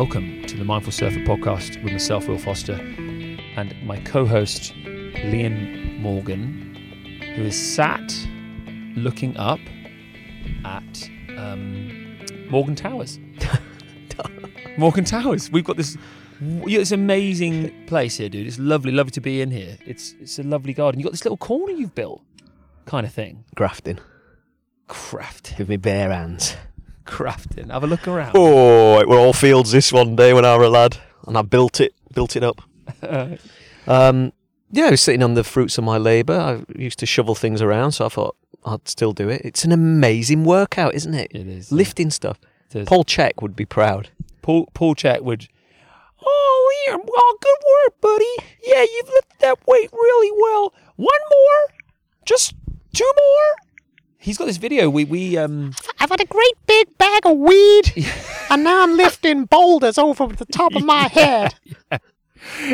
Welcome 0.00 0.46
to 0.46 0.56
the 0.56 0.64
Mindful 0.64 0.92
Surfer 0.92 1.18
podcast 1.18 1.84
with 1.84 1.92
myself, 1.92 2.26
Will 2.26 2.38
Foster, 2.38 2.72
and 2.72 3.76
my 3.86 3.98
co 4.00 4.24
host, 4.24 4.72
Liam 4.72 6.00
Morgan, 6.00 6.74
who 7.36 7.42
is 7.42 7.74
sat 7.74 8.10
looking 8.96 9.36
up 9.36 9.60
at 10.64 11.10
um, 11.36 12.18
Morgan 12.48 12.74
Towers. 12.74 13.18
Morgan 14.78 15.04
Towers. 15.04 15.50
We've 15.52 15.64
got 15.64 15.76
this. 15.76 15.98
It's 16.40 16.92
amazing 16.92 17.84
place 17.84 18.16
here, 18.16 18.30
dude. 18.30 18.46
It's 18.46 18.58
lovely, 18.58 18.92
lovely 18.92 19.10
to 19.10 19.20
be 19.20 19.42
in 19.42 19.50
here. 19.50 19.76
It's 19.84 20.14
it's 20.18 20.38
a 20.38 20.42
lovely 20.42 20.72
garden. 20.72 20.98
You've 20.98 21.08
got 21.08 21.12
this 21.12 21.26
little 21.26 21.36
corner 21.36 21.74
you've 21.74 21.94
built, 21.94 22.22
kind 22.86 23.04
of 23.04 23.12
thing. 23.12 23.44
grafting 23.54 23.98
Craft. 24.88 25.56
with 25.58 25.68
me 25.68 25.76
bare 25.76 26.10
hands. 26.10 26.56
Crafting. 27.10 27.70
Have 27.70 27.84
a 27.84 27.86
look 27.86 28.06
around. 28.08 28.32
Oh, 28.34 28.98
it 29.00 29.08
were 29.08 29.18
all 29.18 29.32
fields 29.32 29.72
this 29.72 29.92
one 29.92 30.16
day 30.16 30.32
when 30.32 30.44
I 30.44 30.56
were 30.56 30.64
a 30.64 30.68
lad, 30.70 30.96
and 31.26 31.36
I 31.36 31.42
built 31.42 31.80
it, 31.80 31.94
built 32.14 32.36
it 32.36 32.42
up. 32.44 32.62
Um, 33.86 34.32
yeah, 34.70 34.86
I 34.86 34.90
was 34.90 35.00
sitting 35.00 35.22
on 35.22 35.34
the 35.34 35.42
fruits 35.42 35.76
of 35.78 35.84
my 35.84 35.96
labour. 35.96 36.38
I 36.38 36.78
used 36.78 36.98
to 37.00 37.06
shovel 37.06 37.34
things 37.34 37.60
around, 37.60 37.92
so 37.92 38.06
I 38.06 38.08
thought 38.08 38.36
I'd 38.64 38.86
still 38.86 39.12
do 39.12 39.28
it. 39.28 39.40
It's 39.44 39.64
an 39.64 39.72
amazing 39.72 40.44
workout, 40.44 40.94
isn't 40.94 41.14
it? 41.14 41.32
It 41.34 41.48
is. 41.48 41.72
Lifting 41.72 42.10
stuff. 42.10 42.38
It 42.70 42.80
is. 42.80 42.88
Paul 42.88 43.04
Chek 43.04 43.42
would 43.42 43.56
be 43.56 43.64
proud. 43.64 44.10
Paul 44.42 44.68
Paul 44.74 44.94
Chek 44.94 45.22
would. 45.22 45.48
Oh, 46.24 46.72
Liam, 46.88 46.98
well, 46.98 47.38
good 47.40 47.58
work, 47.84 48.00
buddy. 48.00 48.34
Yeah, 48.62 48.82
you've 48.82 49.08
lifted 49.08 49.40
that 49.40 49.58
weight 49.66 49.90
really 49.92 50.30
well. 50.40 50.72
One 50.96 51.20
more, 51.30 51.74
just 52.24 52.54
two 52.92 53.10
more. 53.16 53.69
He's 54.20 54.36
got 54.36 54.44
this 54.44 54.58
video. 54.58 54.90
We 54.90 55.04
we 55.04 55.38
um 55.38 55.72
I've 55.98 56.10
had 56.10 56.20
a 56.20 56.26
great 56.26 56.54
big 56.66 56.98
bag 56.98 57.24
of 57.24 57.38
weed, 57.38 58.06
and 58.50 58.62
now 58.62 58.82
I'm 58.82 58.96
lifting 58.96 59.46
boulders 59.46 59.96
over 59.96 60.26
the 60.26 60.44
top 60.44 60.74
of 60.74 60.84
my 60.84 61.08
head. 61.08 61.54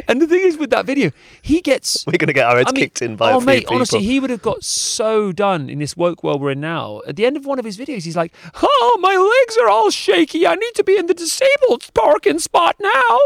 and 0.08 0.20
the 0.20 0.26
thing 0.26 0.40
is 0.40 0.56
with 0.56 0.70
that 0.70 0.86
video, 0.86 1.12
he 1.42 1.60
gets. 1.60 2.04
We're 2.06 2.18
going 2.18 2.26
to 2.26 2.32
get 2.32 2.46
our 2.46 2.56
heads 2.56 2.70
I 2.70 2.72
mean, 2.72 2.84
kicked 2.84 3.00
in 3.00 3.14
by 3.14 3.30
oh 3.30 3.36
a 3.36 3.40
few 3.40 3.46
mate, 3.46 3.58
people. 3.60 3.76
honestly, 3.76 4.02
he 4.02 4.18
would 4.18 4.30
have 4.30 4.42
got 4.42 4.64
so 4.64 5.30
done 5.30 5.70
in 5.70 5.78
this 5.78 5.96
woke 5.96 6.24
world 6.24 6.40
we're 6.40 6.50
in 6.50 6.60
now. 6.60 7.00
At 7.06 7.14
the 7.14 7.24
end 7.24 7.36
of 7.36 7.46
one 7.46 7.60
of 7.60 7.64
his 7.64 7.78
videos, 7.78 8.02
he's 8.02 8.16
like, 8.16 8.34
"Oh, 8.60 8.98
my 9.00 9.14
legs 9.16 9.56
are 9.58 9.68
all 9.68 9.90
shaky. 9.90 10.48
I 10.48 10.56
need 10.56 10.74
to 10.74 10.82
be 10.82 10.96
in 10.96 11.06
the 11.06 11.14
disabled 11.14 11.94
parking 11.94 12.40
spot 12.40 12.74
now." 12.80 13.18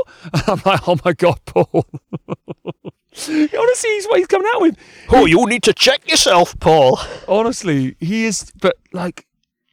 I'm 0.46 0.60
like, 0.66 0.86
"Oh 0.86 0.98
my 1.04 1.14
god, 1.14 1.40
Paul." 1.46 1.86
Honestly, 3.12 3.90
he's 3.90 4.06
what 4.06 4.18
he's 4.18 4.26
coming 4.28 4.48
out 4.54 4.60
with. 4.60 4.76
oh, 5.10 5.26
you 5.26 5.44
need 5.46 5.62
to 5.64 5.72
check 5.72 6.08
yourself, 6.08 6.58
Paul. 6.60 6.98
honestly, 7.26 7.96
he 7.98 8.24
is. 8.24 8.52
But 8.60 8.76
like, 8.92 9.26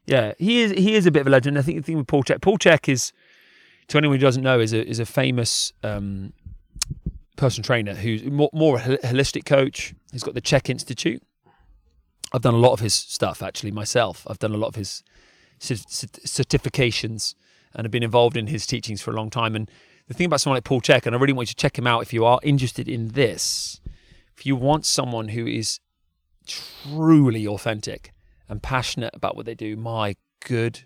yeah, 0.06 0.34
he 0.40 0.62
is. 0.62 0.72
He 0.72 0.96
is 0.96 1.06
a 1.06 1.12
bit 1.12 1.22
of 1.22 1.28
a 1.28 1.30
legend. 1.30 1.58
I 1.58 1.62
think 1.62 1.78
the 1.78 1.84
thing 1.84 1.98
with 1.98 2.08
Paul 2.08 2.24
Chek, 2.24 2.42
Paul 2.42 2.58
Chek 2.58 2.90
is, 2.90 3.14
to 3.90 3.98
anyone 3.98 4.18
who 4.18 4.22
doesn't 4.22 4.44
know, 4.44 4.60
is 4.60 4.74
a 4.74 4.86
is 4.88 5.00
a 5.00 5.06
famous 5.06 5.72
um, 5.84 6.34
personal 7.36 7.64
trainer 7.64 7.94
who's 7.94 8.24
more, 8.24 8.50
more 8.54 8.78
a 8.78 8.82
holistic 8.82 9.46
coach. 9.46 9.94
He's 10.12 10.24
got 10.24 10.34
the 10.34 10.42
Chek 10.42 10.70
Institute. 10.70 11.22
I've 12.34 12.42
done 12.42 12.56
a 12.56 12.58
lot 12.58 12.74
of 12.74 12.80
his 12.80 12.94
stuff 12.94 13.42
actually 13.44 13.72
myself. 13.72 14.26
I've 14.30 14.40
done 14.40 14.54
a 14.54 14.58
lot 14.58 14.68
of 14.70 14.76
his 14.76 15.04
cer- 15.60 15.76
cer- 15.76 16.08
certifications 16.08 17.36
and 17.74 17.86
have 17.86 17.92
been 17.92 18.04
involved 18.04 18.36
in 18.36 18.48
his 18.48 18.66
teachings 18.66 19.02
for 19.02 19.12
a 19.12 19.16
long 19.16 19.30
time. 19.30 19.56
And 19.56 19.70
the 20.08 20.14
thing 20.14 20.26
about 20.26 20.42
someone 20.42 20.58
like 20.58 20.64
Paul 20.64 20.82
Chek, 20.82 21.06
and 21.06 21.16
I 21.16 21.20
really 21.20 21.34
want 21.34 21.50
you 21.50 21.54
to 21.54 21.56
check 21.56 21.78
him 21.78 21.88
out 21.88 22.02
if 22.02 22.14
you 22.14 22.26
are 22.26 22.40
interested 22.44 22.88
in 22.88 23.10
this. 23.10 23.82
If 24.38 24.46
you 24.46 24.56
want 24.56 24.86
someone 24.86 25.30
who 25.30 25.46
is 25.46 25.80
truly 26.48 27.46
authentic 27.46 28.14
and 28.48 28.62
passionate 28.62 29.14
about 29.14 29.36
what 29.36 29.46
they 29.46 29.56
do, 29.56 29.76
my 29.76 30.16
good 30.46 30.86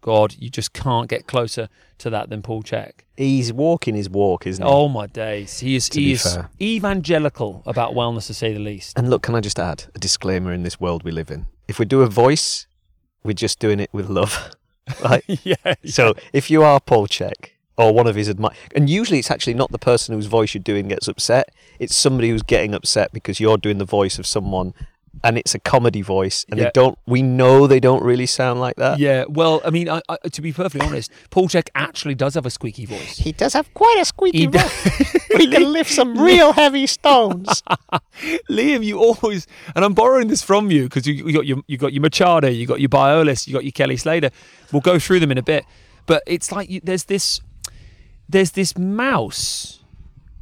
God, 0.00 0.34
you 0.38 0.48
just 0.50 0.72
can't 0.72 1.08
get 1.08 1.26
closer 1.26 1.68
to 1.98 2.10
that 2.10 2.30
than 2.30 2.42
Paul 2.42 2.62
Chek. 2.62 2.92
He's 3.16 3.52
walking 3.52 3.94
his 3.94 4.08
walk, 4.08 4.46
isn't 4.46 4.64
he? 4.64 4.70
Oh 4.70 4.88
my 4.88 5.06
days, 5.06 5.60
he 5.60 5.76
is 5.76 5.88
he 5.88 6.12
is 6.12 6.22
fair. 6.22 6.50
evangelical 6.60 7.62
about 7.66 7.92
wellness, 7.92 8.26
to 8.28 8.34
say 8.34 8.52
the 8.52 8.60
least. 8.60 8.98
And 8.98 9.10
look, 9.10 9.22
can 9.22 9.34
I 9.34 9.40
just 9.40 9.58
add 9.58 9.84
a 9.94 9.98
disclaimer 9.98 10.52
in 10.52 10.62
this 10.62 10.80
world 10.80 11.02
we 11.02 11.10
live 11.10 11.30
in? 11.30 11.46
If 11.68 11.78
we 11.78 11.84
do 11.84 12.02
a 12.02 12.06
voice, 12.06 12.66
we're 13.22 13.32
just 13.32 13.58
doing 13.58 13.80
it 13.80 13.90
with 13.92 14.08
love, 14.08 14.50
right? 15.04 15.24
yeah, 15.44 15.74
So 15.84 16.14
if 16.32 16.50
you 16.50 16.62
are 16.62 16.80
Paul 16.80 17.06
Chek 17.06 17.50
or 17.76 17.92
one 17.92 18.06
of 18.06 18.14
his 18.14 18.28
admirers, 18.28 18.56
and 18.74 18.88
usually 18.88 19.18
it's 19.18 19.30
actually 19.30 19.54
not 19.54 19.70
the 19.72 19.78
person 19.78 20.14
whose 20.14 20.26
voice 20.26 20.54
you're 20.54 20.62
doing 20.62 20.88
gets 20.88 21.08
upset, 21.08 21.50
it's 21.78 21.94
somebody 21.96 22.28
who's 22.30 22.42
getting 22.42 22.74
upset 22.74 23.12
because 23.12 23.40
you're 23.40 23.56
doing 23.58 23.78
the 23.78 23.84
voice 23.84 24.18
of 24.18 24.26
someone 24.26 24.74
and 25.22 25.38
it's 25.38 25.54
a 25.54 25.60
comedy 25.60 26.02
voice 26.02 26.44
and 26.50 26.58
Yeah. 26.58 26.64
they 26.66 26.70
don't 26.74 26.98
we 27.06 27.22
know 27.22 27.68
they 27.68 27.78
don't 27.78 28.02
really 28.02 28.26
sound 28.26 28.60
like 28.60 28.74
that. 28.76 28.98
yeah. 28.98 29.24
Well, 29.28 29.60
I 29.64 29.70
mean, 29.70 29.88
I, 29.88 30.02
I, 30.08 30.16
to 30.32 30.42
be 30.42 30.52
perfectly 30.52 30.86
honest, 30.86 31.10
Paul 31.30 31.48
Chek 31.48 31.68
actually 31.76 32.16
does 32.16 32.34
have 32.34 32.44
a 32.46 32.50
squeaky 32.50 32.84
voice. 32.84 33.18
He 33.18 33.30
does 33.32 33.52
have 33.52 33.72
quite 33.74 33.96
a 34.00 34.04
squeaky 34.04 34.38
He 34.38 34.46
voice. 34.46 35.20
He 35.36 35.48
can 35.48 35.72
lift 35.72 35.90
some 35.90 36.16
real 36.18 36.52
heavy 36.52 36.86
stones. 36.86 37.62
Liam, 38.50 38.84
you 38.84 38.98
always, 39.00 39.46
and 39.74 39.84
I'm 39.84 39.94
borrowing 39.94 40.28
this 40.28 40.42
from 40.42 40.70
you 40.70 40.84
because 40.84 41.06
you, 41.06 41.14
you 41.26 41.32
got 41.32 41.46
your 41.46 41.58
you 41.66 41.76
got 41.76 41.92
your 41.92 42.02
Machado, 42.02 42.48
you 42.48 42.66
got 42.66 42.80
your 42.80 42.88
Biolos, 42.88 43.46
you 43.46 43.52
got 43.52 43.64
your 43.64 43.72
Kelly 43.72 43.96
Slater. 43.96 44.30
We'll 44.72 44.80
go 44.82 44.98
through 44.98 45.20
them 45.20 45.30
in 45.32 45.38
a 45.38 45.42
bit, 45.42 45.64
but 46.06 46.22
it's 46.26 46.52
like 46.52 46.70
you, 46.70 46.80
there's 46.84 47.04
this 47.04 47.40
there's 48.28 48.52
this 48.52 48.76
mouse 48.78 49.80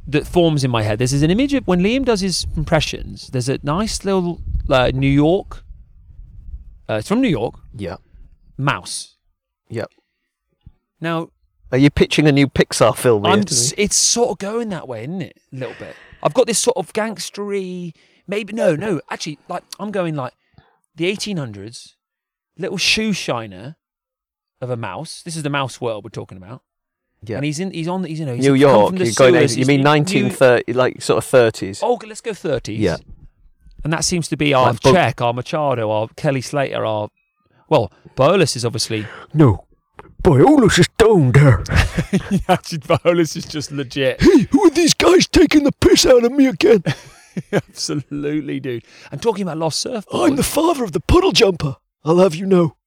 that 0.07 0.27
forms 0.27 0.63
in 0.63 0.71
my 0.71 0.83
head. 0.83 0.99
There's 0.99 1.13
an 1.13 1.31
image 1.31 1.53
of 1.53 1.65
when 1.67 1.79
Liam 1.81 2.03
does 2.05 2.21
his 2.21 2.45
impressions. 2.57 3.27
There's 3.29 3.49
a 3.49 3.59
nice 3.63 4.03
little 4.03 4.41
uh, 4.69 4.91
New 4.93 5.09
York. 5.09 5.63
Uh, 6.89 6.95
it's 6.95 7.07
from 7.07 7.21
New 7.21 7.29
York. 7.29 7.55
Yeah. 7.75 7.97
Mouse. 8.57 9.15
Yeah. 9.69 9.85
Now 10.99 11.29
Are 11.71 11.77
you 11.77 11.89
pitching 11.89 12.27
a 12.27 12.31
new 12.31 12.47
Pixar 12.47 12.95
film 12.95 13.23
here 13.23 13.43
s- 13.47 13.73
it's 13.77 13.95
sort 13.95 14.29
of 14.31 14.37
going 14.37 14.69
that 14.69 14.87
way, 14.87 15.03
isn't 15.03 15.21
it? 15.21 15.37
A 15.51 15.55
little 15.55 15.75
bit. 15.79 15.95
I've 16.21 16.33
got 16.33 16.47
this 16.47 16.59
sort 16.59 16.77
of 16.77 16.93
gangstery, 16.93 17.93
maybe 18.27 18.53
no, 18.53 18.75
no. 18.75 19.01
Actually, 19.09 19.39
like 19.49 19.63
I'm 19.79 19.91
going 19.91 20.15
like 20.15 20.33
the 20.95 21.05
1800s, 21.11 21.95
little 22.57 22.77
shoe 22.77 23.11
shiner 23.13 23.75
of 24.61 24.69
a 24.69 24.77
mouse. 24.77 25.21
This 25.23 25.35
is 25.35 25.43
the 25.43 25.49
mouse 25.49 25.81
world 25.81 26.03
we're 26.03 26.09
talking 26.09 26.37
about. 26.37 26.61
Yeah. 27.25 27.37
And 27.37 27.45
he's 27.45 27.59
in. 27.59 27.71
He's 27.71 27.87
on. 27.87 28.03
He's 28.03 28.19
you 28.19 28.25
know. 28.25 28.35
He's 28.35 28.45
New 28.45 28.53
York. 28.53 28.89
from 28.89 28.97
the 28.97 29.05
You're 29.05 29.13
going. 29.13 29.33
sewers, 29.35 29.57
You 29.57 29.65
mean 29.65 29.79
in- 29.81 29.85
1930, 29.85 30.73
like 30.73 31.01
sort 31.01 31.23
of 31.23 31.29
30s? 31.29 31.79
Oh, 31.81 31.99
let's 32.07 32.21
go 32.21 32.31
30s. 32.31 32.77
Yeah. 32.77 32.97
And 33.83 33.91
that 33.93 34.03
seems 34.05 34.27
to 34.29 34.37
be 34.37 34.53
our 34.53 34.67
Like 34.71 34.79
Chek, 34.81 35.21
our 35.21 35.33
Machado, 35.33 35.89
our 35.91 36.07
Kelly 36.15 36.41
Slater, 36.41 36.85
our 36.85 37.09
well, 37.69 37.91
Bolas 38.15 38.55
is 38.55 38.65
obviously. 38.65 39.05
No. 39.33 39.65
Biolos 40.23 40.79
is 40.79 40.87
down 40.97 41.33
there. 41.33 41.63
Actually, 42.47 42.77
Bolas 43.03 43.35
is 43.35 43.43
just 43.45 43.71
legit. 43.73 44.21
Hey, 44.21 44.47
who 44.51 44.65
are 44.65 44.69
these 44.69 44.93
guys 44.93 45.27
taking 45.27 45.63
the 45.65 45.71
piss 45.73 46.05
out 46.05 46.23
of 46.23 46.31
me 46.31 46.47
again? 46.47 46.81
Absolutely, 47.51 48.59
dude. 48.61 48.85
And 49.11 49.21
talking 49.21 49.43
about 49.43 49.57
lost 49.57 49.79
surf. 49.81 50.05
I'm 50.13 50.35
the 50.37 50.43
father 50.43 50.83
of 50.85 50.93
the 50.93 51.01
puddle 51.01 51.33
jumper. 51.33 51.75
I'll 52.05 52.19
have 52.19 52.35
you 52.35 52.45
know. 52.45 52.77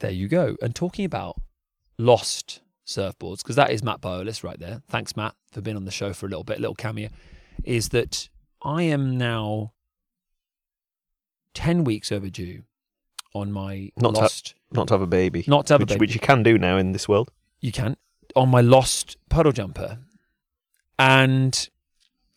There 0.00 0.10
you 0.10 0.26
go. 0.28 0.56
And 0.60 0.74
talking 0.74 1.04
about 1.04 1.40
lost 1.96 2.60
surfboards, 2.88 3.38
because 3.38 3.56
that 3.56 3.70
is 3.70 3.82
Matt 3.82 4.00
Biolos 4.00 4.42
right 4.42 4.58
there. 4.58 4.82
Thanks, 4.88 5.16
Matt, 5.16 5.34
for 5.52 5.60
being 5.60 5.76
on 5.76 5.84
the 5.84 5.90
show 5.90 6.12
for 6.12 6.26
a 6.26 6.28
little 6.28 6.42
bit, 6.44 6.58
little 6.58 6.74
cameo. 6.74 7.10
Is 7.64 7.90
that 7.90 8.28
I 8.64 8.82
am 8.82 9.16
now 9.18 9.72
10 11.54 11.84
weeks 11.84 12.10
overdue 12.12 12.62
on 13.34 13.52
my 13.52 13.90
Not 13.96 14.14
to- 14.14 14.20
lost. 14.22 14.54
Not 14.72 14.88
to 14.88 14.94
have 14.94 15.02
a 15.02 15.06
baby. 15.06 15.44
not 15.46 15.66
to 15.66 15.74
have 15.74 15.82
a 15.82 15.86
baby. 15.86 16.00
which 16.00 16.14
you 16.14 16.20
can 16.20 16.42
do 16.42 16.58
now 16.58 16.76
in 16.78 16.92
this 16.92 17.08
world. 17.08 17.30
you 17.60 17.72
can 17.72 17.96
on 18.36 18.48
my 18.50 18.60
lost 18.60 19.16
puddle 19.30 19.50
jumper 19.52 19.98
and 20.98 21.70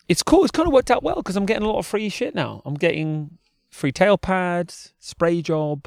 it's 0.08 0.22
cool 0.22 0.42
it's 0.42 0.50
kind 0.50 0.66
of 0.66 0.72
worked 0.72 0.90
out 0.90 1.02
well 1.02 1.16
because 1.16 1.36
i'm 1.36 1.44
getting 1.44 1.62
a 1.62 1.68
lot 1.68 1.78
of 1.78 1.86
free 1.86 2.08
shit 2.08 2.34
now 2.34 2.62
i'm 2.64 2.74
getting 2.74 3.36
free 3.68 3.92
tail 3.92 4.16
pads 4.16 4.94
spray 4.98 5.42
job 5.42 5.86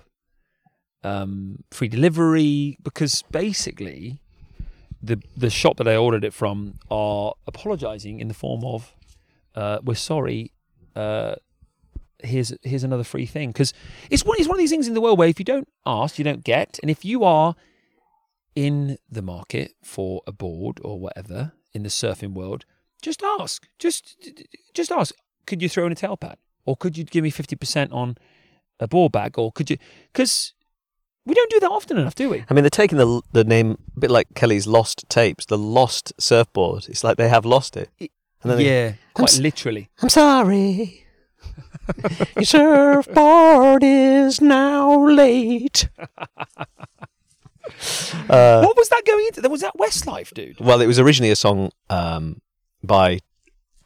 um, 1.04 1.64
free 1.72 1.88
delivery 1.88 2.78
because 2.84 3.24
basically 3.32 4.22
the 5.06 5.22
the 5.38 5.50
shop 5.50 5.78
that 5.78 5.88
i 5.88 5.96
ordered 5.96 6.24
it 6.24 6.34
from 6.34 6.76
are 6.90 7.34
apologizing 7.48 8.20
in 8.20 8.28
the 8.28 8.34
form 8.34 8.64
of 8.64 8.94
uh, 9.56 9.80
we're 9.84 9.96
sorry 9.96 10.52
uh, 10.96 11.36
here's 12.20 12.54
here's 12.64 12.84
another 12.84 13.04
free 13.04 13.26
thing 13.26 13.50
because 13.50 13.74
it's 14.10 14.26
one 14.26 14.38
it's 14.40 14.48
one 14.48 14.58
of 14.58 14.60
these 14.60 14.70
things 14.70 14.88
in 14.88 14.94
the 14.94 15.02
world 15.02 15.18
where 15.18 15.30
if 15.30 15.40
you 15.40 15.46
don't 15.46 15.68
ask 15.86 16.18
you 16.18 16.24
don't 16.24 16.44
get 16.44 16.80
and 16.82 16.92
if 16.92 17.06
you 17.06 17.24
are 17.24 17.56
in 18.56 18.98
the 19.12 19.22
market 19.22 19.74
for 19.84 20.22
a 20.26 20.32
board 20.32 20.80
or 20.84 21.00
whatever 21.00 21.52
in 21.74 21.84
the 21.84 21.90
surfing 21.90 22.34
world, 22.34 22.66
just 23.02 23.22
ask. 23.22 23.68
Just 23.78 24.32
just 24.74 24.92
ask. 24.92 25.14
Could 25.46 25.62
you 25.62 25.70
throw 25.70 25.86
in 25.86 25.92
a 25.92 25.96
tail 25.96 26.18
pad, 26.18 26.38
or 26.66 26.76
could 26.76 26.98
you 26.98 27.04
give 27.04 27.24
me 27.24 27.30
fifty 27.30 27.56
percent 27.56 27.92
on 27.92 28.18
a 28.80 28.88
board 28.88 29.12
bag, 29.12 29.38
or 29.38 29.52
could 29.52 29.70
you? 29.70 29.78
Because 30.12 30.54
we 31.26 31.34
don't 31.34 31.50
do 31.52 31.60
that 31.62 31.72
often 31.72 31.98
enough, 31.98 32.16
do 32.16 32.30
we? 32.30 32.44
I 32.50 32.54
mean, 32.54 32.64
they're 32.64 32.70
taking 32.70 32.98
the 32.98 33.22
the 33.32 33.44
name 33.44 33.78
a 33.96 34.00
bit 34.00 34.12
like 34.12 34.28
Kelly's 34.36 34.68
lost 34.68 35.06
tapes, 35.10 35.46
the 35.46 35.58
lost 35.58 36.14
surfboard. 36.20 36.86
It's 36.90 37.04
like 37.04 37.18
they 37.18 37.30
have 37.30 37.46
lost 37.46 37.76
it. 37.78 37.90
And 38.00 38.10
then 38.52 38.58
they- 38.58 38.66
yeah, 38.66 38.94
quite 39.14 39.30
s- 39.30 39.40
literally. 39.40 39.90
I'm 40.02 40.10
sorry. 40.10 41.06
Your 42.36 42.44
surfboard 42.46 43.84
is 43.84 44.42
now 44.42 45.06
late. 45.06 45.90
Uh, 48.30 48.62
what 48.64 48.78
was 48.78 48.90
that 48.90 49.02
going 49.08 49.26
into? 49.28 49.48
Was 49.50 49.62
that 49.62 49.74
Westlife, 49.78 50.34
dude? 50.34 50.60
well, 50.60 50.82
it 50.82 50.86
was 50.88 51.00
originally 51.00 51.32
a 51.32 51.36
song 51.36 51.72
um, 51.90 52.40
by 52.84 53.20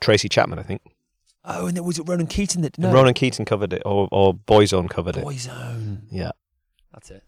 Tracy 0.02 0.28
Chapman, 0.28 0.60
I 0.60 0.64
think. 0.64 0.82
Oh, 1.46 1.68
and 1.68 1.78
it 1.78 1.84
was 1.86 1.98
it 1.98 2.08
Ronan 2.08 2.28
Keating 2.28 2.62
that 2.64 2.78
no 2.78 2.92
Ronan 2.92 3.14
Keating 3.14 3.46
covered 3.46 3.72
it, 3.74 3.82
or, 3.86 4.10
or 4.12 4.34
Boyzone 4.34 4.90
covered 4.90 5.16
it. 5.16 5.24
Boyzone. 5.24 6.02
Yeah, 6.12 6.32
That's 6.94 7.12
it. 7.12 7.24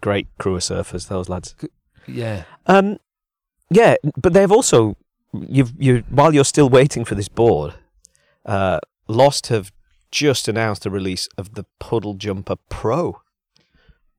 great 0.00 0.28
crew 0.38 0.56
of 0.56 0.60
surfers, 0.62 1.08
those 1.08 1.28
lads. 1.28 1.54
Yeah. 2.06 2.44
Um, 2.66 2.98
yeah, 3.70 3.96
but 4.16 4.32
they've 4.32 4.52
also 4.52 4.96
you've 5.32 5.72
you 5.78 6.04
while 6.10 6.34
you're 6.34 6.44
still 6.44 6.68
waiting 6.68 7.04
for 7.04 7.14
this 7.14 7.28
board, 7.28 7.74
uh, 8.44 8.80
Lost 9.08 9.48
have 9.48 9.72
just 10.10 10.46
announced 10.46 10.82
the 10.82 10.90
release 10.90 11.28
of 11.36 11.54
the 11.54 11.64
Puddle 11.80 12.14
Jumper 12.14 12.56
Pro, 12.68 13.20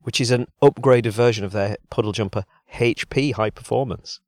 which 0.02 0.20
is 0.20 0.30
an 0.30 0.46
upgraded 0.62 1.12
version 1.12 1.44
of 1.44 1.52
their 1.52 1.76
Puddle 1.90 2.12
Jumper 2.12 2.44
HP 2.74 3.32
High 3.34 3.50
Performance. 3.50 4.20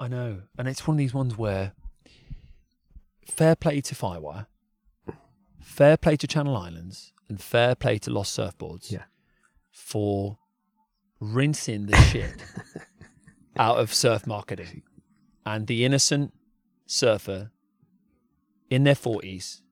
I 0.00 0.08
know, 0.08 0.42
and 0.56 0.66
it's 0.66 0.86
one 0.86 0.94
of 0.94 0.98
these 0.98 1.14
ones 1.14 1.36
where 1.36 1.72
fair 3.26 3.54
play 3.54 3.80
to 3.82 3.94
Firewire, 3.94 4.46
fair 5.60 5.96
play 5.96 6.16
to 6.16 6.26
Channel 6.26 6.56
Islands, 6.56 7.12
and 7.28 7.40
fair 7.40 7.74
play 7.74 7.98
to 7.98 8.10
Lost 8.10 8.36
Surfboards. 8.36 8.90
Yeah. 8.90 9.04
For 9.72 10.38
rinsing 11.20 11.86
the 11.86 11.96
shit 11.96 12.44
out 13.56 13.78
of 13.78 13.92
surf 13.92 14.26
marketing, 14.26 14.82
and 15.44 15.66
the 15.66 15.84
innocent 15.84 16.32
surfer 16.86 17.50
in 18.70 18.84
their 18.84 18.94
forties, 18.94 19.62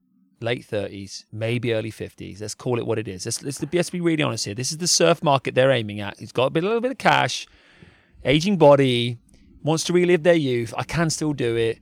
late 0.40 0.64
thirties, 0.64 1.26
maybe 1.30 1.72
early 1.72 1.90
fifties. 1.90 2.40
Let's 2.40 2.54
call 2.54 2.78
it 2.78 2.86
what 2.86 2.98
it 2.98 3.06
is. 3.06 3.26
Let's, 3.26 3.42
let's, 3.42 3.62
let's 3.72 3.90
be 3.90 4.00
really 4.00 4.22
honest 4.22 4.46
here. 4.46 4.54
This 4.54 4.72
is 4.72 4.78
the 4.78 4.88
surf 4.88 5.22
market 5.22 5.54
they're 5.54 5.70
aiming 5.70 6.00
at. 6.00 6.18
He's 6.18 6.32
got 6.32 6.46
a, 6.46 6.50
bit, 6.50 6.64
a 6.64 6.66
little 6.66 6.80
bit 6.80 6.92
of 6.92 6.98
cash, 6.98 7.46
aging 8.24 8.56
body, 8.56 9.18
wants 9.62 9.84
to 9.84 9.92
relive 9.92 10.22
their 10.22 10.34
youth. 10.34 10.74
I 10.76 10.84
can 10.84 11.10
still 11.10 11.32
do 11.32 11.56
it. 11.56 11.78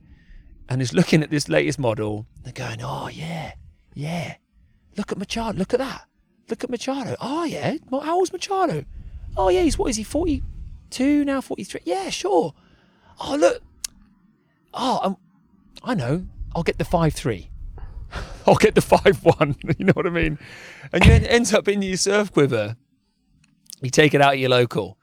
And 0.67 0.83
is 0.83 0.93
looking 0.93 1.23
at 1.23 1.31
this 1.31 1.49
latest 1.49 1.79
model. 1.79 2.27
They're 2.43 2.53
going, 2.53 2.79
oh, 2.83 3.07
yeah, 3.07 3.53
yeah. 3.95 4.35
Look 4.97 5.11
at 5.11 5.17
Machado. 5.17 5.57
Look 5.57 5.73
at 5.73 5.79
that. 5.79 6.05
Look 6.49 6.63
at 6.63 6.69
Machado. 6.69 7.15
Oh, 7.19 7.43
yeah. 7.43 7.75
How 7.91 8.15
old's 8.15 8.33
Machado? 8.33 8.85
Oh, 9.37 9.49
yeah. 9.49 9.61
He's 9.61 9.77
what 9.77 9.89
is 9.89 9.97
he? 9.97 10.03
42 10.03 11.25
now? 11.25 11.41
43? 11.41 11.81
Yeah, 11.85 12.09
sure. 12.09 12.53
Oh, 13.19 13.35
look. 13.35 13.61
Oh, 14.73 14.99
um, 15.03 15.17
I 15.83 15.93
know. 15.93 16.25
I'll 16.55 16.63
get 16.63 16.77
the 16.77 16.85
5 16.85 17.13
3. 17.13 17.49
I'll 18.47 18.55
get 18.55 18.75
the 18.75 18.81
5 18.81 19.23
1. 19.23 19.55
You 19.77 19.85
know 19.85 19.93
what 19.93 20.07
I 20.07 20.09
mean? 20.09 20.39
And 20.91 21.05
you 21.05 21.11
it 21.11 21.23
ends 21.29 21.53
up 21.53 21.67
in 21.67 21.81
your 21.81 21.97
surf 21.97 22.31
quiver. 22.31 22.75
You 23.81 23.89
take 23.89 24.13
it 24.13 24.21
out 24.21 24.33
of 24.33 24.39
your 24.39 24.49
local 24.49 24.97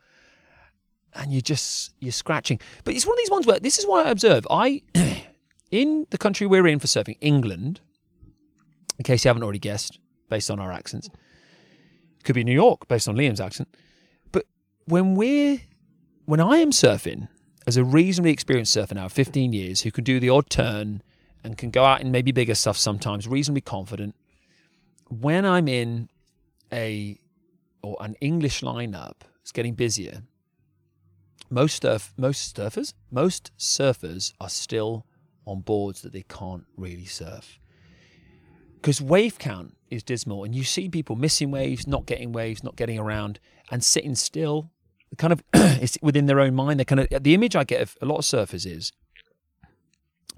and 1.16 1.32
you 1.32 1.40
just 1.40 1.94
you're 2.00 2.12
scratching. 2.12 2.60
But 2.84 2.94
it's 2.94 3.06
one 3.06 3.14
of 3.14 3.18
these 3.18 3.30
ones 3.30 3.46
where 3.46 3.58
this 3.58 3.78
is 3.78 3.86
what 3.86 4.06
I 4.06 4.10
observe. 4.10 4.46
I 4.50 4.82
in 5.70 6.06
the 6.10 6.18
country 6.18 6.46
we're 6.46 6.66
in 6.66 6.78
for 6.78 6.86
surfing, 6.86 7.16
England, 7.20 7.80
in 8.98 9.04
case 9.04 9.24
you 9.24 9.28
haven't 9.28 9.42
already 9.42 9.58
guessed, 9.58 9.98
based 10.28 10.50
on 10.50 10.60
our 10.60 10.72
accents. 10.72 11.08
Could 12.26 12.34
be 12.34 12.44
New 12.44 12.52
York, 12.52 12.88
based 12.88 13.08
on 13.08 13.16
Liam's 13.16 13.40
accent. 13.40 13.74
But 14.32 14.46
when 14.84 15.14
we're 15.14 15.60
when 16.24 16.40
I 16.40 16.56
am 16.56 16.72
surfing 16.72 17.28
as 17.68 17.76
a 17.76 17.84
reasonably 17.84 18.32
experienced 18.32 18.72
surfer 18.72 18.96
now, 18.96 19.06
15 19.06 19.52
years, 19.52 19.82
who 19.82 19.92
can 19.92 20.02
do 20.02 20.18
the 20.18 20.28
odd 20.28 20.50
turn 20.50 21.02
and 21.44 21.56
can 21.56 21.70
go 21.70 21.84
out 21.84 22.00
in 22.00 22.10
maybe 22.10 22.32
bigger 22.32 22.56
stuff 22.56 22.76
sometimes, 22.76 23.28
reasonably 23.28 23.60
confident. 23.60 24.16
When 25.08 25.46
I'm 25.46 25.68
in 25.68 26.08
a 26.72 27.18
or 27.80 27.96
an 28.00 28.16
English 28.20 28.60
lineup, 28.60 29.22
it's 29.40 29.52
getting 29.52 29.74
busier 29.74 30.22
most 31.48 31.82
surf 31.82 32.12
most 32.16 32.56
surfers 32.56 32.92
most 33.10 33.52
surfers 33.56 34.32
are 34.40 34.48
still 34.48 35.06
on 35.46 35.60
boards 35.60 36.02
that 36.02 36.12
they 36.12 36.24
can't 36.28 36.64
really 36.76 37.04
surf 37.04 37.60
because 38.76 39.00
wave 39.00 39.38
count 39.38 39.76
is 39.90 40.02
dismal 40.02 40.44
and 40.44 40.54
you 40.54 40.64
see 40.64 40.88
people 40.88 41.16
missing 41.16 41.50
waves 41.50 41.86
not 41.86 42.06
getting 42.06 42.32
waves 42.32 42.62
not 42.62 42.76
getting 42.76 42.98
around 42.98 43.38
and 43.70 43.82
sitting 43.82 44.14
still 44.14 44.70
kind 45.16 45.32
of 45.32 45.42
it's 45.54 45.98
within 46.02 46.26
their 46.26 46.40
own 46.40 46.54
mind. 46.54 46.80
They 46.80 46.84
kind 46.84 47.00
of 47.00 47.22
the 47.22 47.34
image 47.34 47.56
i 47.56 47.64
get 47.64 47.80
of 47.80 47.96
a 48.02 48.06
lot 48.06 48.18
of 48.18 48.24
surfers 48.24 48.66
is 48.66 48.92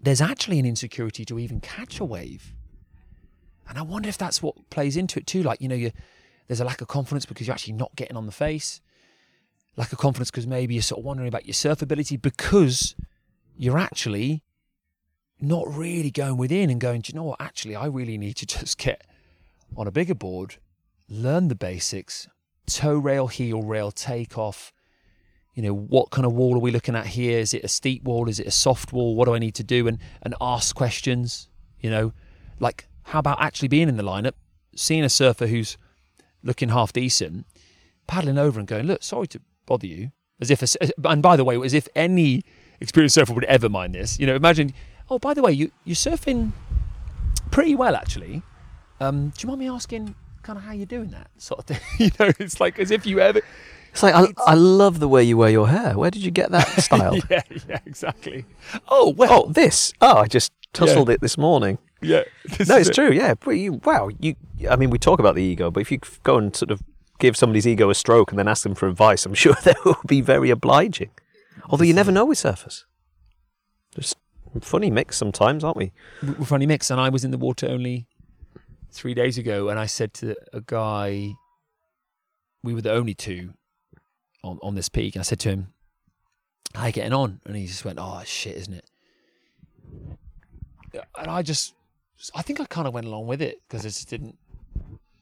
there's 0.00 0.20
actually 0.20 0.58
an 0.58 0.66
insecurity 0.66 1.24
to 1.24 1.38
even 1.38 1.60
catch 1.60 2.00
a 2.00 2.04
wave. 2.04 2.54
And 3.68 3.78
i 3.78 3.82
wonder 3.82 4.08
if 4.08 4.18
that's 4.18 4.42
what 4.42 4.70
plays 4.70 4.96
into 4.96 5.18
it 5.18 5.26
too 5.26 5.42
like 5.42 5.60
you 5.60 5.68
know 5.68 5.74
you 5.74 5.92
there's 6.46 6.60
a 6.60 6.64
lack 6.64 6.80
of 6.80 6.88
confidence 6.88 7.26
because 7.26 7.46
you're 7.46 7.54
actually 7.54 7.74
not 7.74 7.94
getting 7.94 8.16
on 8.16 8.26
the 8.26 8.32
face. 8.32 8.80
Lack 9.76 9.92
of 9.92 9.98
confidence 9.98 10.30
because 10.30 10.46
maybe 10.46 10.74
you're 10.74 10.82
sort 10.82 11.00
of 11.00 11.04
wondering 11.04 11.28
about 11.28 11.46
your 11.46 11.54
surf 11.54 11.82
ability 11.82 12.16
because 12.16 12.96
you're 13.56 13.78
actually 13.78 14.42
not 15.40 15.72
really 15.72 16.10
going 16.10 16.36
within 16.36 16.70
and 16.70 16.80
going, 16.80 17.00
do 17.00 17.12
you 17.12 17.18
know 17.18 17.24
what? 17.24 17.40
Actually, 17.40 17.76
I 17.76 17.86
really 17.86 18.18
need 18.18 18.34
to 18.36 18.46
just 18.58 18.78
get 18.78 19.06
on 19.76 19.86
a 19.86 19.90
bigger 19.90 20.14
board, 20.14 20.56
learn 21.08 21.48
the 21.48 21.54
basics, 21.54 22.28
toe 22.66 22.98
rail, 22.98 23.28
heel 23.28 23.62
rail, 23.62 23.90
take 23.90 24.36
off. 24.38 24.72
You 25.54 25.62
know, 25.62 25.74
what 25.74 26.10
kind 26.10 26.24
of 26.24 26.32
wall 26.32 26.54
are 26.54 26.60
we 26.60 26.70
looking 26.70 26.94
at 26.94 27.06
here? 27.06 27.38
Is 27.38 27.52
it 27.52 27.64
a 27.64 27.68
steep 27.68 28.04
wall? 28.04 28.28
Is 28.28 28.38
it 28.38 28.46
a 28.46 28.52
soft 28.52 28.92
wall? 28.92 29.16
What 29.16 29.24
do 29.24 29.34
I 29.34 29.40
need 29.40 29.56
to 29.56 29.64
do? 29.64 29.88
And 29.88 29.98
and 30.22 30.34
ask 30.40 30.74
questions. 30.76 31.48
You 31.80 31.90
know, 31.90 32.12
like 32.60 32.88
how 33.04 33.18
about 33.18 33.40
actually 33.40 33.68
being 33.68 33.88
in 33.88 33.96
the 33.96 34.02
lineup, 34.04 34.34
seeing 34.76 35.02
a 35.02 35.08
surfer 35.08 35.46
who's 35.46 35.76
looking 36.42 36.68
half 36.68 36.92
decent, 36.92 37.46
paddling 38.06 38.38
over 38.38 38.58
and 38.58 38.68
going, 38.68 38.86
look, 38.86 39.02
sorry 39.02 39.26
to 39.28 39.40
bother 39.66 39.86
you. 39.86 40.10
As 40.40 40.50
if, 40.50 40.62
a, 40.62 41.08
and 41.08 41.22
by 41.22 41.36
the 41.36 41.44
way, 41.44 41.60
as 41.60 41.74
if 41.74 41.88
any 41.96 42.44
experienced 42.80 43.14
surfer 43.14 43.32
would 43.32 43.44
ever 43.44 43.68
mind 43.68 43.94
this. 43.94 44.20
You 44.20 44.26
know, 44.26 44.36
imagine, 44.36 44.72
oh, 45.10 45.18
by 45.18 45.34
the 45.34 45.42
way, 45.42 45.52
you, 45.52 45.70
you're 45.84 45.94
surfing 45.94 46.52
pretty 47.50 47.74
well, 47.74 47.94
actually. 47.96 48.42
Um, 49.00 49.28
do 49.30 49.42
you 49.42 49.48
mind 49.48 49.60
me 49.60 49.68
asking 49.68 50.14
kind 50.42 50.58
of 50.58 50.64
how 50.64 50.72
you're 50.72 50.86
doing 50.86 51.10
that 51.10 51.30
sort 51.38 51.60
of 51.60 51.66
thing? 51.66 51.80
you 51.98 52.10
know, 52.18 52.32
it's 52.38 52.60
like 52.60 52.78
as 52.78 52.90
if 52.90 53.06
you 53.06 53.20
ever. 53.20 53.40
It's 53.90 54.02
like 54.02 54.14
I, 54.14 54.26
I 54.46 54.54
love 54.54 55.00
the 55.00 55.08
way 55.08 55.22
you 55.22 55.36
wear 55.36 55.50
your 55.50 55.68
hair. 55.68 55.96
Where 55.96 56.10
did 56.10 56.22
you 56.22 56.30
get 56.30 56.50
that 56.50 56.66
style? 56.82 57.16
yeah, 57.30 57.42
yeah, 57.68 57.80
exactly. 57.86 58.44
Oh, 58.88 59.10
well. 59.16 59.44
Oh, 59.46 59.52
this. 59.52 59.92
Oh, 60.00 60.18
I 60.18 60.26
just 60.26 60.52
tussled 60.72 61.08
it 61.08 61.20
this 61.20 61.38
morning. 61.38 61.78
yeah. 62.02 62.24
No, 62.68 62.76
it's 62.76 62.90
true. 62.90 63.10
Yeah, 63.10 63.34
but 63.34 63.52
you, 63.52 63.80
wow. 63.84 64.10
You, 64.20 64.36
I 64.68 64.76
mean, 64.76 64.90
we 64.90 64.98
talk 64.98 65.18
about 65.20 65.34
the 65.34 65.42
ego, 65.42 65.70
but 65.70 65.80
if 65.80 65.90
you 65.90 66.00
go 66.22 66.36
and 66.36 66.54
sort 66.54 66.70
of 66.70 66.82
give 67.18 67.36
somebody's 67.36 67.66
ego 67.66 67.90
a 67.90 67.94
stroke 67.94 68.30
and 68.30 68.38
then 68.38 68.46
ask 68.46 68.62
them 68.62 68.74
for 68.74 68.88
advice, 68.88 69.26
I'm 69.26 69.34
sure 69.42 69.54
they 69.64 69.74
will 69.84 69.96
be 70.06 70.20
very 70.20 70.50
obliging. 70.50 71.10
Although 71.70 71.84
you 71.84 71.94
never 71.94 72.12
know 72.12 72.24
with 72.24 72.38
surfers. 72.38 72.84
Just 73.94 74.16
funny 74.60 74.90
mix 74.90 75.16
sometimes, 75.16 75.64
aren't 75.64 75.76
we? 75.76 75.92
w- 76.20 76.44
funny 76.44 76.66
mix. 76.66 76.90
And 76.90 77.00
I 77.00 77.08
was 77.08 77.24
in 77.24 77.30
the 77.30 77.38
water 77.38 77.66
only 77.68 78.06
three 78.90 79.14
days 79.14 79.38
ago, 79.38 79.68
and 79.68 79.78
I 79.78 79.86
said 79.86 80.14
to 80.14 80.34
a 80.52 80.60
guy, 80.60 81.32
we 82.62 82.74
were 82.74 82.80
the 82.82 82.92
only 82.92 83.14
two 83.14 83.54
on, 84.42 84.58
on 84.62 84.74
this 84.74 84.88
peak, 84.88 85.14
and 85.14 85.20
I 85.20 85.24
said 85.24 85.40
to 85.40 85.50
him, 85.50 85.72
"How 86.74 86.86
you 86.86 86.92
getting 86.92 87.12
on?" 87.12 87.40
And 87.44 87.56
he 87.56 87.66
just 87.66 87.84
went, 87.84 87.98
"Oh 88.00 88.22
shit, 88.24 88.56
isn't 88.56 88.74
it?" 88.74 88.84
And 91.16 91.30
I 91.30 91.42
just, 91.42 91.74
I 92.34 92.42
think 92.42 92.60
I 92.60 92.64
kind 92.64 92.88
of 92.88 92.94
went 92.94 93.06
along 93.06 93.26
with 93.26 93.42
it 93.42 93.60
because 93.68 93.84
I 93.84 93.88
just 93.88 94.08
didn't 94.08 94.36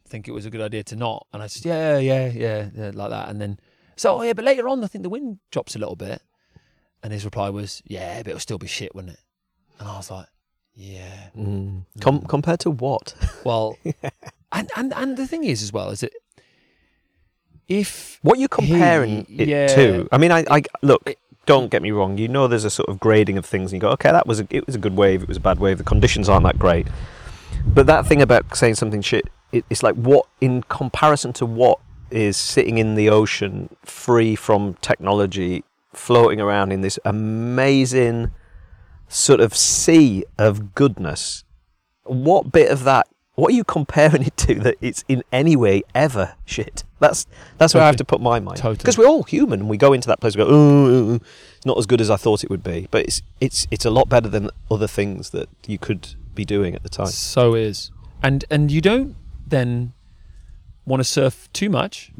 think 0.06 0.28
it 0.28 0.32
was 0.32 0.46
a 0.46 0.50
good 0.50 0.60
idea 0.60 0.84
to 0.84 0.96
not. 0.96 1.26
And 1.32 1.42
I 1.42 1.46
said, 1.48 1.64
"Yeah, 1.64 1.98
yeah, 1.98 2.30
yeah, 2.32 2.68
yeah," 2.74 2.90
like 2.94 3.10
that. 3.10 3.28
And 3.28 3.40
then, 3.40 3.58
so 3.96 4.18
oh 4.18 4.22
yeah, 4.22 4.32
but 4.32 4.44
later 4.44 4.68
on, 4.68 4.82
I 4.84 4.86
think 4.86 5.02
the 5.02 5.10
wind 5.10 5.38
drops 5.50 5.74
a 5.74 5.78
little 5.78 5.96
bit. 5.96 6.22
And 7.02 7.12
his 7.12 7.24
reply 7.24 7.50
was, 7.50 7.82
"Yeah, 7.86 8.18
but 8.18 8.28
it'll 8.28 8.40
still 8.40 8.58
be 8.58 8.66
shit, 8.66 8.94
wouldn't 8.94 9.14
it?" 9.14 9.20
And 9.78 9.88
I 9.88 9.96
was 9.96 10.10
like, 10.10 10.26
"Yeah." 10.74 11.28
Mm. 11.36 11.82
Com- 12.00 12.22
compared 12.22 12.60
to 12.60 12.70
what? 12.70 13.14
Well, 13.44 13.78
and, 14.52 14.70
and 14.76 14.92
and 14.94 15.16
the 15.16 15.26
thing 15.26 15.44
is 15.44 15.62
as 15.62 15.72
well 15.72 15.90
is 15.90 16.00
that 16.00 16.12
if 17.68 18.18
What 18.22 18.38
you're 18.38 18.48
comparing 18.48 19.24
He- 19.26 19.42
it 19.42 19.48
yeah. 19.48 19.66
to? 19.68 20.08
I 20.12 20.18
mean, 20.18 20.32
I, 20.32 20.44
I 20.50 20.62
look. 20.82 21.14
Don't 21.46 21.70
get 21.70 21.80
me 21.80 21.92
wrong. 21.92 22.18
You 22.18 22.26
know, 22.26 22.48
there's 22.48 22.64
a 22.64 22.70
sort 22.70 22.88
of 22.88 22.98
grading 22.98 23.38
of 23.38 23.46
things, 23.46 23.72
and 23.72 23.76
you 23.76 23.80
go, 23.80 23.90
okay, 23.90 24.10
that 24.10 24.26
was 24.26 24.40
a, 24.40 24.46
it 24.50 24.66
was 24.66 24.74
a 24.74 24.78
good 24.78 24.96
wave. 24.96 25.22
It 25.22 25.28
was 25.28 25.36
a 25.36 25.40
bad 25.40 25.60
wave. 25.60 25.78
The 25.78 25.84
conditions 25.84 26.28
aren't 26.28 26.44
that 26.44 26.58
great. 26.58 26.88
But 27.64 27.86
that 27.86 28.04
thing 28.06 28.20
about 28.20 28.56
saying 28.56 28.74
something 28.74 29.00
shit, 29.00 29.28
it, 29.52 29.64
it's 29.70 29.82
like 29.84 29.94
what 29.94 30.26
in 30.40 30.62
comparison 30.64 31.32
to 31.34 31.46
what 31.46 31.78
is 32.10 32.36
sitting 32.36 32.78
in 32.78 32.96
the 32.96 33.08
ocean, 33.10 33.68
free 33.84 34.34
from 34.34 34.74
technology, 34.80 35.62
floating 35.92 36.40
around 36.40 36.72
in 36.72 36.80
this 36.80 36.98
amazing 37.04 38.32
sort 39.08 39.40
of 39.40 39.56
sea 39.56 40.24
of 40.38 40.74
goodness. 40.74 41.44
What 42.04 42.52
bit 42.52 42.70
of 42.70 42.84
that? 42.84 43.08
What 43.34 43.52
are 43.52 43.56
you 43.56 43.64
comparing 43.64 44.22
it 44.22 44.36
to 44.38 44.54
that 44.60 44.76
it's 44.80 45.04
in 45.08 45.22
any 45.30 45.56
way 45.56 45.82
ever 45.94 46.34
shit? 46.44 46.84
That's 47.00 47.26
that's 47.58 47.74
where 47.74 47.82
I 47.82 47.86
have 47.86 47.96
to 47.96 48.04
put 48.04 48.20
my 48.20 48.40
mind 48.40 48.58
Totally. 48.58 48.76
because 48.78 48.96
we're 48.96 49.06
all 49.06 49.24
human 49.24 49.60
and 49.60 49.68
we 49.68 49.76
go 49.76 49.92
into 49.92 50.08
that 50.08 50.20
place 50.20 50.34
and 50.34 50.44
go, 50.44 50.48
oh, 50.50 51.20
it's 51.56 51.66
not 51.66 51.76
as 51.76 51.86
good 51.86 52.00
as 52.00 52.10
I 52.10 52.16
thought 52.16 52.42
it 52.42 52.50
would 52.50 52.62
be, 52.62 52.88
but 52.90 53.02
it's 53.04 53.22
it's 53.40 53.66
it's 53.70 53.84
a 53.84 53.90
lot 53.90 54.08
better 54.08 54.28
than 54.28 54.50
other 54.70 54.86
things 54.86 55.30
that 55.30 55.48
you 55.66 55.78
could 55.78 56.14
be 56.34 56.44
doing 56.44 56.74
at 56.74 56.82
the 56.82 56.88
time. 56.88 57.08
So 57.08 57.54
is. 57.54 57.90
And 58.22 58.44
and 58.50 58.70
you 58.70 58.80
don't 58.80 59.16
then 59.46 59.92
want 60.86 61.00
to 61.00 61.04
surf 61.04 61.48
too 61.52 61.68
much 61.68 62.12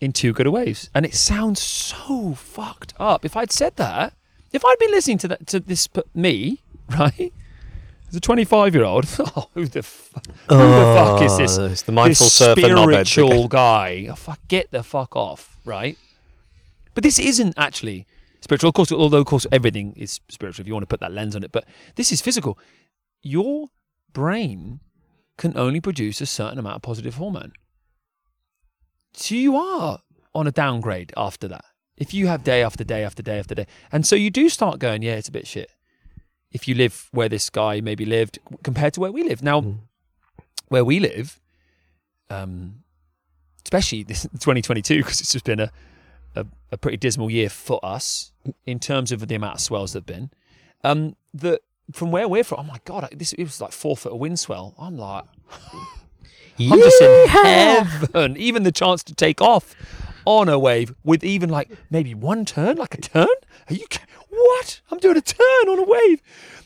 in 0.00 0.12
too 0.12 0.32
good 0.32 0.46
a 0.46 0.50
waves, 0.50 0.90
and 0.94 1.06
it 1.06 1.14
sounds 1.14 1.60
so 1.60 2.34
fucked 2.34 2.94
up. 2.98 3.24
If 3.24 3.36
I'd 3.36 3.52
said 3.52 3.76
that, 3.76 4.14
if 4.52 4.64
I'd 4.64 4.78
been 4.78 4.90
listening 4.90 5.18
to 5.18 5.28
that 5.28 5.46
to 5.48 5.60
this 5.60 5.88
me, 6.14 6.60
right, 6.90 7.32
as 8.08 8.16
a 8.16 8.20
25 8.20 8.74
year 8.74 8.84
old, 8.84 9.06
oh, 9.18 9.48
who 9.54 9.66
the 9.66 9.82
who 10.48 10.56
the 10.56 10.94
fuck 10.96 11.22
is 11.22 11.36
this? 11.38 11.58
Oh, 11.58 11.66
It's 11.66 11.82
the 11.82 11.92
mindful 11.92 12.26
this 12.26 12.32
surfer 12.32 12.60
spiritual 12.60 13.48
guy. 13.48 14.08
Oh, 14.10 14.14
fuck, 14.14 14.40
get 14.48 14.70
the 14.70 14.82
fuck 14.82 15.14
off, 15.16 15.56
right? 15.64 15.96
But 16.94 17.04
this 17.04 17.18
isn't 17.18 17.54
actually 17.56 18.06
spiritual. 18.40 18.68
Of 18.68 18.74
course, 18.74 18.92
although 18.92 19.18
of 19.18 19.26
course 19.26 19.46
everything 19.52 19.94
is 19.96 20.20
spiritual 20.28 20.62
if 20.64 20.66
you 20.66 20.74
want 20.74 20.82
to 20.82 20.88
put 20.88 21.00
that 21.00 21.12
lens 21.12 21.36
on 21.36 21.44
it. 21.44 21.52
But 21.52 21.64
this 21.94 22.10
is 22.12 22.20
physical. 22.20 22.58
Your 23.22 23.68
brain 24.12 24.80
can 25.36 25.56
only 25.56 25.80
produce 25.80 26.20
a 26.20 26.26
certain 26.26 26.58
amount 26.58 26.76
of 26.76 26.82
positive 26.82 27.14
hormone. 27.14 27.52
So 29.12 29.34
you 29.34 29.56
are 29.56 30.00
on 30.34 30.46
a 30.46 30.52
downgrade 30.52 31.12
after 31.16 31.48
that. 31.48 31.64
If 32.00 32.12
you 32.14 32.26
have 32.26 32.42
day 32.42 32.62
after 32.64 32.82
day 32.82 33.04
after 33.04 33.22
day 33.22 33.38
after 33.38 33.54
day, 33.54 33.66
and 33.92 34.04
so 34.04 34.16
you 34.16 34.30
do 34.30 34.48
start 34.48 34.78
going, 34.80 35.02
yeah, 35.02 35.14
it's 35.14 35.28
a 35.28 35.32
bit 35.32 35.46
shit. 35.46 35.70
If 36.50 36.66
you 36.66 36.74
live 36.74 37.08
where 37.12 37.28
this 37.28 37.48
guy 37.50 37.80
maybe 37.80 38.04
lived 38.04 38.38
compared 38.64 38.94
to 38.94 39.00
where 39.00 39.12
we 39.12 39.22
live 39.22 39.42
now, 39.42 39.60
Mm. 39.60 39.78
where 40.68 40.84
we 40.84 40.98
live, 40.98 41.38
um, 42.30 42.82
especially 43.64 44.02
this 44.02 44.22
2022 44.40 44.96
because 44.96 45.20
it's 45.20 45.32
just 45.32 45.44
been 45.44 45.60
a, 45.60 45.70
a 46.34 46.46
a 46.72 46.76
pretty 46.78 46.96
dismal 46.96 47.30
year 47.30 47.50
for 47.50 47.78
us 47.84 48.32
in 48.64 48.78
terms 48.78 49.12
of 49.12 49.28
the 49.28 49.34
amount 49.34 49.54
of 49.56 49.60
swells 49.60 49.92
there've 49.92 50.06
been. 50.06 50.30
Um, 50.82 51.16
that 51.34 51.60
from 51.92 52.10
where 52.12 52.26
we're 52.28 52.44
from, 52.44 52.60
oh 52.60 52.62
my 52.64 52.78
god, 52.84 53.08
this 53.12 53.32
it 53.34 53.44
was 53.44 53.60
like 53.60 53.72
four 53.72 53.96
foot 53.96 54.12
of 54.12 54.18
wind 54.18 54.38
swell. 54.38 54.74
I'm 54.78 54.96
like, 54.96 55.24
I'm 56.58 56.78
just 56.78 57.02
in 57.02 57.28
heaven. 57.28 58.36
Even 58.38 58.62
the 58.62 58.72
chance 58.72 59.02
to 59.04 59.14
take 59.14 59.40
off 59.42 59.74
on 60.38 60.48
a 60.48 60.58
wave 60.58 60.94
with 61.02 61.24
even 61.24 61.50
like 61.50 61.70
maybe 61.90 62.14
one 62.14 62.44
turn, 62.44 62.76
like 62.76 62.94
a 62.94 63.00
turn. 63.00 63.26
Are 63.68 63.74
you 63.74 63.86
what? 64.28 64.80
I'm 64.90 64.98
doing 64.98 65.16
a 65.16 65.20
turn 65.20 65.68
on 65.68 65.78
a 65.78 65.82
wave. 65.84 66.22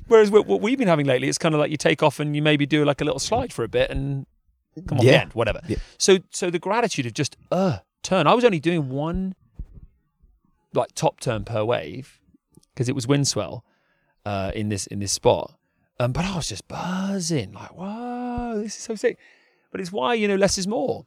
Whereas 0.06 0.30
what, 0.30 0.46
what 0.46 0.60
we've 0.60 0.76
been 0.78 0.88
having 0.88 1.06
lately, 1.06 1.28
it's 1.28 1.38
kind 1.38 1.54
of 1.54 1.58
like 1.60 1.70
you 1.70 1.78
take 1.78 2.02
off 2.02 2.20
and 2.20 2.36
you 2.36 2.42
maybe 2.42 2.66
do 2.66 2.84
like 2.84 3.00
a 3.00 3.04
little 3.04 3.18
slide 3.18 3.52
for 3.52 3.64
a 3.64 3.68
bit 3.68 3.90
and 3.90 4.26
come 4.86 4.98
on 4.98 5.04
Yeah. 5.06 5.12
the 5.12 5.20
end, 5.22 5.32
whatever. 5.32 5.60
Yeah. 5.66 5.76
So 5.98 6.18
so 6.30 6.50
the 6.50 6.58
gratitude 6.58 7.06
of 7.06 7.14
just 7.14 7.36
uh 7.50 7.78
turn. 8.02 8.26
I 8.26 8.34
was 8.34 8.44
only 8.44 8.60
doing 8.60 8.90
one 8.90 9.34
like 10.74 10.92
top 10.94 11.20
turn 11.20 11.44
per 11.44 11.64
wave 11.64 12.20
because 12.74 12.88
it 12.88 12.94
was 12.94 13.06
wind 13.06 13.26
swell 13.28 13.64
uh, 14.26 14.52
in 14.54 14.68
this 14.68 14.86
in 14.88 14.98
this 14.98 15.12
spot. 15.12 15.54
Um, 16.00 16.12
but 16.12 16.24
I 16.24 16.34
was 16.36 16.48
just 16.48 16.66
buzzing, 16.66 17.52
like, 17.52 17.72
whoa, 17.72 18.60
this 18.62 18.76
is 18.76 18.82
so 18.82 18.94
sick. 18.96 19.16
But 19.70 19.80
it's 19.80 19.92
why 19.92 20.14
you 20.14 20.26
know 20.28 20.34
less 20.36 20.58
is 20.58 20.66
more. 20.66 21.04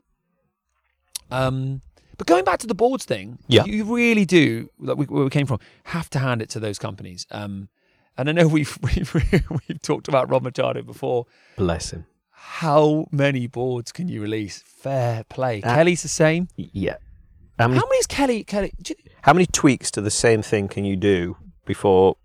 Um, 1.30 1.82
but 2.18 2.28
going 2.28 2.44
back 2.44 2.60
to 2.60 2.68
the 2.68 2.76
boards 2.76 3.06
thing, 3.06 3.40
Yeah. 3.48 3.66
you 3.66 3.84
really 3.86 4.26
do, 4.26 4.70
like 4.80 4.98
we, 4.98 5.06
where 5.06 5.24
we 5.24 5.30
came 5.30 5.46
from, 5.48 5.60
have 5.86 6.10
to 6.12 6.20
hand 6.20 6.42
it 6.42 6.50
to 6.52 6.60
those 6.60 6.80
companies. 6.80 7.26
Um, 7.32 7.70
and 8.18 8.30
I 8.30 8.32
know 8.32 8.48
we've 8.58 8.78
we've, 8.82 9.14
we've 9.14 9.82
talked 9.82 10.08
about 10.08 10.30
Rob 10.30 10.44
Machado 10.44 10.82
before. 10.82 11.26
Bless 11.58 11.92
him. 11.92 12.06
How 12.32 13.08
many 13.12 13.48
boards 13.48 13.92
can 13.92 14.08
you 14.08 14.22
release? 14.22 14.64
Fair 14.66 15.24
play. 15.26 15.62
Uh, 15.62 15.76
Kelly's 15.76 16.02
the 16.04 16.08
same. 16.08 16.48
Yeah. 16.56 16.96
How 17.60 17.68
many, 17.68 17.80
How 17.80 17.86
many 17.88 17.98
is 17.98 18.08
Kelly? 18.08 18.44
Kelly, 18.44 18.72
you- 18.88 18.96
how 19.24 19.34
many 19.34 19.46
tweaks 19.48 19.92
to 19.92 20.02
the 20.02 20.12
same 20.12 20.42
thing 20.42 20.68
can 20.70 20.86
you 20.86 20.96
do 20.96 21.36
before 21.66 22.16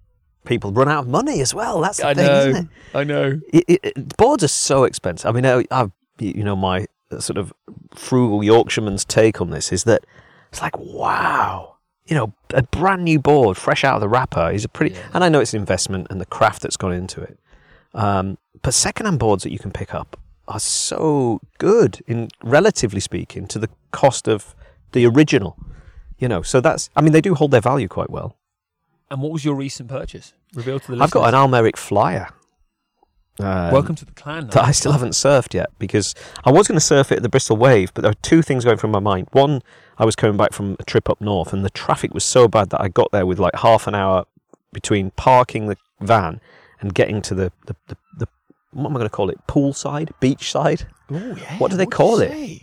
people 0.45 0.71
run 0.73 0.89
out 0.89 1.01
of 1.05 1.09
money 1.09 1.41
as 1.41 1.53
well? 1.55 1.81
That's 1.81 1.99
the 1.99 2.07
I 2.09 2.15
thing, 2.15 2.27
know. 2.27 2.39
isn't 2.41 2.57
it? 2.67 2.97
I 2.97 3.05
know. 3.05 3.41
it, 3.53 3.65
it- 3.83 4.17
boards 4.17 4.45
are 4.45 4.49
so 4.49 4.85
expensive. 4.85 5.27
I 5.29 5.33
mean, 5.33 5.45
I, 5.47 5.65
I've 5.71 5.91
you 6.19 6.45
know 6.45 6.55
my 6.55 6.87
sort 7.21 7.39
of 7.39 7.53
frugal 7.95 8.43
Yorkshireman's 8.43 9.05
take 9.05 9.41
on 9.41 9.51
this 9.51 9.73
is 9.73 9.85
that 9.85 10.05
it's 10.51 10.63
like 10.63 10.79
wow, 10.79 11.77
you 12.07 12.17
know, 12.17 12.33
a 12.53 12.63
brand 12.63 13.05
new 13.05 13.19
board, 13.19 13.57
fresh 13.57 13.85
out 13.85 13.95
of 13.97 14.01
the 14.01 14.09
wrapper, 14.09 14.51
is 14.51 14.65
a 14.65 14.69
pretty. 14.69 14.95
Yeah. 14.95 15.03
And 15.15 15.25
I 15.25 15.29
know 15.29 15.41
it's 15.41 15.55
an 15.55 15.61
investment 15.61 16.07
and 16.11 16.21
the 16.21 16.27
craft 16.27 16.63
that's 16.63 16.77
gone 16.77 16.93
into 16.93 17.21
it, 17.21 17.39
um, 17.95 18.39
but 18.63 18.75
second-hand 18.75 19.19
boards 19.19 19.43
that 19.45 19.53
you 19.53 19.59
can 19.59 19.71
pick 19.71 19.95
up 19.95 20.19
are 20.49 20.61
so 20.61 21.41
good 21.59 22.03
in 22.07 22.29
relatively 22.43 23.01
speaking 23.01 23.47
to 23.47 23.59
the 23.59 23.69
cost 23.91 24.29
of 24.29 24.55
the 24.93 25.07
original. 25.07 25.57
You 26.19 26.29
know, 26.29 26.43
so 26.43 26.61
that's. 26.61 26.91
I 26.95 27.01
mean, 27.01 27.13
they 27.13 27.21
do 27.21 27.35
hold 27.35 27.51
their 27.51 27.61
value 27.61 27.89
quite 27.89 28.11
well. 28.11 28.37
And 29.11 29.21
what 29.21 29.33
was 29.33 29.45
your 29.45 29.55
recent 29.55 29.89
purchase? 29.89 30.33
Reveal 30.55 30.81
to 30.81 30.95
the 30.95 31.03
I've 31.03 31.11
got 31.11 31.29
an. 31.29 31.35
Al 31.35 31.49
Merrick 31.49 31.77
Flyer. 31.77 32.29
Um, 33.41 33.73
Welcome 33.73 33.95
to 33.97 34.05
the 34.05 34.13
clan. 34.13 34.49
that 34.49 34.63
I 34.65 34.73
still 34.73 34.93
haven't 34.93 35.13
surfed 35.13 35.55
yet 35.55 35.71
because 35.79 36.15
I 36.45 36.51
was 36.53 36.69
going 36.69 36.77
to 36.77 36.85
surf 36.85 37.11
it 37.11 37.17
at 37.17 37.23
the 37.23 37.29
Bristol 37.31 37.57
Wave, 37.57 37.93
but 37.95 38.03
there 38.03 38.11
are 38.11 38.21
two 38.23 38.43
things 38.43 38.65
going 38.65 38.77
through 38.77 38.91
my 38.91 39.01
mind. 39.01 39.29
One, 39.33 39.63
I 39.99 40.05
was 40.05 40.15
coming 40.17 40.37
back 40.37 40.53
from 40.53 40.77
a 40.79 40.85
trip 40.85 41.09
up 41.09 41.21
north, 41.21 41.53
and 41.53 41.65
the 41.65 41.71
traffic 41.71 42.13
was 42.13 42.25
so 42.25 42.47
bad 42.47 42.71
that 42.71 42.81
I 42.81 42.89
got 42.89 43.11
there 43.11 43.25
with 43.25 43.39
like 43.39 43.57
half 43.57 43.87
an 43.87 43.95
hour 43.95 44.27
between 44.73 45.11
parking 45.13 45.67
the 45.67 45.77
van 46.01 46.41
and 46.81 46.95
getting 46.95 47.23
to 47.23 47.35
the 47.35 47.53
the, 47.67 47.77
the, 47.89 47.97
the 48.19 48.29
what 48.73 48.87
am 48.91 48.97
I 48.97 49.01
going 49.01 49.07
to 49.07 49.11
call 49.11 49.31
it? 49.31 49.39
Poolside, 49.47 50.11
beachside. 50.21 50.85
Oh, 51.11 51.35
yeah. 51.37 51.59
What 51.59 51.71
do 51.71 51.77
they 51.77 51.85
did 51.85 51.93
call 51.93 52.23
you 52.23 52.29
it? 52.31 52.63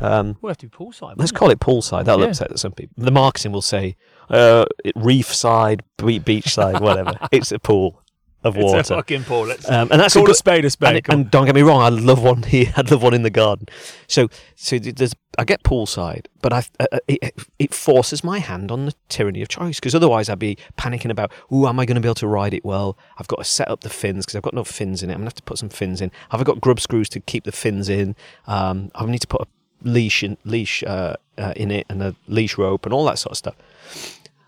Um, 0.00 0.36
We'll 0.42 0.50
have 0.50 0.58
to 0.58 0.66
be 0.68 0.76
poolside. 0.76 1.14
let's 1.18 1.32
call 1.32 1.50
it 1.50 1.60
poolside. 1.60 2.04
That'll 2.06 2.22
Yeah. 2.22 2.28
upset 2.30 2.58
some 2.58 2.72
people. 2.72 2.94
The 3.02 3.10
marketing 3.10 3.52
will 3.52 3.62
say 3.62 3.96
uh, 4.28 4.64
reef 4.96 5.32
side, 5.34 5.82
be- 5.98 6.18
beachside, 6.20 6.80
whatever. 6.80 7.12
it's 7.32 7.52
a 7.52 7.58
pool 7.58 8.02
of 8.44 8.56
it? 8.56 8.60
It's 8.60 8.72
a 8.72 8.76
water, 8.76 8.94
fucking 8.96 9.24
pool. 9.24 9.46
Let's 9.46 9.68
um, 9.68 9.88
and 9.90 10.00
that's 10.00 10.14
a 10.14 10.18
call 10.18 10.26
a 10.26 10.28
good, 10.28 10.36
spade 10.36 10.64
a 10.64 10.70
spade. 10.70 11.04
and, 11.08 11.20
and 11.20 11.30
don't 11.30 11.46
get 11.46 11.54
me 11.54 11.62
wrong, 11.62 11.80
I 11.80 11.88
love 11.88 12.22
one 12.22 12.42
here. 12.42 12.72
I 12.76 12.82
love 12.82 13.02
one 13.02 13.14
in 13.14 13.22
the 13.22 13.30
garden. 13.30 13.68
So, 14.06 14.28
so 14.54 14.78
there's 14.78 15.14
I 15.38 15.44
get 15.44 15.62
poolside, 15.62 16.26
but 16.42 16.52
I 16.52 16.58
uh, 16.78 16.86
uh, 16.92 16.98
it, 17.08 17.34
it 17.58 17.74
forces 17.74 18.22
my 18.22 18.38
hand 18.38 18.70
on 18.70 18.86
the 18.86 18.94
tyranny 19.08 19.42
of 19.42 19.48
choice 19.48 19.80
because 19.80 19.94
otherwise 19.94 20.28
I'd 20.28 20.38
be 20.38 20.56
panicking 20.78 21.10
about, 21.10 21.32
oh, 21.50 21.66
am 21.66 21.80
I 21.80 21.86
going 21.86 21.96
to 21.96 22.00
be 22.00 22.08
able 22.08 22.14
to 22.16 22.28
ride 22.28 22.54
it 22.54 22.64
well? 22.64 22.96
I've 23.18 23.28
got 23.28 23.38
to 23.38 23.44
set 23.44 23.68
up 23.68 23.80
the 23.80 23.90
fins 23.90 24.24
because 24.24 24.36
I've 24.36 24.42
got 24.42 24.54
no 24.54 24.64
fins 24.64 25.02
in 25.02 25.10
it. 25.10 25.14
I'm 25.14 25.20
gonna 25.20 25.26
have 25.26 25.34
to 25.34 25.42
put 25.42 25.58
some 25.58 25.68
fins 25.68 26.00
in. 26.00 26.10
Have 26.30 26.40
I 26.40 26.44
got 26.44 26.60
grub 26.60 26.80
screws 26.80 27.08
to 27.10 27.20
keep 27.20 27.44
the 27.44 27.52
fins 27.52 27.88
in? 27.88 28.14
Um, 28.46 28.90
I 28.94 29.04
need 29.06 29.20
to 29.20 29.26
put 29.26 29.42
a 29.42 29.46
leash 29.82 30.22
in 30.22 30.36
leash 30.44 30.82
uh, 30.84 31.16
uh, 31.38 31.52
in 31.56 31.70
it 31.70 31.86
and 31.88 32.02
a 32.02 32.14
leash 32.26 32.56
rope 32.58 32.86
and 32.86 32.92
all 32.92 33.04
that 33.06 33.18
sort 33.18 33.32
of 33.32 33.38
stuff. 33.38 33.56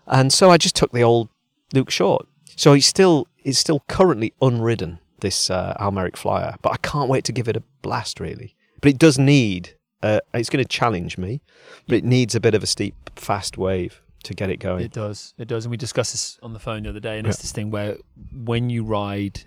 And 0.07 0.31
so 0.31 0.49
I 0.49 0.57
just 0.57 0.75
took 0.75 0.91
the 0.91 1.03
old 1.03 1.29
Luke 1.73 1.89
Short. 1.89 2.27
So 2.57 2.73
he's 2.73 2.85
still 2.85 3.27
he's 3.37 3.57
still 3.59 3.83
currently 3.87 4.33
unridden 4.41 4.99
this 5.21 5.49
uh, 5.49 5.75
Al 5.79 5.91
Merrick 5.91 6.17
Flyer, 6.17 6.55
but 6.61 6.71
I 6.73 6.77
can't 6.77 7.09
wait 7.09 7.23
to 7.25 7.31
give 7.31 7.47
it 7.47 7.55
a 7.55 7.63
blast 7.81 8.19
really. 8.19 8.55
But 8.81 8.89
it 8.91 8.97
does 8.99 9.17
need 9.17 9.75
uh, 10.03 10.19
it's 10.33 10.49
going 10.49 10.63
to 10.63 10.67
challenge 10.67 11.17
me, 11.17 11.41
but 11.87 11.95
it 11.97 12.03
needs 12.03 12.35
a 12.35 12.39
bit 12.39 12.53
of 12.53 12.61
a 12.61 12.67
steep, 12.67 12.95
fast 13.15 13.57
wave 13.57 14.01
to 14.23 14.33
get 14.33 14.49
it 14.49 14.57
going. 14.57 14.83
It 14.83 14.91
does. 14.91 15.33
It 15.37 15.47
does. 15.47 15.65
And 15.65 15.71
we 15.71 15.77
discussed 15.77 16.11
this 16.13 16.37
on 16.43 16.53
the 16.53 16.59
phone 16.59 16.83
the 16.83 16.89
other 16.89 16.99
day. 16.99 17.17
And 17.17 17.25
Yeah. 17.25 17.29
it's 17.31 17.41
this 17.41 17.51
thing 17.51 17.71
where 17.71 17.97
when 18.33 18.69
you 18.69 18.83
ride 18.83 19.41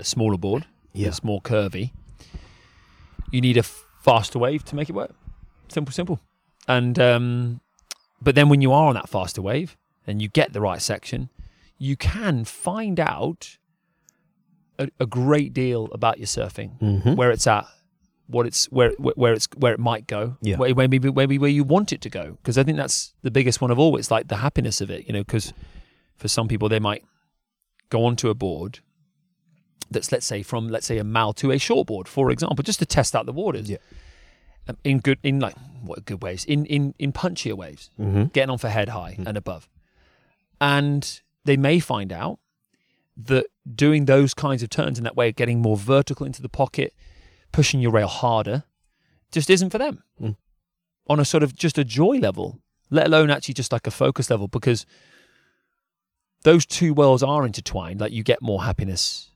a 0.00 0.04
smaller 0.04 0.38
board, 0.38 0.66
Yeah. 0.92 1.04
that's 1.06 1.22
more 1.22 1.40
curvy, 1.40 1.92
you 3.30 3.40
need 3.40 3.56
a 3.56 3.62
faster 3.62 4.38
wave 4.38 4.64
to 4.66 4.76
make 4.76 4.88
it 4.88 4.92
work. 4.94 5.14
Simple, 5.68 5.92
simple. 5.92 6.20
And 6.68 6.98
um, 6.98 7.60
but 8.20 8.34
then 8.34 8.48
when 8.48 8.60
you 8.60 8.72
are 8.72 8.88
on 8.88 8.94
that 8.94 9.08
faster 9.08 9.42
wave 9.42 9.76
and 10.06 10.20
you 10.22 10.28
get 10.28 10.52
the 10.52 10.60
right 10.60 10.80
section, 10.82 11.28
you 11.78 11.96
can 11.96 12.44
find 12.44 12.98
out 13.00 13.58
a, 14.78 14.88
a 15.00 15.06
great 15.06 15.52
deal 15.52 15.88
about 15.92 16.18
your 16.18 16.26
surfing, 16.26 16.78
Mhm. 16.80 17.16
where 17.16 17.30
it's 17.30 17.46
at, 17.46 17.66
what 18.28 18.46
it's 18.46 18.66
where 18.66 18.90
where 18.98 19.32
it's 19.32 19.48
where 19.56 19.72
it 19.72 19.80
might 19.80 20.06
go, 20.06 20.36
Yeah. 20.42 20.56
where, 20.56 20.74
where 20.74 20.88
maybe 20.88 21.10
maybe 21.12 21.38
where 21.38 21.50
you 21.50 21.64
want 21.64 21.92
it 21.92 22.00
to 22.02 22.10
go. 22.10 22.32
Because 22.42 22.58
I 22.58 22.62
think 22.62 22.76
that's 22.76 23.14
the 23.22 23.30
biggest 23.30 23.60
one 23.60 23.70
of 23.70 23.78
all. 23.78 23.96
It's 23.96 24.10
like 24.10 24.28
the 24.28 24.36
happiness 24.38 24.80
of 24.80 24.90
it, 24.90 25.06
you 25.06 25.12
know. 25.12 25.20
Because 25.20 25.52
for 26.16 26.28
some 26.28 26.48
people, 26.48 26.68
they 26.68 26.80
might 26.80 27.04
go 27.88 28.04
onto 28.04 28.28
a 28.30 28.34
board 28.34 28.80
that's 29.90 30.10
let's 30.10 30.26
say 30.26 30.42
from 30.42 30.68
let's 30.68 30.86
say 30.86 30.98
a 30.98 31.04
mal 31.04 31.32
to 31.34 31.50
a 31.52 31.56
shortboard, 31.56 32.08
for 32.08 32.30
example, 32.30 32.62
just 32.64 32.80
to 32.80 32.86
test 32.86 33.14
out 33.14 33.26
the 33.26 33.32
waters. 33.32 33.70
Yeah. 33.70 33.78
Um, 34.68 34.76
In 34.82 34.98
good, 34.98 35.18
in 35.22 35.38
like 35.38 35.54
what 35.84 36.04
good 36.04 36.22
waves, 36.22 36.44
in 36.44 36.66
in 36.66 36.94
in 36.98 37.12
punchier 37.12 37.54
waves, 37.54 37.90
Mhm. 37.98 38.32
getting 38.32 38.50
on 38.50 38.58
for 38.58 38.68
head 38.68 38.88
high 38.88 39.14
Mm. 39.18 39.26
and 39.28 39.36
above, 39.38 39.68
and 40.60 41.20
they 41.46 41.56
may 41.56 41.80
find 41.80 42.12
out 42.12 42.38
that 43.16 43.46
doing 43.74 44.04
those 44.04 44.34
kinds 44.34 44.62
of 44.62 44.68
turns 44.68 44.98
in 44.98 45.04
that 45.04 45.16
way, 45.16 45.30
of 45.30 45.36
getting 45.36 45.62
more 45.62 45.76
vertical 45.76 46.26
into 46.26 46.42
the 46.42 46.48
pocket, 46.48 46.92
pushing 47.52 47.80
your 47.80 47.92
rail 47.92 48.08
harder, 48.08 48.64
just 49.32 49.48
isn't 49.48 49.70
for 49.70 49.78
them. 49.78 50.02
Mm. 50.20 50.36
On 51.08 51.20
a 51.20 51.24
sort 51.24 51.42
of 51.42 51.54
just 51.54 51.78
a 51.78 51.84
joy 51.84 52.18
level, 52.18 52.60
let 52.90 53.06
alone 53.06 53.30
actually 53.30 53.54
just 53.54 53.72
like 53.72 53.86
a 53.86 53.90
focus 53.90 54.28
level, 54.28 54.48
because 54.48 54.84
those 56.42 56.66
two 56.66 56.92
worlds 56.92 57.22
are 57.22 57.46
intertwined. 57.46 58.00
Like 58.00 58.12
you 58.12 58.22
get 58.22 58.42
more 58.42 58.64
happiness 58.64 59.30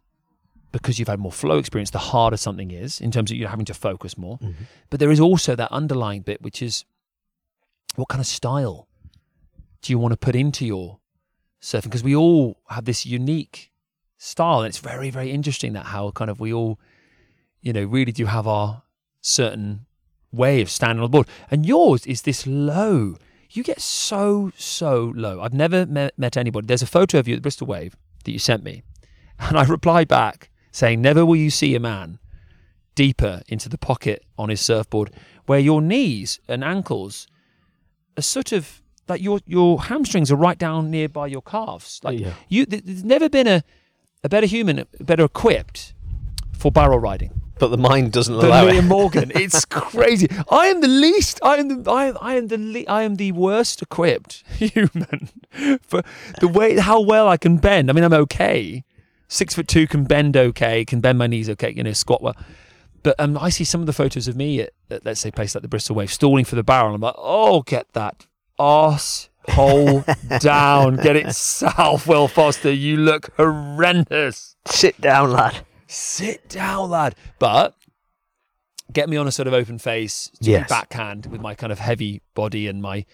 because 0.73 0.99
you've 0.99 1.09
had 1.09 1.19
more 1.19 1.33
flow 1.33 1.59
experience, 1.59 1.91
the 1.91 1.99
harder 1.99 2.37
something 2.37 2.71
is 2.71 3.01
in 3.01 3.11
terms 3.11 3.31
of 3.31 3.37
you 3.37 3.47
having 3.49 3.65
to 3.65 3.75
focus 3.75 4.17
more. 4.17 4.39
Mhm. 4.39 4.55
But 4.91 5.01
there 5.01 5.11
is 5.11 5.19
also 5.19 5.57
that 5.57 5.73
underlying 5.73 6.23
bit, 6.23 6.43
which 6.43 6.63
is 6.63 6.85
what 7.97 8.09
kind 8.09 8.21
of 8.21 8.27
style 8.27 8.87
do 9.83 9.93
you 9.93 9.99
want 9.99 10.13
to 10.13 10.17
put 10.17 10.37
into 10.37 10.65
your 10.65 11.00
surfing? 11.61 11.85
Because 11.85 12.05
we 12.05 12.15
all 12.15 12.61
have 12.69 12.85
this 12.85 13.07
unique 13.07 13.73
style, 14.17 14.61
and 14.61 14.69
it's 14.69 14.79
very, 14.79 15.11
very 15.11 15.31
interesting 15.31 15.73
that 15.73 15.87
how 15.87 16.11
kind 16.11 16.31
of 16.31 16.41
we 16.41 16.53
all, 16.53 16.79
you 17.61 17.73
know, 17.73 17.85
really 17.85 18.13
do 18.13 18.27
have 18.27 18.47
our 18.47 18.83
certain 19.21 19.87
way 20.33 20.61
of 20.61 20.71
standing 20.71 20.99
on 20.99 21.05
the 21.05 21.09
board. 21.09 21.29
And 21.51 21.67
yours 21.67 22.07
is 22.07 22.23
this 22.23 22.47
low. 22.47 23.17
You 23.51 23.63
get 23.63 23.81
so, 23.81 24.53
so 24.57 25.13
low. 25.17 25.41
I've 25.41 25.55
never 25.55 25.87
met, 25.87 26.19
met 26.19 26.37
anybody. 26.37 26.67
There's 26.67 26.83
a 26.83 26.87
photo 26.87 27.19
of 27.19 27.27
you 27.27 27.35
at 27.35 27.39
the 27.39 27.43
Bristol 27.43 27.67
Wave 27.67 27.97
that 28.25 28.33
you 28.33 28.39
sent 28.39 28.63
me. 28.63 28.83
And 29.43 29.57
I 29.57 29.65
replied 29.65 30.07
back 30.07 30.51
saying, 30.71 31.01
Never 31.01 31.25
will 31.25 31.37
you 31.37 31.49
see 31.49 31.75
a 31.75 31.81
man 31.81 32.19
deeper 32.95 33.41
into 33.49 33.71
the 33.71 33.79
pocket 33.79 34.23
on 34.37 34.51
his 34.51 34.61
surfboard 34.61 35.11
where 35.47 35.59
your 35.59 35.81
knees 35.81 36.39
and 36.47 36.63
ankles 36.63 37.27
are 38.19 38.23
sort 38.23 38.53
of 38.53 38.83
like 39.11 39.21
your 39.23 39.41
your 39.47 39.83
hamstrings 39.83 40.31
are 40.33 40.37
right 40.37 40.57
down 40.59 40.91
nearby 40.91 41.27
your 41.27 41.43
calves. 41.43 42.01
Like 42.03 42.19
Yeah. 42.21 42.33
you, 42.49 42.65
there's 42.67 43.05
never 43.05 43.29
been 43.29 43.47
a, 43.47 43.63
a 44.25 44.29
better 44.29 44.47
human, 44.47 44.85
better 45.01 45.25
equipped 45.25 45.93
for 46.57 46.71
barrel 46.73 46.99
riding 46.99 47.33
But 47.59 47.69
the 47.69 47.79
mind 47.79 48.13
doesn't 48.13 48.35
than 48.37 48.47
allow 48.47 48.67
Liam 48.67 48.79
it. 48.79 48.83
Morgan. 48.85 49.33
It's 49.45 49.65
crazy. 49.67 50.29
I 50.51 50.67
am 50.67 50.81
the 50.81 50.89
least. 50.89 51.41
I 51.43 51.57
am 51.57 51.69
the. 51.83 51.91
I, 51.91 52.13
I 52.21 52.35
am 52.37 52.47
the. 52.49 52.59
Le- 52.59 52.89
I 52.89 53.03
am 53.03 53.17
the 53.17 53.33
worst 53.33 53.83
equipped 53.83 54.43
human 54.57 55.29
for 55.83 56.03
the 56.41 56.49
way 56.49 56.79
how 56.79 57.01
well 57.01 57.29
I 57.29 57.37
can 57.37 57.57
bend. 57.59 57.91
I 57.91 57.93
mean, 57.93 58.05
I'm 58.05 58.13
okay. 58.25 58.85
Six 59.29 59.55
foot 59.55 59.69
two 59.69 59.87
can 59.87 60.05
bend 60.05 60.37
okay. 60.37 60.85
Can 60.85 61.01
bend 61.01 61.19
my 61.19 61.27
knees 61.27 61.49
okay. 61.51 61.73
You 61.77 61.83
know, 61.83 61.93
squat 61.93 62.23
well. 62.23 62.37
But 63.03 63.15
um, 63.19 63.39
I 63.39 63.49
see 63.49 63.65
some 63.65 63.81
of 63.81 63.87
the 63.87 63.95
photos 63.95 64.29
of 64.29 64.37
me 64.37 64.61
at, 64.61 64.71
at 64.91 65.07
let's 65.07 65.21
say 65.21 65.31
places 65.31 65.55
like 65.55 65.63
the 65.63 65.69
Bristol 65.69 65.97
Wave 65.97 66.13
stalling 66.13 66.45
for 66.45 66.57
the 66.57 66.63
barrel. 66.63 66.95
I'm 66.95 67.01
like, 67.01 67.15
oh, 67.17 67.63
get 67.63 67.87
that 67.95 68.27
arse 68.61 69.29
hole 69.49 70.05
down. 70.39 70.97
Get 70.97 71.17
it 71.17 71.33
south, 71.35 72.07
Will 72.07 72.29
Foster. 72.29 72.71
You 72.71 72.99
look 72.99 73.31
horrendous 73.37 74.55
Sit 74.67 75.01
down, 75.01 75.33
lad. 75.33 75.65
sit 75.87 76.49
down, 76.49 76.91
lad. 76.91 77.15
But 77.39 77.75
get 78.93 79.09
me 79.09 79.17
on 79.17 79.27
a 79.27 79.33
sort 79.33 79.49
of 79.49 79.55
open 79.55 79.79
face, 79.79 80.31
Yes. 80.41 80.69
backhand 80.69 81.27
with 81.27 81.41
my 81.41 81.55
kind 81.55 81.73
of 81.73 81.79
heavy 81.79 82.21
body 82.35 82.67
and 82.67 82.83
my 82.83 83.07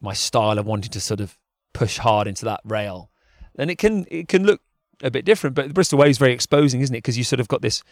my 0.00 0.14
style 0.14 0.58
of 0.58 0.64
wanting 0.64 0.90
to 0.90 1.00
sort 1.00 1.20
of 1.20 1.36
push 1.74 1.98
hard 1.98 2.26
into 2.26 2.44
that 2.46 2.60
rail, 2.64 3.10
and 3.58 3.70
it 3.70 3.76
can 3.78 4.06
it 4.10 4.28
can 4.28 4.44
look 4.46 4.60
a 5.02 5.10
bit 5.10 5.24
different. 5.26 5.54
But 5.54 5.68
the 5.68 5.74
Bristol 5.74 5.98
Wave 5.98 6.10
is 6.10 6.18
very 6.18 6.32
exposing, 6.32 6.80
isn't 6.80 6.94
it? 6.94 6.98
Because 6.98 7.18
you 7.18 7.24
sort 7.24 7.40
of 7.40 7.48
got 7.48 7.60
this 7.62 7.82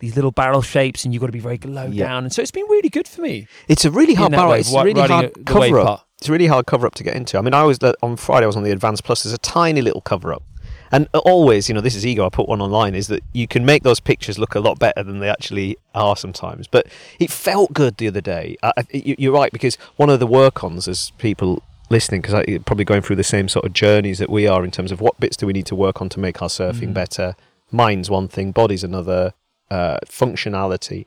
these 0.00 0.16
little 0.16 0.30
barrel 0.32 0.62
shapes, 0.62 1.04
and 1.04 1.12
you've 1.12 1.20
got 1.20 1.26
to 1.26 1.32
be 1.32 1.38
very 1.40 1.58
low 1.62 1.86
Yeah. 1.86 2.06
down, 2.08 2.24
and 2.24 2.32
so 2.32 2.40
it's 2.40 2.50
been 2.50 2.64
really 2.70 2.88
good 2.88 3.06
for 3.06 3.20
me. 3.20 3.46
It's 3.68 3.84
a 3.84 3.90
really 3.90 4.14
hard 4.14 4.32
barrel. 4.32 4.50
way, 4.52 4.60
It's 4.60 4.70
wi- 4.72 4.84
really 4.94 5.06
hard 5.08 5.44
cover 5.44 5.78
up. 5.80 6.08
It's 6.22 6.28
a 6.28 6.32
really 6.32 6.46
hard 6.46 6.66
cover 6.66 6.86
up 6.86 6.94
to 6.94 7.02
get 7.02 7.16
into. 7.16 7.36
I 7.36 7.40
mean, 7.40 7.52
I 7.52 7.64
was 7.64 7.80
on 8.00 8.14
Friday. 8.16 8.44
I 8.44 8.46
was 8.46 8.54
on 8.54 8.62
the 8.62 8.70
Advanced 8.70 9.02
Plus. 9.02 9.24
There's 9.24 9.32
a 9.34 9.38
tiny 9.38 9.82
little 9.82 10.00
cover 10.02 10.32
up, 10.32 10.44
and 10.92 11.08
always, 11.12 11.68
you 11.68 11.74
know, 11.74 11.80
this 11.80 11.96
is 11.96 12.06
ego. 12.06 12.24
I 12.24 12.28
put 12.28 12.48
one 12.48 12.60
online. 12.60 12.94
Is 12.94 13.08
that 13.08 13.24
you 13.32 13.48
can 13.48 13.64
make 13.66 13.82
those 13.82 13.98
pictures 13.98 14.38
look 14.38 14.54
a 14.54 14.60
lot 14.60 14.78
better 14.78 15.02
than 15.02 15.18
they 15.18 15.28
actually 15.28 15.76
are 15.96 16.14
sometimes. 16.14 16.68
But 16.68 16.86
it 17.18 17.28
felt 17.28 17.72
good 17.72 17.96
the 17.96 18.06
other 18.06 18.20
day. 18.20 18.56
I, 18.62 18.72
I- 18.76 18.84
you- 18.92 19.16
you're 19.18 19.32
right 19.32 19.50
because 19.50 19.74
one 19.96 20.10
of 20.10 20.20
the 20.20 20.28
work-ons 20.28 20.86
as 20.86 21.10
people 21.18 21.60
listening 21.90 22.20
because 22.20 22.44
you're 22.46 22.60
probably 22.60 22.84
going 22.84 23.02
through 23.02 23.16
the 23.16 23.24
same 23.24 23.48
sort 23.48 23.64
of 23.64 23.72
journeys 23.72 24.20
that 24.20 24.30
we 24.30 24.46
are 24.46 24.62
in 24.64 24.70
terms 24.70 24.92
of 24.92 25.00
what 25.00 25.18
bits 25.18 25.36
do 25.36 25.48
we 25.48 25.52
need 25.52 25.66
to 25.66 25.74
work 25.74 26.00
on 26.00 26.08
to 26.10 26.20
make 26.20 26.40
our 26.40 26.48
surfing 26.48 26.90
Mhm. 26.90 26.94
better. 26.94 27.34
Mind's 27.72 28.08
one 28.08 28.28
thing, 28.28 28.52
body's 28.52 28.84
another. 28.84 29.34
Uh, 29.72 29.96
functionality, 30.06 31.06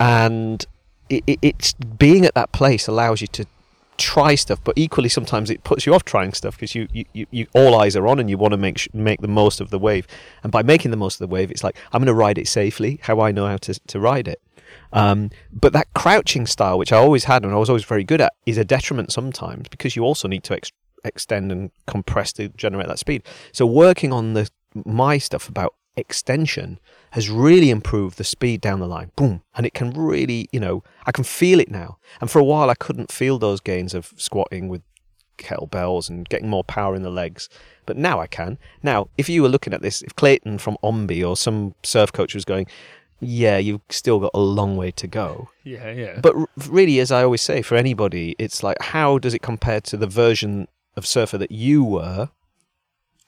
and 0.00 0.64
it, 1.10 1.22
it, 1.26 1.38
it's 1.42 1.72
being 1.74 2.24
at 2.24 2.32
that 2.34 2.52
place 2.52 2.86
allows 2.88 3.20
you 3.20 3.26
to 3.26 3.44
try 3.98 4.34
stuff, 4.34 4.60
but 4.64 4.76
equally 4.76 5.08
sometimes 5.08 5.50
it 5.50 5.64
puts 5.64 5.86
you 5.86 5.94
off 5.94 6.04
trying 6.04 6.32
stuff 6.32 6.56
because 6.56 6.74
you, 6.74 6.88
you, 6.92 7.04
you, 7.12 7.26
you 7.30 7.46
all 7.54 7.74
eyes 7.74 7.96
are 7.96 8.06
on 8.06 8.18
and 8.18 8.28
you 8.28 8.38
want 8.38 8.52
to 8.52 8.58
make 8.58 8.78
sh- 8.78 8.88
make 8.92 9.20
the 9.20 9.28
most 9.28 9.60
of 9.60 9.70
the 9.70 9.78
wave. 9.78 10.06
And 10.42 10.52
by 10.52 10.62
making 10.62 10.90
the 10.90 10.96
most 10.96 11.14
of 11.16 11.28
the 11.28 11.32
wave, 11.32 11.50
it's 11.50 11.64
like 11.64 11.76
I'm 11.92 12.00
going 12.00 12.06
to 12.06 12.14
ride 12.14 12.38
it 12.38 12.48
safely, 12.48 13.00
how 13.02 13.20
I 13.20 13.32
know 13.32 13.46
how 13.46 13.56
to 13.58 13.74
to 13.74 14.00
ride 14.00 14.28
it. 14.28 14.40
Um, 14.92 15.30
but 15.52 15.72
that 15.72 15.92
crouching 15.94 16.46
style, 16.46 16.78
which 16.78 16.92
I 16.92 16.98
always 16.98 17.24
had 17.24 17.44
and 17.44 17.52
I 17.52 17.56
was 17.56 17.68
always 17.68 17.84
very 17.84 18.04
good 18.04 18.20
at, 18.20 18.34
is 18.46 18.58
a 18.58 18.64
detriment 18.64 19.12
sometimes 19.12 19.68
because 19.68 19.96
you 19.96 20.04
also 20.04 20.28
need 20.28 20.44
to 20.44 20.54
ex- 20.54 20.72
extend 21.04 21.52
and 21.52 21.70
compress 21.86 22.32
to 22.34 22.48
generate 22.50 22.88
that 22.88 22.98
speed. 22.98 23.22
So 23.52 23.66
working 23.66 24.12
on 24.12 24.34
the 24.34 24.50
my 24.84 25.18
stuff 25.18 25.48
about 25.48 25.74
extension 25.96 26.78
has 27.12 27.30
really 27.30 27.70
improved 27.70 28.18
the 28.18 28.24
speed 28.24 28.60
down 28.60 28.80
the 28.80 28.86
line. 28.86 29.10
Boom. 29.16 29.42
And 29.54 29.64
it 29.66 29.74
can 29.74 29.90
really, 29.90 30.48
you 30.52 30.60
know, 30.60 30.82
I 31.06 31.12
can 31.12 31.24
feel 31.24 31.60
it 31.60 31.70
now. 31.70 31.98
And 32.20 32.30
for 32.30 32.38
a 32.38 32.44
while, 32.44 32.68
I 32.70 32.74
couldn't 32.74 33.10
feel 33.10 33.38
those 33.38 33.60
gains 33.60 33.94
of 33.94 34.12
squatting 34.16 34.68
with 34.68 34.82
kettlebells 35.38 36.08
and 36.08 36.28
getting 36.28 36.48
more 36.48 36.64
power 36.64 36.94
in 36.94 37.02
the 37.02 37.10
legs. 37.10 37.48
But 37.86 37.96
now 37.96 38.20
I 38.20 38.26
can. 38.26 38.58
Now, 38.82 39.08
if 39.16 39.28
you 39.28 39.42
were 39.42 39.48
looking 39.48 39.72
at 39.72 39.82
this, 39.82 40.02
if 40.02 40.14
Clayton 40.16 40.58
from 40.58 40.76
Ombe 40.82 41.26
or 41.26 41.36
some 41.36 41.74
surf 41.82 42.12
coach 42.12 42.34
was 42.34 42.44
going, 42.44 42.66
yeah, 43.20 43.56
you've 43.56 43.80
still 43.88 44.20
got 44.20 44.32
a 44.34 44.40
long 44.40 44.76
way 44.76 44.90
to 44.90 45.06
go. 45.06 45.48
Yeah, 45.64 45.90
yeah. 45.90 46.20
But 46.20 46.36
r- 46.36 46.48
really, 46.68 47.00
as 47.00 47.10
I 47.10 47.22
always 47.22 47.42
say, 47.42 47.62
for 47.62 47.76
anybody, 47.76 48.34
it's 48.38 48.62
like, 48.62 48.76
how 48.80 49.18
does 49.18 49.32
it 49.32 49.40
compare 49.40 49.80
to 49.82 49.96
the 49.96 50.06
version 50.06 50.68
of 50.96 51.06
surfer 51.06 51.38
that 51.38 51.50
you 51.50 51.82
were 51.84 52.30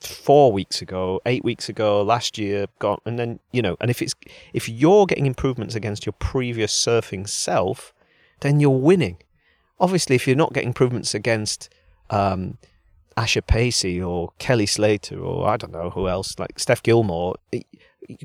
four 0.00 0.52
weeks 0.52 0.80
ago, 0.80 1.20
eight 1.26 1.44
weeks 1.44 1.68
ago, 1.68 2.02
last 2.02 2.38
year, 2.38 2.66
gone, 2.78 2.98
and 3.04 3.18
then 3.18 3.40
you 3.52 3.62
know, 3.62 3.76
and 3.80 3.90
if 3.90 4.00
it's 4.02 4.14
if 4.52 4.68
you're 4.68 5.06
getting 5.06 5.26
improvements 5.26 5.74
against 5.74 6.06
your 6.06 6.12
previous 6.14 6.72
surfing 6.72 7.28
self, 7.28 7.92
then 8.40 8.60
you're 8.60 8.70
winning. 8.70 9.16
Obviously, 9.80 10.16
if 10.16 10.26
you're 10.26 10.36
not 10.36 10.52
getting 10.52 10.68
improvements 10.68 11.14
against 11.14 11.68
um, 12.10 12.58
Asher 13.16 13.42
Pacey 13.42 14.00
or 14.02 14.30
Kelly 14.38 14.66
Slater 14.66 15.18
or 15.20 15.48
I 15.48 15.56
don't 15.56 15.72
know 15.72 15.90
who 15.90 16.08
else, 16.08 16.38
like 16.38 16.58
Steph 16.58 16.82
Gilmore, 16.82 17.34
y- 17.52 17.62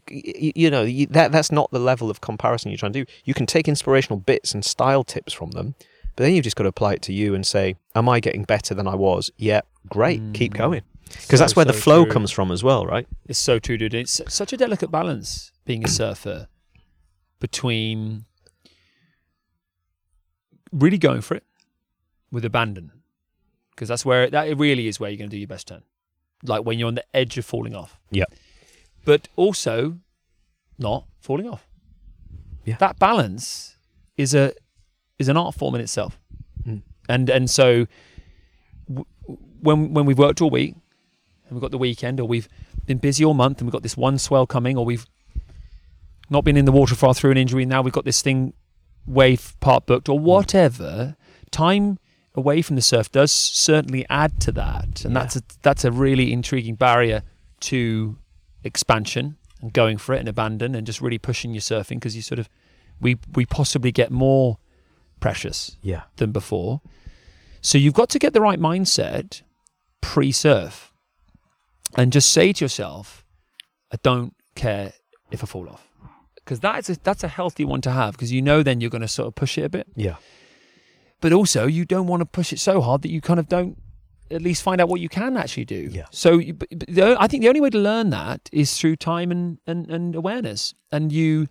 you 0.09 0.69
know 0.69 0.85
that 1.09 1.31
that's 1.31 1.51
not 1.51 1.71
the 1.71 1.79
level 1.79 2.09
of 2.09 2.21
comparison 2.21 2.71
you're 2.71 2.77
trying 2.77 2.93
to 2.93 3.05
do. 3.05 3.11
You 3.25 3.33
can 3.33 3.45
take 3.45 3.67
inspirational 3.67 4.19
bits 4.19 4.53
and 4.53 4.63
style 4.63 5.03
tips 5.03 5.33
from 5.33 5.51
them, 5.51 5.75
but 6.15 6.23
then 6.23 6.33
you've 6.33 6.43
just 6.43 6.55
got 6.55 6.63
to 6.63 6.69
apply 6.69 6.93
it 6.93 7.01
to 7.03 7.13
you 7.13 7.33
and 7.35 7.45
say, 7.45 7.75
"Am 7.95 8.07
I 8.07 8.19
getting 8.19 8.43
better 8.43 8.73
than 8.73 8.87
I 8.87 8.95
was?" 8.95 9.31
Yeah, 9.37 9.61
great, 9.89 10.21
keep 10.33 10.53
Mm. 10.53 10.57
going, 10.57 10.81
because 11.21 11.39
So, 11.39 11.43
that's 11.43 11.55
where 11.55 11.65
the 11.65 11.73
flow 11.73 12.03
true. 12.03 12.11
comes 12.13 12.31
from 12.31 12.51
as 12.51 12.63
well, 12.63 12.85
right? 12.85 13.07
It's 13.25 13.39
so 13.39 13.59
true, 13.59 13.77
dude. 13.77 13.93
It's 13.93 14.21
such 14.27 14.51
a 14.53 14.57
delicate 14.57 14.91
balance 14.91 15.51
being 15.65 15.83
a 15.83 15.87
surfer 15.87 16.47
between 17.39 18.25
really 20.71 20.97
going 20.97 21.21
for 21.21 21.35
it 21.35 21.43
with 22.31 22.43
abandon, 22.45 22.91
because 23.71 23.87
that's 23.87 24.05
where 24.05 24.29
that 24.29 24.57
really 24.57 24.87
is 24.87 24.99
where 24.99 25.09
you're 25.09 25.17
going 25.17 25.29
to 25.29 25.35
do 25.35 25.39
your 25.39 25.47
best 25.47 25.67
turn, 25.67 25.83
like 26.43 26.65
when 26.65 26.79
you're 26.79 26.87
on 26.87 26.95
the 26.95 27.05
edge 27.15 27.37
of 27.37 27.45
falling 27.45 27.75
off. 27.75 27.99
Yeah. 28.11 28.25
But 29.05 29.27
also 29.35 29.99
not 30.79 31.05
falling 31.19 31.47
off. 31.47 31.67
Yeah. 32.65 32.77
That 32.79 32.97
balance 32.97 33.75
is 34.17 34.33
a 34.33 34.53
is 35.19 35.27
an 35.29 35.37
art 35.37 35.55
form 35.55 35.75
in 35.75 35.81
itself, 35.81 36.17
Mm. 36.67 36.81
and 37.09 37.29
and 37.29 37.49
so 37.49 37.87
w- 38.87 39.05
when 39.61 39.93
when 39.93 40.05
we've 40.05 40.17
worked 40.17 40.41
all 40.41 40.49
week 40.49 40.75
and 41.53 41.55
we've 41.55 41.61
got 41.61 41.71
the 41.71 41.77
weekend, 41.77 42.19
or 42.19 42.27
we've 42.27 42.49
been 42.85 42.97
busy 42.97 43.23
all 43.23 43.33
month 43.33 43.59
and 43.59 43.67
we've 43.67 43.71
got 43.73 43.83
this 43.83 43.95
one 43.97 44.17
swell 44.17 44.45
coming, 44.47 44.77
or 44.77 44.83
we've 44.85 45.05
not 46.29 46.43
been 46.43 46.57
in 46.57 46.65
the 46.65 46.71
water 46.71 46.95
far 46.95 47.13
through 47.13 47.31
an 47.31 47.37
injury, 47.37 47.63
and 47.63 47.69
now 47.69 47.81
we've 47.81 47.93
got 47.93 48.05
this 48.05 48.21
thing 48.21 48.53
wave 49.05 49.55
part 49.59 49.85
booked, 49.85 50.09
or 50.09 50.17
whatever. 50.19 51.15
Time 51.51 51.99
away 52.35 52.61
from 52.63 52.75
the 52.75 52.81
surf 52.81 53.11
does 53.11 53.31
certainly 53.31 54.05
add 54.09 54.39
to 54.41 54.51
that, 54.53 55.05
and 55.05 55.13
Yeah. 55.13 55.19
that's 55.21 55.35
a 55.35 55.41
that's 55.61 55.85
a 55.85 55.91
really 55.91 56.33
intriguing 56.33 56.75
barrier 56.75 57.21
to 57.61 58.17
expansion 58.63 59.37
and 59.61 59.71
going 59.73 59.97
for 59.97 60.15
it 60.15 60.19
and 60.19 60.27
abandon 60.29 60.73
and 60.75 60.87
just 60.87 60.99
really 61.01 61.17
pushing 61.19 61.53
your 61.53 61.61
surfing 61.61 61.95
because 61.97 62.15
you 62.15 62.21
sort 62.21 62.39
of 62.39 62.49
we 62.99 63.17
we 63.35 63.45
possibly 63.45 63.91
get 63.91 64.09
more 64.11 64.57
precious 65.19 65.77
Yeah, 65.81 66.03
than 66.17 66.31
before. 66.31 66.81
So 67.61 67.77
you've 67.77 67.93
got 67.93 68.09
to 68.09 68.19
get 68.19 68.33
the 68.33 68.41
right 68.41 68.59
mindset 68.59 69.41
pre-surf 70.01 70.92
and 71.95 72.11
just 72.11 72.31
say 72.31 72.53
to 72.53 72.63
yourself, 72.65 73.23
I 73.91 73.97
don't 74.03 74.33
care 74.55 74.93
if 75.31 75.43
I 75.43 75.47
fall 75.47 75.69
off. 75.69 75.87
Because 76.35 76.59
that's 76.59 76.89
a, 76.89 76.97
that's 77.01 77.23
a 77.23 77.27
healthy 77.29 77.63
one 77.63 77.81
to 77.81 77.91
have 77.91 78.13
because 78.13 78.31
you 78.31 78.41
know 78.41 78.63
then 78.63 78.81
you're 78.81 78.89
going 78.89 79.01
to 79.01 79.07
sort 79.07 79.27
of 79.27 79.35
push 79.35 79.57
it 79.57 79.63
a 79.63 79.69
bit. 79.69 79.87
yeah, 79.95 80.15
But 81.21 81.31
also 81.31 81.67
you 81.67 81.85
don't 81.85 82.07
want 82.07 82.19
to 82.21 82.25
push 82.25 82.51
it 82.51 82.59
so 82.59 82.81
hard 82.81 83.01
that 83.03 83.09
you 83.11 83.21
kind 83.21 83.39
of 83.39 83.47
don't 83.47 83.77
at 84.29 84.41
least 84.41 84.61
find 84.63 84.81
out 84.81 84.89
what 84.89 84.99
you 84.99 85.07
can 85.09 85.37
actually 85.37 85.63
do. 85.65 85.89
Yeah. 85.91 86.05
So 86.11 86.37
you, 86.39 86.53
the, 86.71 87.15
I 87.19 87.27
think 87.27 87.43
the 87.43 87.47
only 87.49 87.61
way 87.61 87.69
to 87.69 87.77
learn 87.77 88.09
that 88.09 88.49
is 88.51 88.77
through 88.77 88.97
time 88.97 89.31
and, 89.31 89.59
and, 89.65 89.89
and 89.89 90.15
awareness. 90.15 90.73
And 90.91 91.11
you 91.13 91.47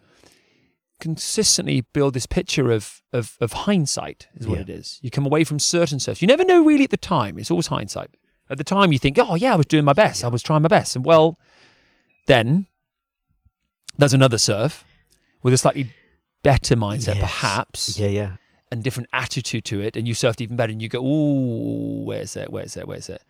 consistently 1.00 1.80
build 1.92 2.14
this 2.14 2.26
picture 2.26 2.70
of, 2.70 3.02
of, 3.12 3.36
of 3.40 3.52
hindsight 3.52 4.28
is 4.34 4.46
what 4.46 4.56
Yeah. 4.56 4.62
it 4.62 4.68
is. 4.70 4.98
You 5.02 5.10
come 5.10 5.26
away 5.26 5.44
from 5.44 5.58
certain 5.58 6.00
surfs. 6.00 6.22
You 6.22 6.28
never 6.28 6.44
know 6.44 6.64
really 6.64 6.84
at 6.84 6.90
the 6.90 6.96
time. 6.96 7.38
It's 7.38 7.50
always 7.50 7.68
hindsight. 7.68 8.10
At 8.52 8.58
the 8.58 8.64
time 8.64 8.92
you 8.92 8.98
think, 8.98 9.18
oh 9.18 9.34
yeah, 9.34 9.54
I 9.54 9.56
was 9.56 9.66
doing 9.66 9.84
my 9.84 9.94
best. 9.94 10.22
I 10.22 10.28
was 10.28 10.42
trying 10.42 10.62
my 10.62 10.68
best. 10.68 10.94
And 10.94 11.04
well, 11.04 11.38
then 12.26 12.66
there's 13.96 14.12
another 14.14 14.38
surf 14.38 14.84
with 15.42 15.54
a 15.54 15.58
slightly 15.58 15.90
better 16.42 16.76
mindset 16.76 17.14
Yes. 17.16 17.20
perhaps 17.20 17.98
yeah, 17.98 18.08
yeah. 18.08 18.32
and 18.70 18.84
different 18.84 19.08
attitude 19.12 19.64
to 19.66 19.80
it, 19.80 19.96
and 19.96 20.06
you 20.06 20.14
surfed 20.14 20.40
even 20.40 20.56
better, 20.56 20.70
and 20.72 20.82
you 20.82 20.88
go, 20.88 21.00
"Ooh, 21.04 22.04
where's 22.04 22.36
it? 22.36 22.52
Where's 22.52 22.76
it? 22.76 22.86
Where's 22.86 23.08
it?" 23.08 23.22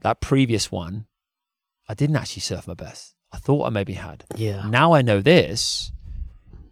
That 0.00 0.20
previous 0.20 0.70
one, 0.72 1.06
I 1.88 1.94
didn't 1.94 2.16
actually 2.16 2.42
surf 2.42 2.66
my 2.66 2.74
best. 2.74 3.14
I 3.32 3.38
thought 3.38 3.66
I 3.66 3.70
maybe 3.70 3.94
had. 3.94 4.24
Yeah. 4.36 4.68
Now 4.68 4.92
I 4.94 5.02
know 5.02 5.20
this. 5.20 5.92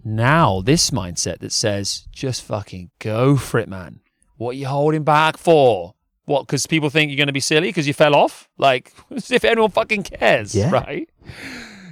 now 0.07 0.61
this 0.61 0.91
mindset 0.91 1.39
that 1.39 1.53
says, 1.53 2.07
just 2.13 2.43
fucking 2.43 2.91
go 2.99 3.37
for 3.37 3.59
it, 3.59 3.69
man. 3.69 4.01
What 4.37 4.51
are 4.51 4.59
you 4.59 4.67
holding 4.67 5.03
back 5.05 5.39
for? 5.39 5.94
What? 6.27 6.47
Because 6.47 6.67
people 6.67 6.89
think 6.91 7.11
you're 7.11 7.17
going 7.19 7.27
to 7.27 7.33
be 7.33 7.41
silly 7.41 7.69
because 7.69 7.87
you 7.87 7.93
fell 7.95 8.15
off? 8.15 8.49
Like, 8.57 8.93
as 9.11 9.31
if 9.31 9.45
anyone 9.45 9.71
fucking 9.71 10.05
cares, 10.05 10.55
Yeah. 10.55 10.71
right? 10.71 11.09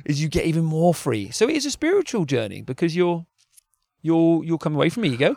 Is 0.05 0.21
you 0.23 0.29
get 0.29 0.47
even 0.47 0.65
more 0.65 0.95
free. 0.95 1.31
So 1.31 1.49
it 1.49 1.55
is 1.57 1.67
a 1.67 1.71
spiritual 1.71 2.25
journey 2.25 2.61
because 2.63 2.97
you're 2.97 3.25
you're 4.01 4.43
you're 4.45 4.59
coming 4.59 4.77
away 4.77 4.89
from 4.89 5.05
ego 5.05 5.37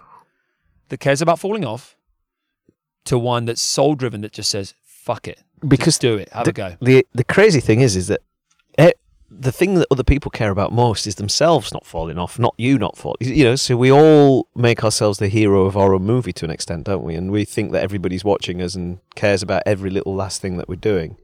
that 0.90 1.00
cares 1.00 1.22
about 1.22 1.40
falling 1.40 1.64
off 1.66 1.96
to 3.06 3.20
one 3.20 3.46
that's 3.46 3.62
soul 3.62 3.94
driven 3.96 4.22
that 4.22 4.32
just 4.34 4.50
says, 4.50 4.74
fuck 4.84 5.28
it. 5.28 5.44
Because 5.68 5.96
Just 5.96 6.02
do 6.02 6.16
it. 6.18 6.30
Have 6.34 6.46
the, 6.46 6.50
a 6.50 6.54
go. 6.54 6.76
The 6.82 7.06
the 7.14 7.24
crazy 7.24 7.60
thing 7.60 7.82
is, 7.82 7.96
is 7.96 8.08
that 8.08 8.22
the 9.38 9.52
thing 9.52 9.76
that 9.76 9.88
other 9.92 10.04
people 10.04 10.32
care 10.32 10.52
about 10.52 10.72
most 10.72 11.08
is 11.08 11.16
themselves 11.16 11.74
not 11.74 11.86
falling 11.86 12.18
off, 12.18 12.40
not 12.40 12.56
you 12.58 12.78
not 12.78 12.98
falling. 12.98 13.18
You 13.22 13.44
know, 13.44 13.56
so 13.56 13.76
we 13.76 13.92
all 13.92 14.48
make 14.56 14.84
ourselves 14.84 15.20
the 15.20 15.28
hero 15.28 15.66
of 15.66 15.76
our 15.76 15.94
own 15.94 16.04
movie 16.04 16.34
to 16.34 16.46
an 16.46 16.52
extent, 16.52 16.86
don't 16.86 17.04
we? 17.04 17.16
And 17.16 17.32
we 17.32 17.46
think 17.46 17.72
that 17.72 17.84
everybody's 17.84 18.24
watching 18.24 18.62
us 18.62 18.76
and 18.76 19.00
cares 19.16 19.44
about 19.44 19.64
every 19.66 19.90
little 19.90 20.16
last 20.16 20.42
thing 20.42 20.58
that 20.58 20.70
we're 20.70 20.76
doing. 20.76 21.18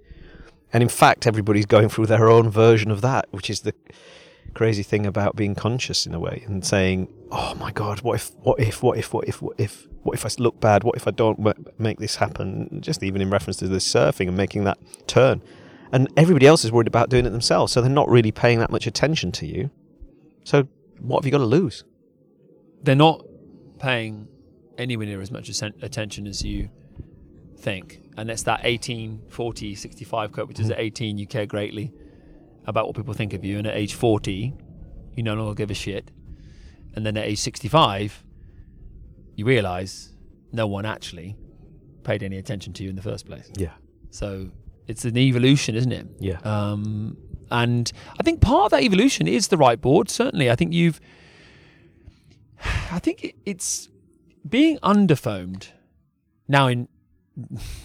And 0.73 0.83
in 0.83 0.89
fact, 0.89 1.27
everybody's 1.27 1.65
going 1.65 1.89
through 1.89 2.07
their 2.07 2.29
own 2.29 2.49
version 2.49 2.91
of 2.91 3.01
that, 3.01 3.25
which 3.31 3.49
is 3.49 3.61
the 3.61 3.73
crazy 4.53 4.83
thing 4.83 5.05
about 5.05 5.35
being 5.35 5.55
conscious 5.55 6.05
in 6.05 6.13
a 6.13 6.19
way 6.19 6.43
and 6.45 6.65
saying, 6.65 7.07
"Oh 7.31 7.55
my 7.55 7.71
God, 7.71 8.01
what 8.01 8.15
if? 8.15 8.31
What 8.41 8.59
if? 8.59 8.83
What 8.83 8.97
if? 8.97 9.13
What 9.13 9.27
if? 9.27 9.41
What 9.41 9.55
if? 9.57 9.87
What 10.03 10.13
if 10.13 10.25
I 10.25 10.29
look 10.39 10.59
bad? 10.59 10.83
What 10.83 10.95
if 10.95 11.07
I 11.07 11.11
don't 11.11 11.39
make 11.79 11.99
this 11.99 12.17
happen?" 12.17 12.79
Just 12.81 13.03
even 13.03 13.21
in 13.21 13.29
reference 13.29 13.57
to 13.57 13.67
the 13.67 13.77
surfing 13.77 14.27
and 14.27 14.35
making 14.35 14.63
that 14.65 14.77
turn, 15.07 15.41
and 15.91 16.07
everybody 16.17 16.47
else 16.47 16.63
is 16.63 16.71
worried 16.71 16.87
about 16.87 17.09
doing 17.09 17.25
it 17.25 17.31
themselves, 17.31 17.73
so 17.73 17.81
they're 17.81 17.89
not 17.89 18.09
really 18.09 18.31
paying 18.31 18.59
that 18.59 18.71
much 18.71 18.87
attention 18.87 19.31
to 19.33 19.45
you. 19.45 19.69
So 20.43 20.67
what 20.99 21.19
have 21.19 21.25
you 21.25 21.31
got 21.31 21.39
to 21.39 21.45
lose? 21.45 21.83
They're 22.83 22.95
not 22.95 23.25
paying 23.79 24.27
anywhere 24.77 25.07
near 25.07 25.21
as 25.21 25.31
much 25.31 25.49
attention 25.49 26.27
as 26.27 26.43
you 26.43 26.69
think. 27.57 28.01
And 28.17 28.29
it's 28.29 28.43
that 28.43 28.61
18, 28.63 29.23
40, 29.29 29.75
65 29.75 30.31
cut, 30.31 30.47
which 30.47 30.59
is 30.59 30.69
at 30.69 30.79
18, 30.79 31.17
you 31.17 31.27
care 31.27 31.45
greatly 31.45 31.93
about 32.65 32.87
what 32.87 32.95
people 32.95 33.13
think 33.13 33.33
of 33.33 33.43
you. 33.43 33.57
And 33.57 33.67
at 33.67 33.75
age 33.75 33.93
40, 33.93 34.53
you 35.15 35.23
no 35.23 35.33
longer 35.35 35.53
give 35.53 35.71
a 35.71 35.75
shit. 35.75 36.11
And 36.95 37.05
then 37.05 37.17
at 37.17 37.25
age 37.25 37.39
65, 37.39 38.23
you 39.35 39.45
realize 39.45 40.13
no 40.51 40.67
one 40.67 40.85
actually 40.85 41.37
paid 42.03 42.23
any 42.23 42.37
attention 42.37 42.73
to 42.73 42.83
you 42.83 42.89
in 42.89 42.95
the 42.95 43.01
first 43.01 43.25
place. 43.25 43.49
Yeah, 43.55 43.73
So 44.09 44.49
it's 44.91 45.05
an 45.05 45.17
evolution, 45.17 45.75
isn't 45.75 45.91
it? 45.91 46.05
yeah, 46.19 46.39
Um, 46.43 47.17
and 47.49 47.91
I 48.19 48.23
think 48.23 48.39
part 48.41 48.65
of 48.65 48.71
that 48.71 48.83
evolution 48.83 49.27
is 49.27 49.47
the 49.49 49.57
right 49.57 49.79
board. 49.81 50.09
Certainly, 50.09 50.49
I 50.51 50.55
think 50.55 50.73
you've. 50.73 50.99
I 52.91 52.99
think 52.99 53.35
it's 53.45 53.89
being 54.47 54.77
underfoamed 54.79 55.69
now. 56.47 56.67
In 56.67 56.87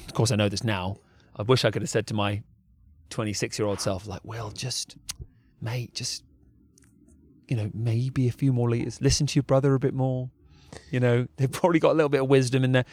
of 0.07 0.13
course, 0.13 0.31
I 0.31 0.37
know 0.37 0.49
this 0.49 0.63
now. 0.65 0.99
I 1.37 1.43
wish 1.43 1.65
I 1.65 1.71
could 1.71 1.83
have 1.83 1.89
said 1.91 2.07
to 2.09 2.15
my 2.15 2.43
26 3.11 3.59
year 3.59 3.67
old 3.69 3.81
self, 3.81 4.07
like, 4.07 4.21
"Well, 4.25 4.51
just 4.51 4.97
mate, 5.61 5.95
just 5.95 6.25
you 7.49 7.57
know, 7.57 7.71
maybe 7.73 8.29
a 8.29 8.33
few 8.33 8.53
more 8.53 8.69
liters. 8.69 9.01
Listen 9.01 9.27
to 9.29 9.37
your 9.37 9.45
brother 9.45 9.75
a 9.75 9.79
bit 9.81 9.95
more." 9.95 10.31
You 10.91 11.01
know, 11.01 11.27
they've 11.37 11.51
probably 11.51 11.79
got 11.79 11.93
a 11.93 11.95
little 11.95 12.09
bit 12.09 12.23
of 12.23 12.29
wisdom 12.29 12.65
in 12.65 12.73
there, 12.73 12.85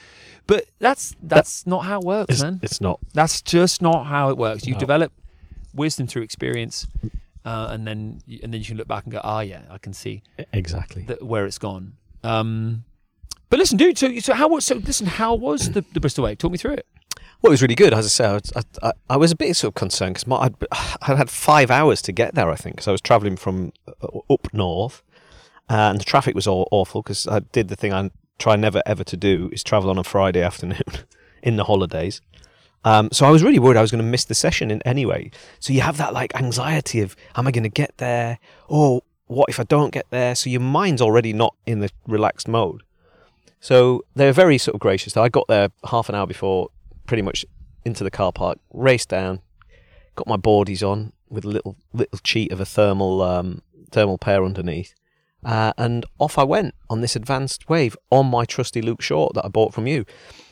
but 0.48 0.66
that's 0.80 1.16
that's 1.22 1.66
not 1.68 1.86
how 1.86 2.00
it 2.00 2.06
works, 2.06 2.34
it's, 2.36 2.44
man. 2.44 2.60
it's 2.64 2.82
not. 2.82 3.00
That's 3.14 3.42
just 3.42 3.82
not 3.82 4.06
how 4.06 4.30
it 4.30 4.38
works. 4.38 4.66
You 4.68 4.74
No. 4.74 4.80
develop 4.80 5.12
wisdom 5.74 6.08
through 6.08 6.22
experience, 6.24 6.88
uh, 7.46 7.68
and 7.72 7.86
then 7.88 8.22
and 8.42 8.54
then 8.54 8.60
you 8.62 8.66
can 8.66 8.78
look 8.78 8.88
back 8.88 9.04
and 9.04 9.12
go, 9.14 9.22
ah, 9.24 9.42
yeah, 9.42 9.62
I 9.70 9.78
can 9.78 9.94
see 9.94 10.24
Exactly. 10.52 11.04
where 11.22 11.46
it's 11.46 11.58
gone. 11.60 11.94
Um, 12.24 12.84
but 13.50 13.60
listen, 13.60 13.78
dude. 13.78 13.98
So 13.98 14.18
so 14.20 14.34
how 14.34 14.48
was 14.48 14.66
so 14.66 14.76
listen? 14.76 15.08
How 15.08 15.36
was 15.36 15.72
the, 15.72 15.84
the 15.94 16.00
Bristol 16.00 16.24
Wave? 16.24 16.38
Talk 16.38 16.52
me 16.52 16.58
through 16.58 16.74
it. 16.74 16.88
Well, 17.42 17.50
it 17.52 17.56
was 17.56 17.62
really 17.62 17.76
good. 17.76 17.94
As 17.94 18.06
I 18.06 18.10
say, 18.10 18.26
I, 18.26 18.34
was- 18.34 18.54
I, 18.82 18.92
I, 19.10 19.18
was 19.18 19.32
a 19.34 19.36
bit 19.36 19.54
sort 19.58 19.72
of 19.72 19.76
concerned 19.76 20.16
because 20.16 20.32
I'd, 20.42 20.56
I 21.02 21.16
had 21.16 21.30
five 21.30 21.70
hours 21.70 22.02
to 22.04 22.14
get 22.14 22.36
there. 22.36 22.50
I 22.50 22.56
think 22.56 22.78
because 22.78 22.88
I 22.88 22.92
was 22.92 23.02
travelling 23.02 23.36
from 23.36 23.74
uh, 23.86 24.20
up 24.34 24.54
north, 24.54 25.04
uh, 25.70 25.90
and 25.92 26.00
the 26.00 26.04
traffic 26.04 26.36
was 26.36 26.48
all 26.48 26.68
awful 26.72 27.02
because 27.02 27.28
I 27.28 27.40
did 27.40 27.68
the 27.68 27.76
thing 27.76 27.94
I 27.94 28.12
try 28.40 28.56
never 28.56 28.82
ever 28.86 29.04
to 29.04 29.18
do 29.18 29.50
is 29.54 29.64
travel 29.64 29.90
on 29.90 29.98
a 29.98 30.04
Friday 30.04 30.42
afternoon 30.50 30.84
in 31.42 31.56
the 31.56 31.66
holidays. 31.66 32.22
Um, 32.86 33.10
so 33.14 33.26
I 33.26 33.30
was 33.30 33.44
really 33.44 33.60
worried 33.60 33.78
I 33.78 33.82
was 33.82 33.92
going 33.92 34.04
to 34.04 34.10
miss 34.10 34.26
the 34.26 34.36
session 34.36 34.70
in 34.70 34.82
anyway. 34.84 35.32
So 35.60 35.72
you 35.72 35.82
have 35.82 35.98
that 35.98 36.14
like 36.14 36.36
anxiety 36.36 37.00
of, 37.00 37.16
am 37.36 37.48
I 37.48 37.52
going 37.52 37.64
to 37.64 37.70
get 37.70 37.98
there? 37.98 38.40
Or 38.68 39.02
what 39.28 39.50
if 39.50 39.60
I 39.60 39.64
don't 39.64 39.92
get 39.92 40.06
there? 40.10 40.36
So 40.36 40.50
your 40.50 40.62
mind's 40.62 41.02
already 41.02 41.32
not 41.32 41.56
in 41.66 41.80
the 41.80 41.90
relaxed 42.08 42.48
mode. 42.48 42.84
So 43.62 44.04
they're 44.16 44.34
very 44.34 44.58
sort 44.58 44.76
of 44.76 44.82
gracious. 44.82 45.16
I 45.16 45.30
got 45.30 45.48
there 45.48 45.70
half 45.86 46.10
an 46.10 46.16
hour 46.16 46.28
before, 46.28 46.70
pretty 47.08 47.22
much 47.22 47.46
into 47.86 48.04
the 48.04 48.12
car 48.12 48.34
park, 48.34 48.60
raced 48.74 49.08
down, 49.08 49.42
got 50.16 50.28
my 50.28 50.36
boardies 50.36 50.86
on 50.86 51.14
with 51.30 51.46
a 51.46 51.50
little 51.50 51.78
little 51.94 52.20
cheat 52.20 52.52
of 52.52 52.60
a 52.60 52.66
thermal 52.66 53.22
um, 53.22 53.62
thermal 53.92 54.18
pair 54.18 54.44
underneath, 54.44 54.94
uh, 55.46 55.74
and 55.78 56.06
off 56.20 56.38
I 56.38 56.44
went 56.44 56.74
on 56.90 57.02
this 57.02 57.16
advanced 57.16 57.70
wave 57.70 57.96
on 58.10 58.28
my 58.28 58.46
trusty 58.46 58.82
Luke 58.82 59.02
Short 59.02 59.34
that 59.36 59.46
I 59.46 59.48
bought 59.48 59.74
from 59.74 59.88
you, 59.88 60.06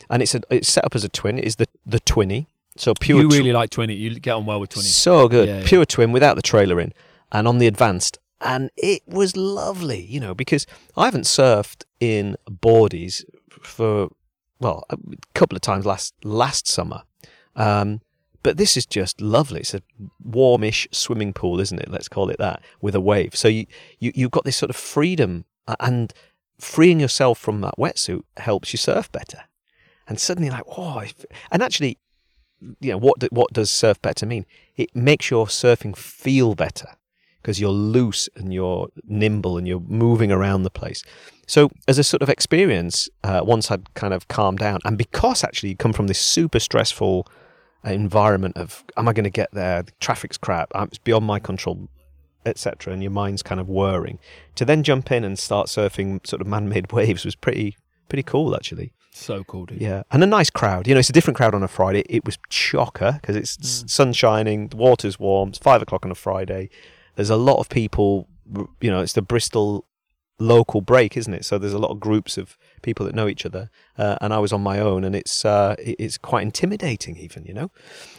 and 0.09 0.21
it's 0.21 0.35
a, 0.35 0.41
it's 0.49 0.71
set 0.71 0.85
up 0.85 0.95
as 0.95 1.03
a 1.03 1.09
twin. 1.09 1.37
It 1.37 1.45
is 1.45 1.55
the 1.57 1.67
the 1.85 1.99
twinny, 1.99 2.47
so 2.77 2.93
pure 2.93 3.21
you 3.21 3.29
tw- 3.29 3.33
really 3.33 3.53
like 3.53 3.69
twinny. 3.69 3.97
You 3.97 4.19
get 4.19 4.33
on 4.33 4.45
well 4.45 4.59
with 4.59 4.71
twinny. 4.71 4.83
so 4.83 5.27
good. 5.27 5.47
Yeah, 5.47 5.59
yeah. 5.59 5.67
Pure 5.67 5.85
twin 5.85 6.11
without 6.11 6.35
the 6.35 6.41
trailer 6.41 6.79
in 6.79 6.93
and 7.31 7.47
on 7.47 7.57
the 7.57 7.67
advanced. 7.67 8.17
And 8.43 8.71
it 8.75 9.03
was 9.07 9.37
lovely, 9.37 10.01
you 10.01 10.19
know, 10.19 10.33
because 10.33 10.65
I 10.97 11.05
haven't 11.05 11.25
surfed 11.25 11.83
in 11.99 12.37
boardies 12.49 13.23
for, 13.51 14.09
well, 14.59 14.83
a 14.89 14.97
couple 15.35 15.55
of 15.55 15.61
times 15.61 15.85
last 15.85 16.15
last 16.23 16.67
summer. 16.67 17.03
Um, 17.55 18.01
but 18.43 18.57
this 18.57 18.75
is 18.75 18.85
just 18.85 19.21
lovely. 19.21 19.61
It's 19.61 19.73
a 19.73 19.81
warmish 20.23 20.87
swimming 20.91 21.33
pool, 21.33 21.59
isn't 21.59 21.79
it? 21.79 21.89
Let's 21.89 22.07
call 22.07 22.29
it 22.29 22.37
that, 22.39 22.61
with 22.81 22.95
a 22.95 23.01
wave. 23.01 23.35
So 23.35 23.47
you, 23.47 23.65
you, 23.99 24.11
you've 24.15 24.31
got 24.31 24.45
this 24.45 24.57
sort 24.57 24.69
of 24.69 24.75
freedom 24.75 25.45
and 25.79 26.13
freeing 26.59 26.99
yourself 26.99 27.37
from 27.37 27.61
that 27.61 27.77
wetsuit 27.77 28.23
helps 28.37 28.73
you 28.73 28.77
surf 28.77 29.11
better. 29.11 29.43
And 30.07 30.19
suddenly, 30.19 30.49
like, 30.49 30.63
oh, 30.67 31.03
and 31.51 31.61
actually, 31.61 31.97
you 32.79 32.91
know 32.91 32.97
what 32.97 33.19
do, 33.19 33.27
what 33.31 33.51
does 33.53 33.69
surf 33.69 34.01
better 34.01 34.25
mean 34.25 34.45
it 34.75 34.95
makes 34.95 35.29
your 35.29 35.47
surfing 35.47 35.95
feel 35.95 36.55
better 36.55 36.87
because 37.41 37.59
you're 37.59 37.71
loose 37.71 38.29
and 38.35 38.53
you're 38.53 38.87
nimble 39.05 39.57
and 39.57 39.67
you're 39.67 39.79
moving 39.79 40.31
around 40.31 40.63
the 40.63 40.69
place 40.69 41.03
so 41.47 41.69
as 41.87 41.97
a 41.97 42.03
sort 42.03 42.21
of 42.21 42.29
experience 42.29 43.09
uh, 43.23 43.41
once 43.43 43.71
i'd 43.71 43.93
kind 43.95 44.13
of 44.13 44.27
calmed 44.27 44.59
down 44.59 44.79
and 44.85 44.97
because 44.97 45.43
actually 45.43 45.69
you 45.69 45.75
come 45.75 45.93
from 45.93 46.07
this 46.07 46.19
super 46.19 46.59
stressful 46.59 47.27
environment 47.85 48.55
of 48.57 48.83
am 48.97 49.07
i 49.07 49.13
going 49.13 49.23
to 49.23 49.29
get 49.29 49.49
there 49.53 49.81
the 49.83 49.91
traffic's 49.99 50.37
crap 50.37 50.69
um, 50.75 50.87
it's 50.89 50.97
beyond 50.99 51.25
my 51.25 51.39
control 51.39 51.89
etc 52.45 52.93
and 52.93 53.01
your 53.01 53.11
mind's 53.11 53.41
kind 53.43 53.59
of 53.59 53.67
whirring 53.69 54.19
to 54.55 54.65
then 54.65 54.83
jump 54.83 55.11
in 55.11 55.23
and 55.23 55.37
start 55.39 55.67
surfing 55.67 56.25
sort 56.25 56.41
of 56.41 56.47
man-made 56.47 56.91
waves 56.97 57.25
was 57.25 57.35
pretty 57.35 57.75
pretty 58.09 58.23
cool 58.23 58.55
actually 58.55 58.91
So 59.13 59.43
cool, 59.43 59.65
dude. 59.65 59.81
yeah, 59.81 60.03
and 60.11 60.23
a 60.23 60.25
nice 60.27 60.49
crowd. 60.49 60.87
You 60.87 60.93
know, 60.93 60.99
it's 60.99 61.09
a 61.09 61.13
different 61.13 61.35
crowd 61.37 61.53
on 61.53 61.63
a 61.63 61.67
Friday. 61.67 62.03
It 62.07 62.23
was 62.23 62.37
chocker 62.49 63.19
because 63.19 63.35
it's 63.35 63.57
s 63.61 63.83
sun 63.87 64.13
shining, 64.13 64.69
the 64.69 64.77
water's 64.77 65.19
warm. 65.19 65.49
It's 65.49 65.59
five 65.59 65.81
o'clock 65.81 66.05
on 66.05 66.11
a 66.11 66.15
Friday. 66.15 66.69
There's 67.15 67.29
a 67.29 67.35
lot 67.35 67.59
of 67.59 67.67
people. 67.67 68.27
You 68.79 68.89
know, 68.91 69.01
it's 69.01 69.13
the 69.13 69.21
Bristol 69.21 69.85
local 70.41 70.81
break, 70.81 71.15
isn't 71.15 71.33
it? 71.33 71.45
So 71.45 71.57
there's 71.57 71.73
a 71.73 71.79
lot 71.79 71.91
of 71.91 71.99
groups 71.99 72.37
of 72.37 72.57
people 72.81 73.05
that 73.05 73.15
know 73.15 73.27
each 73.27 73.45
other. 73.45 73.69
Uh, 73.97 74.17
and 74.21 74.33
I 74.33 74.39
was 74.39 74.51
on 74.51 74.61
my 74.61 74.79
own, 74.79 75.03
and 75.03 75.15
it's 75.15 75.45
uh, 75.45 75.75
it's 75.79 76.17
quite 76.17 76.43
intimidating, 76.43 77.17
even. 77.17 77.45
You 77.45 77.53
know, 77.53 77.71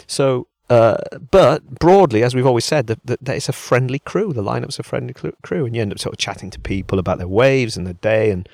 so. 0.07 0.49
Uh, 0.71 0.97
but 1.31 1.79
broadly, 1.81 2.23
as 2.23 2.35
we've 2.35 2.47
always 2.47 2.65
said, 2.65 2.87
that, 2.87 2.99
that, 3.05 3.23
that 3.23 3.37
it's 3.37 3.49
a 3.49 3.53
friendly 3.53 3.99
crew. 3.99 4.33
The 4.33 4.43
lineup's 4.43 4.79
a 4.79 4.83
friendly 4.83 5.13
crew, 5.13 5.67
and 5.67 5.77
you 5.77 5.83
end 5.83 5.93
up 5.93 5.99
sort 5.99 6.15
of 6.15 6.19
chatting 6.19 6.51
to 6.51 6.59
people 6.59 6.99
about 6.99 7.19
their 7.19 7.29
waves 7.29 7.77
and 7.77 7.87
their 7.87 7.93
day, 7.95 8.31
and 8.31 8.49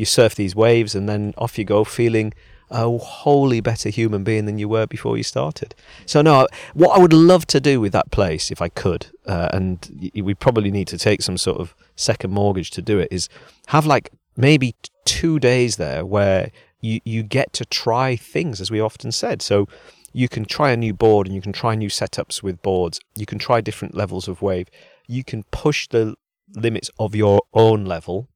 you 0.00 0.06
surf 0.06 0.34
these 0.34 0.56
waves 0.56 0.94
and 0.94 1.08
then 1.08 1.34
off 1.36 1.58
you 1.58 1.64
go 1.64 1.84
feeling 1.84 2.32
a 2.70 2.96
wholly 2.96 3.60
better 3.60 3.88
human 3.90 4.24
being 4.24 4.46
than 4.46 4.58
you 4.58 4.68
were 4.68 4.86
before 4.86 5.16
you 5.16 5.22
started. 5.22 5.74
So 6.06 6.22
no, 6.22 6.46
what 6.72 6.96
I 6.96 6.98
would 6.98 7.12
love 7.12 7.46
to 7.48 7.60
do 7.60 7.80
with 7.80 7.92
that 7.92 8.10
place, 8.10 8.50
if 8.50 8.62
I 8.62 8.68
could, 8.68 9.08
uh, 9.26 9.48
and 9.52 10.10
we 10.14 10.34
probably 10.34 10.70
need 10.70 10.88
to 10.88 10.98
take 10.98 11.20
some 11.20 11.36
sort 11.36 11.60
of 11.60 11.74
second 12.00 12.32
mortgage 12.32 12.70
to 12.72 12.82
do 12.82 12.98
it, 12.98 13.08
is 13.10 13.28
have 13.66 13.86
like 13.86 14.10
maybe 14.36 14.74
two 15.04 15.38
days 15.38 15.76
there 15.76 16.04
where 16.04 16.50
you 16.80 17.00
you 17.04 17.22
get 17.22 17.52
to 17.54 17.64
try 17.64 18.16
things, 18.16 18.60
as 18.60 18.70
we 18.70 18.80
often 18.80 19.12
said. 19.12 19.42
So 19.42 19.66
you 20.12 20.28
can 20.28 20.44
try 20.44 20.70
a 20.70 20.76
new 20.76 20.92
board 20.92 21.26
and 21.26 21.34
you 21.36 21.42
can 21.42 21.52
try 21.52 21.74
new 21.74 21.88
setups 21.88 22.42
with 22.42 22.62
boards. 22.62 23.00
You 23.14 23.26
can 23.26 23.38
try 23.38 23.60
different 23.60 23.94
levels 23.94 24.28
of 24.28 24.42
wave. 24.42 24.68
You 25.06 25.24
can 25.24 25.44
push 25.50 25.86
the 25.88 26.16
limits 26.54 26.90
of 26.98 27.14
your 27.14 27.42
own 27.54 27.84
level 27.84 28.28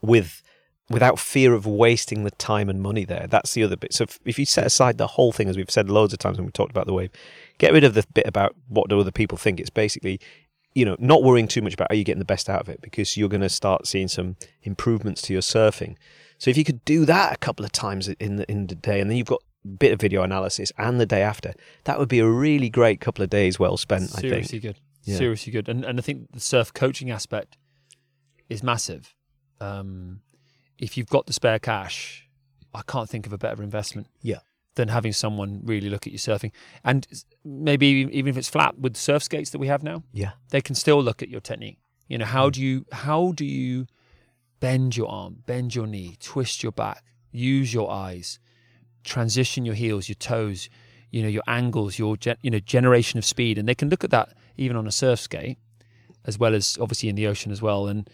with 0.00 0.42
without 0.88 1.20
fear 1.20 1.54
of 1.54 1.64
wasting 1.66 2.24
the 2.24 2.32
time 2.32 2.68
and 2.68 2.82
money 2.82 3.04
there. 3.04 3.26
That's 3.28 3.54
the 3.54 3.62
other 3.62 3.76
bit. 3.76 3.94
So 3.94 4.02
if, 4.02 4.18
if 4.24 4.38
you 4.40 4.44
set 4.44 4.66
aside 4.66 4.98
the 4.98 5.06
whole 5.06 5.30
thing, 5.30 5.48
as 5.48 5.56
we've 5.56 5.70
said 5.70 5.88
loads 5.88 6.12
of 6.12 6.18
times 6.18 6.36
when 6.36 6.46
we 6.46 6.52
talked 6.52 6.72
about 6.72 6.88
the 6.88 6.92
wave, 6.92 7.12
get 7.58 7.72
rid 7.72 7.84
of 7.84 7.94
the 7.94 8.04
bit 8.12 8.26
about 8.26 8.56
what 8.66 8.88
do 8.88 8.98
other 8.98 9.12
people 9.12 9.38
think. 9.38 9.60
It's 9.60 9.70
basically 9.70 10.20
you 10.74 10.84
know, 10.84 10.96
not 10.98 11.22
worrying 11.22 11.48
too 11.48 11.62
much 11.62 11.74
about 11.74 11.90
are 11.90 11.94
you 11.94 12.04
getting 12.04 12.20
the 12.20 12.24
best 12.24 12.48
out 12.48 12.60
of 12.60 12.68
it 12.68 12.80
because 12.80 13.16
you're 13.16 13.28
going 13.28 13.40
to 13.40 13.48
start 13.48 13.86
seeing 13.86 14.08
some 14.08 14.36
improvements 14.62 15.22
to 15.22 15.32
your 15.32 15.42
surfing. 15.42 15.96
So 16.38 16.50
if 16.50 16.56
you 16.56 16.64
could 16.64 16.84
do 16.84 17.04
that 17.04 17.34
a 17.34 17.36
couple 17.36 17.64
of 17.64 17.72
times 17.72 18.08
in 18.08 18.36
the 18.36 18.50
in 18.50 18.66
the 18.66 18.74
day, 18.74 19.00
and 19.00 19.10
then 19.10 19.16
you've 19.16 19.26
got 19.26 19.42
a 19.64 19.68
bit 19.68 19.92
of 19.92 20.00
video 20.00 20.22
analysis 20.22 20.72
and 20.78 21.00
the 21.00 21.06
day 21.06 21.22
after, 21.22 21.52
that 21.84 21.98
would 21.98 22.08
be 22.08 22.20
a 22.20 22.26
really 22.26 22.70
great 22.70 23.00
couple 23.00 23.22
of 23.22 23.30
days 23.30 23.58
well 23.58 23.76
spent. 23.76 24.10
I 24.16 24.20
Seriously 24.20 24.60
think. 24.60 24.76
good. 24.76 24.82
Yeah. 25.04 25.16
Seriously 25.16 25.52
good. 25.52 25.68
And 25.68 25.84
and 25.84 25.98
I 25.98 26.02
think 26.02 26.32
the 26.32 26.40
surf 26.40 26.72
coaching 26.72 27.10
aspect 27.10 27.56
is 28.48 28.62
massive. 28.62 29.14
Um, 29.60 30.20
if 30.78 30.96
you've 30.96 31.08
got 31.08 31.26
the 31.26 31.32
spare 31.32 31.58
cash, 31.58 32.28
I 32.72 32.82
can't 32.86 33.08
think 33.08 33.26
of 33.26 33.32
a 33.32 33.38
better 33.38 33.62
investment. 33.62 34.06
Yeah. 34.22 34.38
Than 34.80 34.88
having 34.88 35.12
someone 35.12 35.60
really 35.62 35.90
look 35.90 36.06
at 36.06 36.12
your 36.14 36.18
surfing, 36.18 36.52
and 36.82 37.06
maybe 37.44 37.86
even 37.86 38.28
if 38.28 38.38
it's 38.38 38.48
flat 38.48 38.78
with 38.78 38.96
surf 38.96 39.22
skates 39.22 39.50
that 39.50 39.58
we 39.58 39.66
have 39.66 39.82
now, 39.82 40.04
Yeah. 40.10 40.32
they 40.48 40.62
can 40.62 40.74
still 40.74 41.02
look 41.02 41.22
at 41.22 41.28
your 41.28 41.42
technique. 41.42 41.76
You 42.08 42.16
know, 42.16 42.24
how 42.24 42.46
hmm. 42.46 42.52
do 42.52 42.62
you 42.62 42.86
how 42.90 43.32
do 43.32 43.44
you 43.44 43.86
bend 44.58 44.96
your 44.96 45.08
arm, 45.08 45.42
bend 45.44 45.74
your 45.74 45.86
knee, 45.86 46.16
twist 46.18 46.62
your 46.62 46.72
back, 46.72 47.04
use 47.30 47.74
your 47.74 47.90
eyes, 47.90 48.38
transition 49.04 49.66
your 49.66 49.74
heels, 49.74 50.08
your 50.08 50.16
toes, 50.16 50.70
you 51.10 51.20
know, 51.22 51.28
your 51.28 51.42
angles, 51.46 51.98
your 51.98 52.16
you 52.40 52.50
know 52.50 52.60
generation 52.60 53.18
of 53.18 53.26
speed, 53.26 53.58
and 53.58 53.68
they 53.68 53.74
can 53.74 53.90
look 53.90 54.02
at 54.02 54.10
that 54.10 54.32
even 54.56 54.78
on 54.78 54.86
a 54.86 54.92
surf 54.92 55.20
skate, 55.20 55.58
as 56.24 56.38
well 56.38 56.54
as 56.54 56.78
obviously 56.80 57.10
in 57.10 57.16
the 57.16 57.26
ocean 57.26 57.52
as 57.52 57.60
well, 57.60 57.86
and 57.86 58.08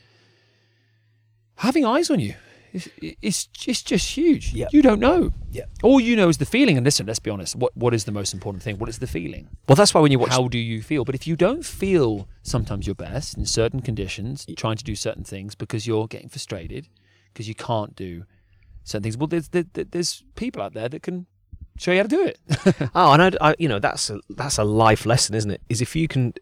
having 1.56 1.84
eyes 1.84 2.10
on 2.10 2.18
you. 2.18 2.34
It's, 2.76 3.16
it's 3.22 3.46
just 3.46 3.86
just 3.86 4.16
huge. 4.16 4.52
Yeah. 4.52 4.68
You 4.72 4.82
don't 4.82 5.00
know. 5.00 5.32
Yeah. 5.50 5.64
All 5.82 5.98
you 6.00 6.14
know 6.16 6.28
is 6.28 6.38
the 6.38 6.44
feeling. 6.46 6.76
And 6.76 6.84
listen, 6.84 7.06
let's 7.06 7.18
be 7.18 7.30
honest. 7.30 7.56
What 7.56 7.76
what 7.76 7.94
is 7.94 8.04
the 8.04 8.12
most 8.12 8.34
important 8.34 8.62
thing? 8.62 8.78
What 8.78 8.88
is 8.88 8.98
the 8.98 9.06
feeling? 9.06 9.48
Well, 9.68 9.76
that's 9.76 9.92
why 9.94 10.00
when 10.00 10.12
you 10.12 10.18
watch 10.18 10.30
how 10.30 10.48
do 10.48 10.58
you 10.58 10.82
feel? 10.82 11.04
But 11.04 11.14
if 11.14 11.26
you 11.26 11.36
don't 11.36 11.64
feel 11.64 12.28
sometimes 12.42 12.86
your 12.86 12.94
best 12.94 13.36
in 13.36 13.46
certain 13.46 13.80
conditions, 13.80 14.46
trying 14.56 14.76
to 14.76 14.84
do 14.84 14.94
certain 14.94 15.24
things 15.24 15.54
because 15.54 15.86
you're 15.86 16.06
getting 16.06 16.28
frustrated, 16.28 16.88
because 17.32 17.48
you 17.48 17.54
can't 17.54 17.96
do 17.96 18.24
certain 18.84 19.02
things, 19.04 19.16
well, 19.16 19.26
there's 19.26 19.48
there, 19.48 19.64
there- 19.72 19.84
there's 19.84 20.22
people 20.36 20.62
out 20.62 20.74
there 20.74 20.88
that 20.88 21.02
can 21.02 21.26
show 21.78 21.92
you 21.92 21.98
how 21.98 22.02
to 22.04 22.08
do 22.08 22.24
it. 22.24 22.38
Oh, 22.94 23.12
and 23.12 23.22
I, 23.22 23.50
I, 23.50 23.54
you 23.58 23.68
know, 23.68 23.78
that's 23.78 24.08
a 24.10 24.20
that's 24.30 24.58
a 24.58 24.64
life 24.64 25.04
lesson, 25.06 25.34
isn't 25.34 25.50
it? 25.50 25.60
Is 25.68 25.80
if 25.80 25.94
you 25.96 26.08
can, 26.08 26.32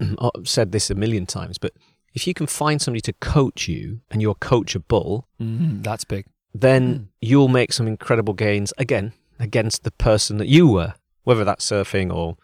I've 0.18 0.48
said 0.48 0.72
this 0.72 0.90
a 0.90 0.94
million 0.94 1.24
times, 1.26 1.56
but 1.58 1.72
if 2.14 2.26
you 2.26 2.34
can 2.34 2.46
find 2.46 2.80
somebody 2.80 3.00
to 3.02 3.12
coach 3.14 3.68
you 3.68 4.00
and 4.10 4.22
you're 4.22 4.36
coachable, 4.36 5.24
mm, 5.40 5.82
that's 5.82 6.04
big. 6.04 6.26
then 6.54 7.08
you'll 7.20 7.48
make 7.48 7.72
some 7.72 7.86
incredible 7.86 8.34
gains 8.34 8.72
again 8.78 9.12
against 9.38 9.82
the 9.82 9.90
person 9.90 10.38
that 10.38 10.46
you 10.48 10.68
were, 10.68 10.94
whether 11.24 11.44
that's 11.44 11.68
surfing 11.68 12.14
or 12.14 12.36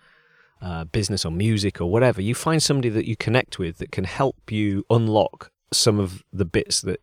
uh, 0.61 0.85
business 0.85 1.25
or 1.25 1.31
music 1.31 1.81
or 1.81 1.91
whatever. 1.91 2.21
You 2.21 2.35
find 2.35 2.63
somebody 2.63 2.89
that 2.91 3.07
you 3.07 3.17
connect 3.17 3.59
with 3.59 3.79
that 3.79 3.93
can 3.93 4.05
help 4.05 4.51
you 4.51 4.85
unlock 4.91 5.51
some 5.73 6.01
of 6.01 6.25
the 6.33 6.45
bits 6.45 6.81
that 6.83 7.01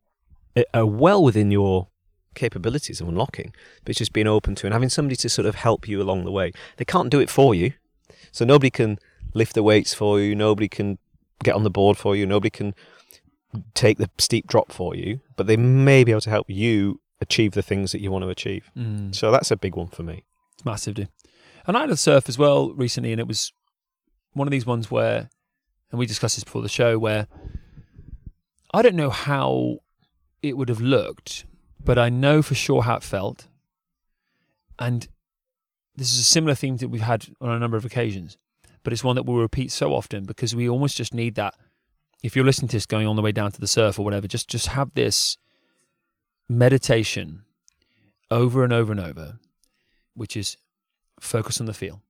are 0.73 0.85
well 0.85 1.23
within 1.23 1.49
your 1.51 1.87
capabilities 2.35 2.99
of 3.01 3.07
unlocking, 3.07 3.53
but 3.83 3.91
it's 3.91 3.99
just 3.99 4.13
being 4.13 4.27
open 4.27 4.55
to 4.55 4.67
and 4.67 4.73
having 4.73 4.89
somebody 4.89 5.15
to 5.15 5.29
sort 5.29 5.45
of 5.45 5.55
help 5.55 5.87
you 5.87 6.01
along 6.01 6.25
the 6.25 6.31
way. 6.31 6.51
They 6.75 6.85
can't 6.85 7.09
do 7.09 7.19
it 7.19 7.29
for 7.29 7.55
you, 7.55 7.73
so 8.31 8.43
nobody 8.45 8.69
can 8.69 8.99
lift 9.33 9.53
the 9.55 9.63
weights 9.63 9.93
for 9.93 10.19
you. 10.19 10.35
Nobody 10.35 10.67
can 10.67 10.97
get 11.43 11.55
on 11.55 11.63
the 11.63 11.69
board 11.69 11.97
for 11.97 12.15
you. 12.15 12.25
Nobody 12.25 12.49
can 12.49 12.73
take 13.73 13.97
the 13.97 14.09
steep 14.17 14.47
drop 14.47 14.71
for 14.71 14.95
you, 14.95 15.19
but 15.35 15.47
they 15.47 15.57
may 15.57 16.03
be 16.03 16.11
able 16.11 16.21
to 16.21 16.29
help 16.29 16.49
you 16.49 16.99
achieve 17.21 17.53
the 17.53 17.61
things 17.61 17.91
that 17.91 18.01
you 18.01 18.11
want 18.11 18.23
to 18.23 18.29
achieve. 18.29 18.69
Mm. 18.77 19.15
So 19.15 19.31
that's 19.31 19.51
a 19.51 19.57
big 19.57 19.75
one 19.75 19.87
for 19.87 20.03
me. 20.03 20.23
It's 20.53 20.65
massive, 20.65 20.95
dude. 20.95 21.09
And 21.65 21.75
I 21.75 21.81
had 21.81 21.89
a 21.89 21.97
surf 21.97 22.29
as 22.29 22.37
well 22.37 22.73
recently, 22.73 23.11
and 23.11 23.19
it 23.19 23.27
was 23.27 23.51
one 24.33 24.47
of 24.47 24.51
these 24.51 24.65
ones 24.65 24.89
where, 24.91 25.29
and 25.91 25.99
we 25.99 26.05
discussed 26.05 26.35
this 26.35 26.43
before 26.43 26.61
the 26.61 26.69
show, 26.69 26.97
where 26.97 27.27
I 28.73 28.81
don't 28.81 28.95
know 28.95 29.09
how 29.09 29.79
it 30.41 30.57
would 30.57 30.69
have 30.69 30.81
looked, 30.81 31.45
but 31.83 31.97
I 31.97 32.09
know 32.09 32.41
for 32.41 32.55
sure 32.55 32.83
how 32.83 32.95
it 32.97 33.03
felt. 33.03 33.47
And 34.79 35.07
this 35.95 36.13
is 36.13 36.19
a 36.19 36.23
similar 36.23 36.53
theme 36.53 36.77
that 36.77 36.89
we've 36.89 37.01
had 37.01 37.27
on 37.41 37.49
a 37.49 37.59
number 37.59 37.77
of 37.77 37.85
occasions, 37.85 38.37
but 38.87 38.93
it's 38.93 39.03
one 39.03 39.17
that 39.17 39.23
we'll 39.23 39.35
repeat 39.35 39.69
so 39.69 39.93
often 39.93 40.23
because 40.23 40.55
we 40.55 40.69
almost 40.69 40.95
just 40.95 41.13
need 41.13 41.35
that. 41.35 41.55
If 42.23 42.37
you're 42.37 42.45
listening 42.45 42.69
to 42.69 42.77
this 42.77 42.85
going 42.85 43.05
on 43.05 43.17
the 43.17 43.21
way 43.21 43.33
down 43.33 43.51
to 43.51 43.59
the 43.59 43.67
surf 43.67 43.99
or 43.99 44.05
whatever, 44.05 44.29
just 44.29 44.47
just 44.47 44.67
have 44.67 44.93
this 44.93 45.35
meditation 46.47 47.43
over 48.31 48.63
and 48.63 48.71
over 48.71 48.93
and 48.93 49.01
over, 49.01 49.39
which 50.13 50.37
is 50.37 50.55
focus 51.19 51.59
on 51.59 51.65
the 51.65 51.73
feel. 51.73 52.01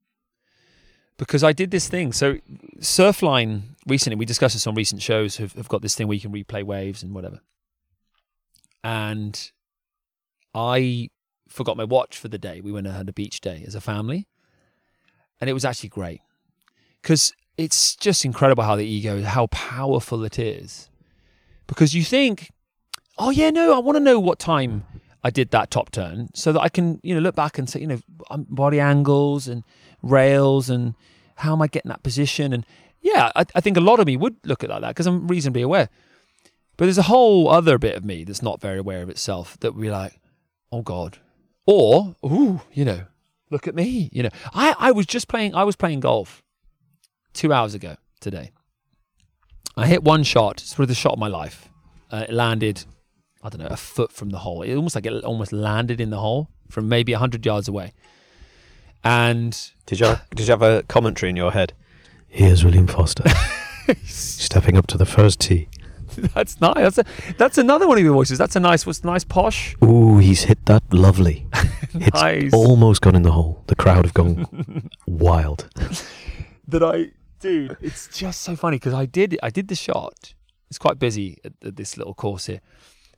Because 1.18 1.44
I 1.44 1.52
did 1.52 1.72
this 1.72 1.90
thing. 1.90 2.14
So 2.14 2.38
Surfline 2.78 3.62
recently, 3.88 4.16
we 4.16 4.26
discussed 4.26 4.54
this 4.54 4.68
on 4.68 4.76
recent 4.76 5.02
shows, 5.02 5.38
have, 5.38 5.54
have 5.54 5.70
got 5.70 5.82
this 5.82 5.96
thing 5.96 6.08
where 6.08 6.14
you 6.14 6.22
can 6.22 6.32
replay 6.32 6.62
waves 6.62 7.02
and 7.02 7.16
whatever. 7.16 7.42
And 8.84 9.52
I 10.54 11.10
forgot 11.50 11.76
my 11.76 11.86
watch 11.86 12.20
for 12.20 12.28
the 12.28 12.38
day. 12.38 12.62
We 12.62 12.72
went 12.72 12.86
and 12.86 12.96
had 12.96 13.10
a 13.10 13.14
beach 13.14 13.42
day 13.42 13.64
as 13.66 13.74
a 13.74 13.82
family. 13.82 14.28
And 15.42 15.50
it 15.50 15.54
was 15.54 15.66
actually 15.66 15.90
great. 15.90 16.22
Because 17.08 17.32
it's 17.56 17.96
just 17.96 18.26
incredible 18.26 18.66
how 18.66 18.76
the 18.76 18.86
ego, 18.86 19.22
how 19.24 19.48
powerful 19.48 20.26
it 20.26 20.38
is. 20.38 20.90
Because 21.66 21.96
you 21.96 22.04
think, 22.04 22.52
oh 23.18 23.30
yeah, 23.30 23.50
no, 23.50 23.74
I 23.74 23.80
want 23.80 23.96
to 23.96 24.04
know 24.04 24.20
what 24.20 24.40
time 24.40 24.84
I 25.24 25.30
did 25.30 25.52
that 25.52 25.72
top 25.72 25.90
turn 25.90 26.28
so 26.34 26.52
that 26.52 26.60
I 26.60 26.68
can, 26.68 27.00
you 27.04 27.16
know, 27.16 27.22
look 27.22 27.34
back 27.34 27.58
and 27.58 27.70
say, 27.70 27.80
you 27.80 27.88
know, 27.88 28.00
um, 28.30 28.46
body 28.50 28.82
angles 28.82 29.48
and 29.48 29.64
rails 30.04 30.70
and 30.70 30.96
how 31.36 31.54
am 31.54 31.62
I 31.62 31.68
getting 31.68 31.88
that 31.88 32.04
position? 32.04 32.52
And 32.52 32.66
yeah, 33.00 33.32
I, 33.38 33.46
I 33.56 33.62
think 33.62 33.78
a 33.78 33.80
lot 33.80 34.02
of 34.02 34.06
me 34.06 34.18
would 34.18 34.36
look 34.44 34.66
at 34.66 34.70
like 34.70 34.82
that 34.82 34.90
because 34.90 35.08
I'm 35.08 35.30
reasonably 35.30 35.62
aware. 35.62 35.88
But 36.76 36.88
there's 36.88 36.98
a 36.98 37.04
whole 37.04 37.48
other 37.48 37.78
bit 37.78 37.96
of 37.96 38.04
me 38.04 38.26
that's 38.26 38.42
not 38.42 38.60
very 38.60 38.80
aware 38.80 39.02
of 39.02 39.10
itself 39.10 39.58
that 39.62 39.74
would 39.74 39.82
be 39.82 39.90
like, 39.90 40.20
oh 40.74 40.82
God. 40.82 41.20
Or, 41.66 42.18
ooh, 42.26 42.60
you 42.74 42.84
know, 42.84 43.06
look 43.50 43.66
at 43.66 43.76
me. 43.76 44.10
You 44.12 44.24
know, 44.24 44.30
I, 44.54 44.76
I 44.78 44.92
was 44.92 45.06
just 45.06 45.30
playing, 45.30 45.56
I 45.56 45.64
was 45.64 45.78
playing 45.78 46.02
golf 46.02 46.44
two 47.38 47.54
hours 47.54 47.74
ago 47.74 47.96
today. 48.20 48.52
I 49.78 49.86
hit 49.88 50.04
one 50.04 50.24
shot, 50.24 50.62
it's 50.62 50.74
probably 50.74 50.88
the 50.92 50.96
shot 50.96 51.14
of 51.14 51.20
my 51.20 51.28
life. 51.28 51.70
Uh, 52.12 52.26
it 52.28 52.34
landed, 52.34 52.84
I 53.44 53.50
don't 53.50 53.62
know, 53.62 53.68
a 53.68 53.78
foot 53.78 54.12
from 54.12 54.30
the 54.32 54.40
hole. 54.40 54.64
It 54.64 54.74
almost 54.76 54.96
like 54.96 55.06
it 55.06 55.24
almost 55.24 55.54
landed 55.54 56.02
in 56.02 56.10
the 56.10 56.18
hole 56.20 56.50
from 56.70 56.90
maybe 56.90 57.12
100 57.14 57.46
yards 57.46 57.68
away. 57.68 57.94
And 59.04 59.56
Did 59.86 60.00
you 60.00 60.16
did 60.36 60.48
you 60.48 60.52
have 60.52 60.62
a 60.64 60.84
commentary 60.84 61.30
in 61.30 61.36
your 61.36 61.52
head? 61.52 61.74
Here's 62.28 62.66
William 62.66 62.88
Foster 62.88 63.24
stepping 64.06 64.76
up 64.78 64.88
to 64.88 64.98
the 64.98 65.06
first 65.06 65.40
tee. 65.40 65.70
that's 66.34 66.60
nice. 66.60 66.96
That's, 66.96 66.98
a, 66.98 67.06
that's 67.38 67.58
another 67.60 67.88
one 67.88 67.98
of 68.00 68.04
your 68.04 68.14
voices. 68.14 68.38
That's 68.38 68.56
a 68.56 68.60
nice, 68.60 68.86
what's 68.86 69.04
nice 69.04 69.24
posh? 69.24 69.76
Ooh, 69.84 70.18
he's 70.18 70.44
hit 70.44 70.66
that 70.66 70.84
lovely. 70.92 71.46
It's 72.00 72.54
almost 72.54 73.02
gone 73.02 73.16
in 73.16 73.22
the 73.24 73.32
hole. 73.32 73.64
The 73.68 73.76
crowd 73.76 74.06
have 74.06 74.14
gone 74.14 74.90
wild. 75.08 75.68
that 76.68 76.84
I, 76.84 77.12
dude, 77.40 77.78
it's 77.82 78.08
just 78.08 78.42
so 78.42 78.56
funny 78.56 78.78
because 78.78 78.94
I 78.94 79.06
did, 79.06 79.38
I 79.42 79.50
did 79.50 79.68
the 79.68 79.76
shot. 79.76 80.34
It's 80.70 80.78
quite 80.78 81.00
busy 81.00 81.38
at, 81.46 81.54
at 81.64 81.76
this 81.76 81.98
little 81.98 82.14
course 82.14 82.48
here. 82.48 82.62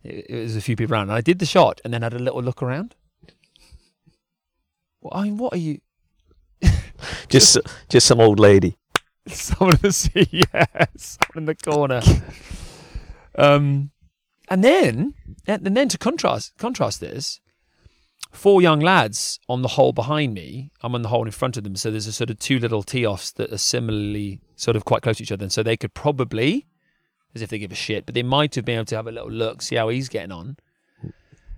It, 0.04 0.26
it 0.30 0.42
was 0.44 0.56
a 0.56 0.62
few 0.62 0.76
people 0.76 0.94
around, 0.94 1.10
and 1.10 1.14
I 1.14 1.22
did 1.22 1.40
the 1.40 1.46
shot, 1.46 1.82
and 1.84 1.94
then 1.94 2.02
had 2.02 2.14
a 2.14 2.20
little 2.20 2.42
look 2.42 2.62
around. 2.62 2.96
Well, 5.02 5.12
I 5.14 5.24
mean, 5.24 5.38
what 5.38 5.54
are 5.54 5.58
you? 5.58 5.80
Just 7.30 7.58
just 7.88 8.06
some 8.06 8.20
old 8.20 8.40
lady. 8.40 8.78
Someone 9.28 9.76
in 9.76 9.82
the 9.82 9.94
sea, 9.94 10.28
yes, 10.32 11.18
someone 11.20 11.44
in 11.44 11.46
the 11.46 11.56
corner. 11.56 12.02
Um, 13.38 13.92
and 14.50 14.64
then, 14.64 15.14
and 15.48 15.78
then 15.78 15.88
to 15.90 15.98
contrast 15.98 16.58
contrast 16.58 17.00
this, 17.00 17.40
four 18.32 18.62
young 18.62 18.80
lads 18.80 19.40
on 19.50 19.62
the 19.62 19.70
hole 19.70 19.92
behind 19.92 20.34
me. 20.34 20.72
I'm 20.82 20.96
on 20.96 21.02
the 21.02 21.10
hole 21.10 21.26
in 21.26 21.32
front 21.32 21.58
of 21.58 21.64
them, 21.64 21.76
so 21.76 21.92
there's 21.92 22.08
a 22.08 22.12
sort 22.12 22.30
of 22.30 22.40
two 22.40 22.60
little 22.60 22.84
tee 22.84 23.06
offs 23.06 23.32
that 23.32 23.52
are 23.52 23.58
similarly 23.58 24.40
sort 24.56 24.76
of 24.76 24.86
quite 24.86 25.02
close 25.02 25.18
to 25.18 25.24
each 25.24 25.32
other, 25.32 25.44
and 25.44 25.52
so 25.52 25.64
they 25.64 25.78
could 25.78 25.94
probably, 25.94 26.68
as 27.34 27.42
if 27.42 27.50
they 27.50 27.60
give 27.60 27.72
a 27.72 27.76
shit, 27.76 28.06
but 28.06 28.16
they 28.16 28.24
might 28.24 28.56
have 28.56 28.66
been 28.66 28.76
able 28.76 28.86
to 28.86 28.96
have 28.96 29.08
a 29.08 29.12
little 29.12 29.32
look, 29.32 29.62
see 29.62 29.76
how 29.76 29.90
he's 29.90 30.10
getting 30.10 30.32
on. 30.32 30.58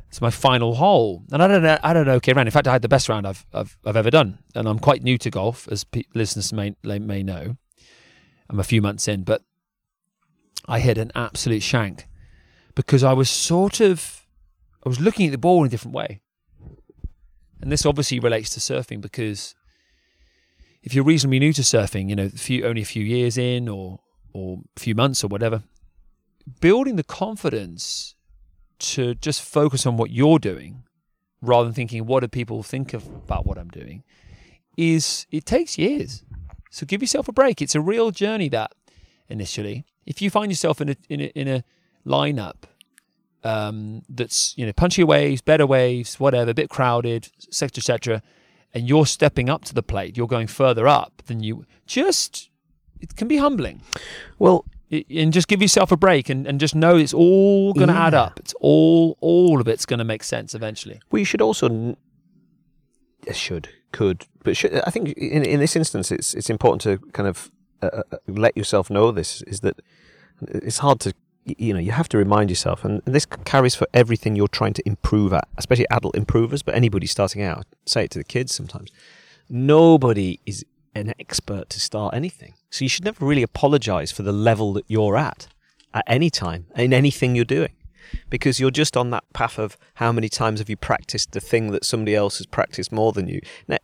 It's 0.09 0.21
my 0.21 0.29
final 0.29 0.75
hole, 0.75 1.23
and 1.31 1.41
I 1.41 1.47
don't 1.47 1.63
know. 1.63 1.77
I 1.81 1.93
don't 1.93 2.05
know. 2.05 2.15
Okay, 2.15 2.33
round. 2.33 2.47
In 2.47 2.51
fact, 2.51 2.67
I 2.67 2.73
had 2.73 2.81
the 2.81 2.89
best 2.89 3.07
round 3.07 3.25
I've 3.25 3.45
I've, 3.53 3.77
I've 3.85 3.95
ever 3.95 4.11
done, 4.11 4.39
and 4.53 4.67
I'm 4.67 4.79
quite 4.79 5.03
new 5.03 5.17
to 5.17 5.29
golf, 5.29 5.69
as 5.71 5.85
pe- 5.85 6.03
listeners 6.13 6.51
may 6.51 6.75
may 6.83 7.23
know. 7.23 7.55
I'm 8.49 8.59
a 8.59 8.65
few 8.65 8.81
months 8.81 9.07
in, 9.07 9.23
but 9.23 9.43
I 10.67 10.79
hit 10.79 10.97
an 10.97 11.11
absolute 11.15 11.63
shank 11.63 12.07
because 12.75 13.03
I 13.03 13.13
was 13.13 13.29
sort 13.29 13.79
of 13.79 14.27
I 14.85 14.89
was 14.89 14.99
looking 14.99 15.27
at 15.27 15.31
the 15.31 15.37
ball 15.37 15.61
in 15.61 15.67
a 15.67 15.69
different 15.69 15.95
way. 15.95 16.20
And 17.61 17.71
this 17.71 17.85
obviously 17.85 18.19
relates 18.19 18.49
to 18.55 18.59
surfing 18.59 19.01
because 19.01 19.55
if 20.83 20.93
you're 20.93 21.03
reasonably 21.03 21.39
new 21.39 21.53
to 21.53 21.61
surfing, 21.61 22.09
you 22.09 22.15
know, 22.15 22.29
few 22.29 22.65
only 22.65 22.81
a 22.81 22.85
few 22.85 23.03
years 23.03 23.37
in 23.37 23.69
or 23.69 23.99
or 24.33 24.59
a 24.75 24.79
few 24.79 24.95
months 24.95 25.23
or 25.23 25.27
whatever, 25.27 25.63
building 26.59 26.95
the 26.95 27.03
confidence 27.03 28.15
to 28.79 29.13
just 29.15 29.41
focus 29.41 29.85
on 29.85 29.97
what 29.97 30.09
you're 30.09 30.39
doing 30.39 30.83
rather 31.41 31.65
than 31.65 31.73
thinking 31.73 32.05
what 32.05 32.21
do 32.21 32.27
people 32.27 32.63
think 32.63 32.93
of 32.93 33.05
about 33.07 33.45
what 33.45 33.57
I'm 33.57 33.69
doing 33.69 34.03
is 34.77 35.27
it 35.31 35.45
takes 35.45 35.77
years. 35.77 36.23
So 36.71 36.85
give 36.85 37.01
yourself 37.01 37.27
a 37.27 37.33
break. 37.33 37.61
It's 37.61 37.75
a 37.75 37.81
real 37.81 38.11
journey 38.11 38.49
that 38.49 38.71
initially. 39.29 39.85
If 40.05 40.21
you 40.21 40.29
find 40.29 40.51
yourself 40.51 40.81
in 40.81 40.89
a 40.89 40.95
in 41.09 41.21
a, 41.21 41.25
in 41.25 41.47
a 41.47 41.63
lineup 42.05 42.63
um, 43.43 44.01
that's 44.09 44.53
you 44.57 44.65
know 44.65 44.73
punchier 44.73 45.05
waves, 45.05 45.41
better 45.41 45.65
waves, 45.65 46.19
whatever, 46.19 46.51
a 46.51 46.53
bit 46.53 46.69
crowded, 46.69 47.29
etc., 47.47 47.77
etc., 47.79 48.21
and 48.73 48.87
you're 48.87 49.05
stepping 49.05 49.49
up 49.49 49.65
to 49.65 49.73
the 49.73 49.83
plate, 49.83 50.15
you're 50.17 50.27
going 50.27 50.47
further 50.47 50.87
up 50.87 51.21
than 51.25 51.41
you. 51.43 51.65
Just 51.85 52.49
it 52.99 53.15
can 53.15 53.27
be 53.27 53.37
humbling, 53.37 53.81
Well, 54.39 54.65
I- 54.93 55.05
and 55.09 55.33
just 55.33 55.47
give 55.47 55.61
yourself 55.61 55.91
a 55.91 55.97
break 55.97 56.29
and, 56.29 56.45
and 56.47 56.59
just 56.59 56.75
know 56.75 56.95
it's 56.97 57.13
all 57.13 57.73
going 57.73 57.87
to 57.89 57.95
add 57.95 58.13
up. 58.13 58.39
It's 58.39 58.53
all 58.61 59.17
all 59.21 59.59
of 59.59 59.67
it's 59.67 59.85
going 59.85 59.97
to 59.99 60.05
make 60.05 60.23
sense 60.23 60.53
eventually. 60.55 60.99
we 61.11 61.23
should 61.23 61.41
also 61.41 61.67
n- 61.67 61.97
should 63.33 63.69
could 63.91 64.25
but 64.43 64.55
should, 64.57 64.73
I 64.87 64.89
think 64.89 65.09
in 65.17 65.43
in 65.43 65.59
this 65.59 65.75
instance 65.75 66.11
it's 66.11 66.33
it's 66.33 66.49
important 66.49 66.81
to 66.81 66.97
kind 67.11 67.27
of 67.29 67.51
uh, 67.81 68.01
uh, 68.11 68.17
let 68.27 68.55
yourself 68.57 68.89
know 68.89 69.11
this 69.11 69.41
is 69.43 69.59
that 69.61 69.79
it's 70.47 70.79
hard 70.79 70.99
to 71.01 71.13
you 71.57 71.73
know 71.73 71.79
you 71.79 71.91
have 71.91 72.09
to 72.09 72.17
remind 72.17 72.49
yourself 72.49 72.83
and 72.85 73.01
this 73.05 73.25
carries 73.25 73.75
for 73.75 73.87
everything 73.93 74.35
you're 74.35 74.47
trying 74.47 74.73
to 74.73 74.87
improve 74.87 75.33
at 75.33 75.47
especially 75.57 75.87
adult 75.89 76.15
improvers 76.15 76.61
but 76.63 76.75
anybody 76.75 77.07
starting 77.07 77.41
out 77.41 77.65
say 77.85 78.05
it 78.05 78.11
to 78.11 78.19
the 78.19 78.23
kids 78.23 78.53
sometimes 78.53 78.91
nobody 79.49 80.39
is 80.45 80.65
an 80.93 81.13
expert 81.19 81.69
to 81.69 81.79
start 81.79 82.13
anything 82.13 82.53
so 82.69 82.83
you 82.83 82.89
should 82.89 83.05
never 83.05 83.25
really 83.25 83.43
apologize 83.43 84.11
for 84.11 84.23
the 84.23 84.31
level 84.31 84.73
that 84.73 84.85
you're 84.87 85.17
at 85.17 85.47
at 85.93 86.03
any 86.07 86.29
time 86.29 86.65
in 86.75 86.93
anything 86.93 87.35
you're 87.35 87.45
doing 87.45 87.73
because 88.29 88.59
you're 88.59 88.71
just 88.71 88.97
on 88.97 89.09
that 89.11 89.23
path 89.33 89.57
of 89.57 89.77
how 89.95 90.11
many 90.11 90.29
times 90.29 90.59
have 90.59 90.69
you 90.69 90.77
practiced 90.77 91.31
the 91.31 91.39
thing 91.39 91.71
that 91.71 91.85
somebody 91.85 92.15
else 92.15 92.37
has 92.37 92.45
practiced 92.45 92.91
more 92.91 93.11
than 93.11 93.27
you. 93.27 93.41
Now, 93.67 93.77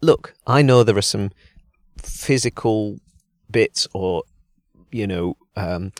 look, 0.00 0.34
I 0.46 0.62
know 0.62 0.82
there 0.82 0.96
are 0.96 1.02
some 1.02 1.30
physical 1.98 2.98
bits 3.50 3.86
or, 3.92 4.22
you 4.90 5.06
know, 5.06 5.36
um, 5.56 5.92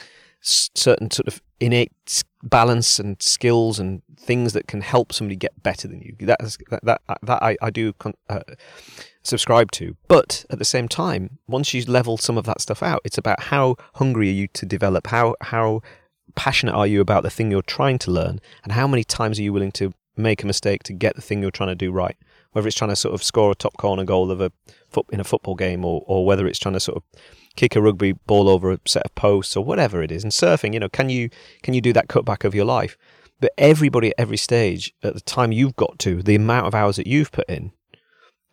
certain 0.46 1.11
sort 1.11 1.26
of 1.26 1.42
innate 1.61 1.92
balance 2.42 2.98
and 2.98 3.20
skills 3.20 3.78
and 3.78 4.02
things 4.18 4.52
that 4.52 4.66
can 4.66 4.80
help 4.80 5.12
somebody 5.12 5.37
get 5.37 5.62
better 5.62 5.88
than 5.88 6.00
you. 6.00 6.14
That 6.26 6.40
is, 6.42 6.59
that 6.70 6.85
that, 6.85 7.00
that 7.22 7.42
I, 7.42 7.56
I 7.61 7.70
do 7.70 7.92
con- 7.94 8.14
uh, 8.28 8.40
subscribe 9.22 9.72
to. 9.72 9.96
But 10.09 10.44
at 10.50 10.59
the 10.59 10.64
same 10.64 10.88
time, 10.88 11.38
once 11.46 11.74
you 11.74 11.85
level 11.85 12.16
some 12.16 12.38
of 12.38 12.44
that 12.44 12.61
stuff 12.61 12.82
out, 12.82 13.00
it's 13.04 13.18
about 13.18 13.44
how 13.44 13.76
hungry 13.94 14.28
are 14.28 14.32
you 14.32 14.48
to 14.48 14.66
develop, 14.66 15.09
how 15.09 15.37
how 15.40 15.82
passionate 16.35 16.74
are 16.74 16.87
you 16.87 17.00
about 17.00 17.22
the 17.22 17.30
thing 17.30 17.50
you're 17.50 17.62
trying 17.62 17.98
to 17.98 18.11
learn, 18.11 18.40
and 18.62 18.72
how 18.72 18.87
many 18.87 19.04
times 19.04 19.38
are 19.38 19.42
you 19.42 19.52
willing 19.52 19.72
to 19.72 19.92
make 20.16 20.42
a 20.42 20.46
mistake 20.46 20.82
to 20.85 20.92
get 20.92 21.14
the 21.14 21.22
thing 21.22 21.42
you're 21.42 21.50
trying 21.50 21.68
to 21.68 21.74
do 21.74 21.90
right? 21.90 22.16
Whether 22.52 22.68
it's 22.68 22.76
trying 22.76 22.90
to 22.90 22.96
sort 22.96 23.14
of 23.14 23.22
score 23.22 23.50
a 23.50 23.54
top 23.54 23.76
corner 23.76 24.04
goal 24.04 24.30
of 24.30 24.40
a 24.40 24.52
in 25.11 25.20
a 25.20 25.24
football 25.24 25.56
game, 25.56 25.85
or 25.85 26.04
or 26.06 26.24
whether 26.24 26.46
it's 26.46 26.59
trying 26.59 26.74
to 26.74 26.80
sort 26.80 26.96
of 26.98 27.20
kick 27.56 27.74
a 27.74 27.80
rugby 27.80 28.12
ball 28.12 28.48
over 28.48 28.70
a 28.70 28.78
set 28.86 29.04
of 29.04 29.14
posts, 29.14 29.56
or 29.56 29.64
whatever 29.64 30.02
it 30.02 30.12
is. 30.12 30.22
And 30.22 30.32
surfing, 30.32 30.74
you 30.74 30.80
know, 30.80 30.88
can 30.88 31.08
you 31.08 31.30
can 31.62 31.74
you 31.74 31.80
do 31.80 31.92
that 31.92 32.08
cutback 32.08 32.44
of 32.44 32.54
your 32.54 32.64
life? 32.64 32.96
But 33.40 33.52
everybody 33.58 34.08
at 34.08 34.14
every 34.18 34.36
stage, 34.36 34.94
at 35.02 35.14
the 35.14 35.20
time 35.20 35.52
you've 35.52 35.76
got 35.76 35.98
to, 36.00 36.22
the 36.22 36.34
amount 36.34 36.66
of 36.66 36.74
hours 36.74 36.96
that 36.96 37.06
you've 37.06 37.32
put 37.32 37.48
in, 37.48 37.72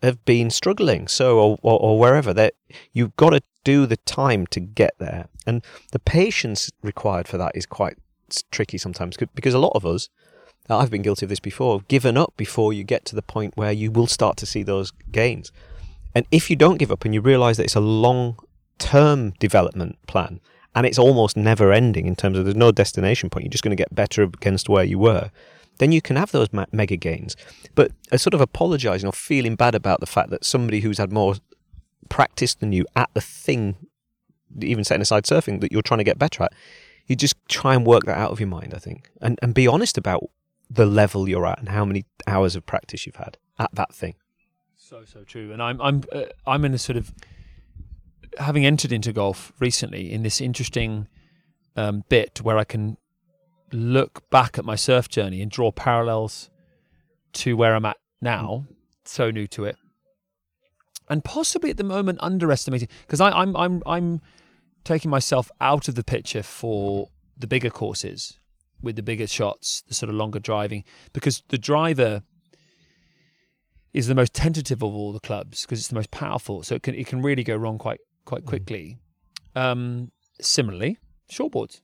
have 0.02 0.24
been 0.26 0.50
struggling. 0.50 1.08
So, 1.08 1.40
or, 1.40 1.58
or, 1.62 1.80
or 1.80 2.00
wherever 2.00 2.34
that 2.34 2.56
you've 2.92 3.16
got 3.16 3.30
to 3.30 3.42
do 3.64 3.86
the 3.86 3.98
time 3.98 4.46
to 4.48 4.60
get 4.60 4.96
there, 5.00 5.28
and 5.46 5.64
the 5.92 6.00
patience 6.00 6.70
required 6.82 7.28
for 7.28 7.38
that 7.38 7.56
is 7.56 7.66
quite 7.66 7.98
tricky 8.52 8.78
sometimes 8.78 9.16
because 9.36 9.54
a 9.54 9.60
lot 9.60 9.74
of 9.76 9.86
us, 9.86 10.10
uh, 10.70 10.78
I've 10.78 10.90
been 10.90 11.02
guilty 11.02 11.26
of 11.26 11.30
this 11.30 11.40
before, 11.40 11.82
given 11.88 12.18
up 12.18 12.34
before 12.36 12.74
you 12.74 12.84
get 12.84 13.06
to 13.06 13.16
the 13.16 13.22
point 13.22 13.56
where 13.56 13.72
you 13.72 13.92
will 13.92 14.08
start 14.08 14.38
to 14.38 14.46
see 14.46 14.64
those 14.64 14.92
gains. 15.12 15.52
And 16.16 16.26
if 16.32 16.50
you 16.50 16.56
don't 16.56 16.78
give 16.78 16.92
up 16.92 17.06
and 17.06 17.14
you 17.14 17.22
realize 17.22 17.58
that 17.58 17.64
it's 17.64 17.76
a 17.76 17.82
long 17.82 18.38
term 18.84 19.32
development 19.40 19.98
plan 20.08 20.42
and 20.76 20.86
it's 20.86 21.00
almost 21.00 21.38
never 21.38 21.72
ending 21.72 22.06
in 22.06 22.16
terms 22.16 22.38
of 22.38 22.44
there's 22.44 22.56
no 22.56 22.72
destination 22.72 23.30
point, 23.30 23.46
you're 23.46 23.52
just 23.52 23.64
going 23.64 23.76
to 23.76 23.82
get 23.82 23.96
better 23.96 24.24
against 24.24 24.68
where 24.68 24.84
you 24.84 25.00
were, 25.00 25.32
then 25.78 25.92
you 25.92 26.02
can 26.02 26.16
have 26.16 26.32
those 26.32 26.50
mega 26.52 26.98
gains. 26.98 27.36
But 27.76 27.92
a 28.12 28.18
sort 28.18 28.34
of 28.34 28.42
apologizing 28.42 29.08
or 29.08 29.14
feeling 29.14 29.56
bad 29.56 29.76
about 29.76 30.00
the 30.00 30.06
fact 30.06 30.30
that 30.32 30.44
somebody 30.44 30.82
who's 30.82 30.98
had 30.98 31.12
more 31.12 31.36
practice 32.10 32.56
than 32.56 32.74
you 32.74 32.86
at 32.96 33.10
the 33.14 33.22
thing, 33.22 33.78
even 34.62 34.84
setting 34.84 35.02
aside 35.02 35.24
surfing, 35.24 35.62
that 35.62 35.72
you're 35.72 35.82
trying 35.82 36.00
to 36.00 36.04
get 36.04 36.20
better 36.20 36.44
at, 36.44 36.54
you 37.08 37.16
just 37.16 37.36
try 37.48 37.74
and 37.76 37.86
work 37.86 38.04
that 38.04 38.18
out 38.18 38.32
of 38.32 38.40
your 38.40 38.50
mind, 38.50 38.74
I 38.74 38.80
think, 38.80 39.10
and, 39.22 39.40
and 39.42 39.54
be 39.54 39.68
honest 39.68 39.98
about 39.98 40.30
the 40.70 40.86
level 40.86 41.30
you're 41.30 41.46
at 41.46 41.60
and 41.60 41.70
how 41.70 41.86
many 41.86 42.06
hours 42.28 42.56
of 42.56 42.66
practice 42.66 43.06
you've 43.06 43.18
had 43.18 43.38
at 43.60 43.74
that 43.74 43.94
thing. 43.94 44.16
So 44.76 45.04
so 45.06 45.24
true, 45.24 45.52
and 45.52 45.62
I'm 45.62 45.82
I'm 45.82 46.04
uh, 46.12 46.26
I'm 46.46 46.66
in 46.66 46.74
a 46.74 46.78
sort 46.78 46.98
of 46.98 47.14
having 48.38 48.66
entered 48.66 48.92
into 48.92 49.14
golf 49.14 49.54
recently 49.60 50.12
in 50.12 50.24
this 50.24 50.42
interesting 50.42 51.08
um, 51.76 52.04
bit 52.10 52.42
where 52.42 52.58
I 52.58 52.64
can 52.64 52.98
look 53.72 54.30
back 54.30 54.58
at 54.58 54.66
my 54.66 54.76
surf 54.76 55.10
journey 55.10 55.42
and 55.42 55.50
draw 55.50 55.72
parallels 55.72 56.50
to 57.34 57.58
where 57.58 57.76
I'm 57.76 57.86
at 57.86 57.98
now. 58.22 58.66
So 59.06 59.32
new 59.32 59.48
to 59.48 59.66
it, 59.66 59.76
and 61.10 61.26
possibly 61.26 61.70
at 61.70 61.78
the 61.78 61.84
moment 61.84 62.20
underestimating 62.22 62.88
because 63.02 63.20
I'm 63.20 63.54
I'm 63.58 63.84
I'm 63.86 64.22
taking 64.86 65.12
myself 65.12 65.52
out 65.60 65.90
of 65.90 65.96
the 65.96 66.06
picture 66.06 66.42
for 66.42 67.10
the 67.38 67.48
bigger 67.48 67.70
courses 67.70 68.40
with 68.82 68.96
the 68.96 69.04
bigger 69.04 69.28
shots, 69.28 69.84
the 69.88 69.94
sort 69.94 70.10
of 70.10 70.16
longer 70.16 70.40
driving, 70.40 70.84
because 71.12 71.44
the 71.50 71.58
driver 71.58 72.24
is 73.94 74.08
the 74.08 74.16
most 74.16 74.34
tentative 74.34 74.82
of 74.82 74.94
all 74.94 75.12
the 75.12 75.20
clubs 75.20 75.62
because 75.62 75.80
it's 75.80 75.88
the 75.88 75.96
most 75.96 76.12
powerful. 76.12 76.64
So 76.64 76.76
it 76.76 76.84
can 76.84 76.96
it 76.96 77.08
can 77.08 77.22
really 77.22 77.44
go 77.44 77.56
wrong 77.56 77.78
quite 77.78 78.00
quite 78.26 78.46
quickly. 78.46 79.00
Um, 79.56 80.12
similarly, 80.42 80.98
shortboards, 81.32 81.82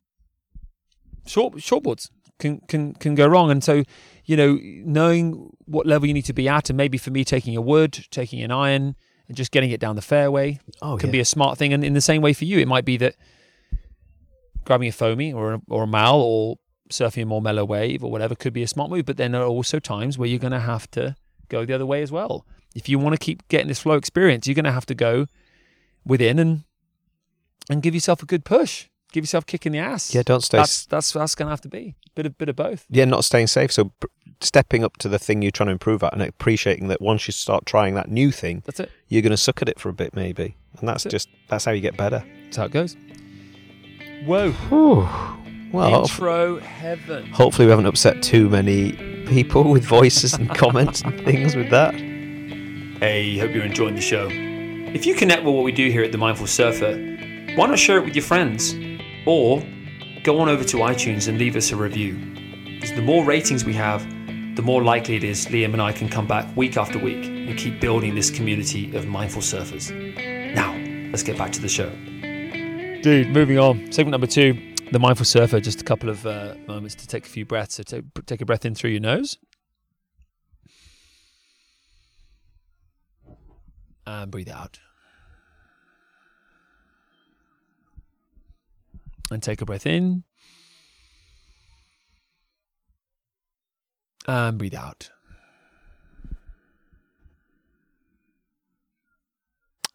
short 1.26 1.54
shortboards 1.56 2.10
can 2.40 2.62
can 2.68 2.94
can 2.94 3.16
go 3.16 3.28
wrong, 3.28 3.52
and 3.52 3.64
so 3.64 3.84
you 4.26 4.36
know 4.38 4.58
knowing 4.62 5.50
what 5.66 5.86
level 5.86 6.08
you 6.08 6.14
need 6.14 6.26
to 6.26 6.34
be 6.34 6.50
at, 6.50 6.70
and 6.70 6.78
maybe 6.78 6.98
for 6.98 7.12
me 7.12 7.24
taking 7.24 7.56
a 7.56 7.62
wood, 7.62 8.06
taking 8.12 8.42
an 8.42 8.52
iron, 8.52 8.96
and 9.28 9.38
just 9.38 9.52
getting 9.52 9.72
it 9.72 9.80
down 9.80 9.96
the 9.96 10.02
fairway 10.02 10.60
Oh, 10.82 10.98
can 10.98 11.12
be 11.12 11.20
a 11.20 11.26
smart 11.26 11.58
thing. 11.58 11.72
And 11.72 11.84
in 11.84 11.94
the 11.94 12.02
same 12.02 12.22
way 12.22 12.34
for 12.34 12.46
you, 12.46 12.60
it 12.60 12.68
might 12.68 12.86
be 12.86 12.98
that 12.98 13.16
grabbing 14.66 14.90
a 14.90 14.92
foamy 14.92 15.32
or 15.32 15.54
a, 15.54 15.62
or 15.70 15.84
a 15.84 15.88
mal 15.88 16.20
or 16.20 16.58
surfing 16.92 17.24
a 17.24 17.26
more 17.26 17.42
mellow 17.42 17.64
wave 17.64 18.04
or 18.04 18.12
whatever 18.12 18.36
could 18.36 18.54
be 18.54 18.64
a 18.64 18.68
smart 18.68 18.90
move. 18.90 19.06
But 19.06 19.18
then 19.18 19.32
there 19.32 19.42
are 19.42 19.48
also 19.48 19.80
times 19.80 20.18
where 20.18 20.28
you're 20.28 20.40
going 20.40 20.52
to 20.52 20.60
have 20.60 20.90
to 20.92 21.16
go 21.48 21.64
the 21.64 21.74
other 21.74 21.86
way 21.86 22.02
as 22.02 22.12
well. 22.12 22.46
If 22.76 22.90
you 22.90 23.00
want 23.00 23.14
to 23.14 23.24
keep 23.24 23.48
getting 23.48 23.68
this 23.68 23.80
flow 23.80 23.96
experience, 23.96 24.48
you're 24.48 24.56
going 24.56 24.66
to 24.66 24.72
have 24.72 24.86
to 24.88 24.96
go 24.96 25.28
within 26.06 26.40
and 26.40 26.64
and 27.70 27.82
give 27.84 27.94
yourself 27.94 28.24
a 28.24 28.26
good 28.26 28.44
push. 28.46 28.88
Give 29.12 29.24
yourself 29.24 29.44
a 29.44 29.48
kick 29.48 29.66
in 29.66 29.72
the 29.72 29.80
ass. 29.80 30.14
yeah, 30.14 30.22
don't 30.24 30.42
stay. 30.44 30.58
that's 30.60 30.86
that's 30.86 31.12
that's 31.14 31.34
going 31.36 31.48
to 31.48 31.50
have 31.52 31.62
to 31.62 31.68
be 31.70 31.96
bit 32.16 32.26
of 32.28 32.38
bit 32.38 32.48
of 32.50 32.56
both. 32.56 32.86
yeah, 32.90 33.06
not 33.06 33.24
staying 33.26 33.48
safe. 33.48 33.72
So 33.72 33.86
pr- 34.00 34.08
stepping 34.42 34.84
up 34.84 34.98
to 34.98 35.10
the 35.10 35.18
thing 35.18 35.42
you're 35.42 35.52
trying 35.52 35.68
to 35.68 35.72
improve 35.72 36.04
at 36.04 36.14
and 36.14 36.22
appreciating 36.22 36.88
that 36.90 37.02
once 37.02 37.28
you 37.28 37.32
start 37.32 37.66
trying 37.66 37.96
that 37.96 38.10
new 38.10 38.32
thing, 38.32 38.62
That's 38.66 38.80
it. 38.82 38.92
you're 39.08 39.22
going 39.24 39.32
to 39.32 39.38
suck 39.38 39.62
at 39.64 39.68
it 39.70 39.80
for 39.80 39.90
a 39.90 39.94
bit, 39.94 40.16
maybe. 40.16 40.56
And 40.80 40.88
that's 40.88 41.04
That's 41.04 41.06
it. 41.08 41.10
just 41.12 41.30
that's 41.48 41.66
how 41.66 41.72
you 41.72 41.82
get 41.82 41.98
better. 41.98 42.24
That's 42.46 42.58
how 42.58 42.66
it 42.66 42.72
goes. 42.72 42.96
Whoa! 44.26 44.54
Well, 45.72 46.02
Intro 46.02 46.60
heaven. 46.60 47.28
hopefully 47.32 47.66
we 47.68 47.70
haven't 47.72 47.86
upset 47.88 48.22
too 48.22 48.50
many 48.50 48.92
people 49.28 49.70
with 49.72 49.84
voices 49.86 50.34
and 50.34 50.50
comments 50.56 51.02
and 51.02 51.20
things 51.26 51.56
with 51.56 51.70
that. 51.72 51.94
Hey, 51.96 53.38
hope 53.40 53.52
you're 53.52 53.64
enjoying 53.66 53.96
the 53.96 54.02
show. 54.02 54.28
If 54.92 55.06
you 55.06 55.14
connect 55.14 55.44
with 55.44 55.54
what 55.54 55.64
we 55.64 55.72
do 55.72 55.92
here 55.92 56.02
at 56.02 56.12
The 56.12 56.18
Mindful 56.18 56.48
Surfer, 56.48 56.98
why 57.56 57.68
not 57.68 57.78
share 57.78 58.00
it 58.00 58.06
with 58.06 58.16
your 58.16 58.24
friends? 58.24 58.74
Or 59.28 59.64
go 60.24 60.40
on 60.40 60.50
over 60.50 60.64
to 60.64 60.78
iTunes 60.78 61.28
and 61.28 61.38
leave 61.38 61.56
us 61.56 61.72
a 61.72 61.76
review. 61.76 62.16
Because 62.74 62.94
the 62.94 63.04
more 63.04 63.24
ratings 63.24 63.64
we 63.64 63.76
have, 63.76 64.02
the 64.56 64.64
more 64.64 64.82
likely 64.82 65.16
it 65.16 65.24
is 65.24 65.46
Liam 65.46 65.74
and 65.74 65.82
I 65.82 65.92
can 65.92 66.10
come 66.10 66.26
back 66.26 66.58
week 66.58 66.76
after 66.76 66.98
week 66.98 67.24
and 67.24 67.56
keep 67.56 67.80
building 67.80 68.16
this 68.16 68.32
community 68.32 68.96
of 68.96 69.06
mindful 69.06 69.44
surfers. 69.44 69.92
Now, 70.56 70.76
let's 71.12 71.22
get 71.22 71.38
back 71.38 71.52
to 71.52 71.62
the 71.62 71.70
show. 71.70 71.92
Dude, 73.04 73.30
moving 73.30 73.60
on. 73.60 73.92
Segment 73.92 74.12
number 74.12 74.26
two 74.26 74.76
The 74.92 74.98
Mindful 74.98 75.26
Surfer. 75.26 75.60
Just 75.60 75.82
a 75.82 75.86
couple 75.86 76.10
of 76.10 76.26
uh, 76.26 76.56
moments 76.68 76.96
to 76.96 77.06
take 77.06 77.28
a 77.28 77.30
few 77.30 77.46
breaths. 77.46 77.76
So 77.76 77.84
take, 77.84 78.06
take 78.26 78.42
a 78.42 78.46
breath 78.46 78.66
in 78.66 78.74
through 78.74 78.90
your 78.90 79.02
nose. 79.02 79.38
And 84.10 84.32
breathe 84.32 84.50
out. 84.50 84.80
And 89.32 89.44
take 89.44 89.62
a 89.62 89.66
breath 89.66 89.86
in. 89.86 90.24
And 94.28 94.58
breathe 94.58 94.74
out. 94.74 95.12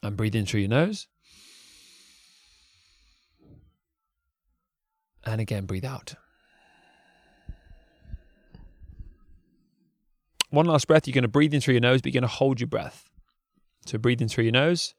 And 0.03 0.17
breathe 0.17 0.37
in 0.37 0.47
through 0.47 0.61
your 0.61 0.69
nose. 0.69 1.09
And 5.25 5.41
again, 5.41 5.65
breathe 5.65 5.85
out. 5.85 6.15
One 10.51 10.67
last 10.67 10.87
breath. 10.87 11.09
You're 11.09 11.15
going 11.15 11.23
to 11.23 11.29
breathe 11.29 11.53
in 11.53 11.61
through 11.61 11.75
your 11.75 11.81
nose, 11.81 12.01
but 12.01 12.13
you're 12.13 12.21
going 12.21 12.29
to 12.29 12.35
hold 12.35 12.61
your 12.61 12.69
breath. 12.69 13.11
So 13.85 13.99
breathe 13.99 14.23
in 14.23 14.29
through 14.29 14.45
your 14.45 14.53
nose. 14.53 14.95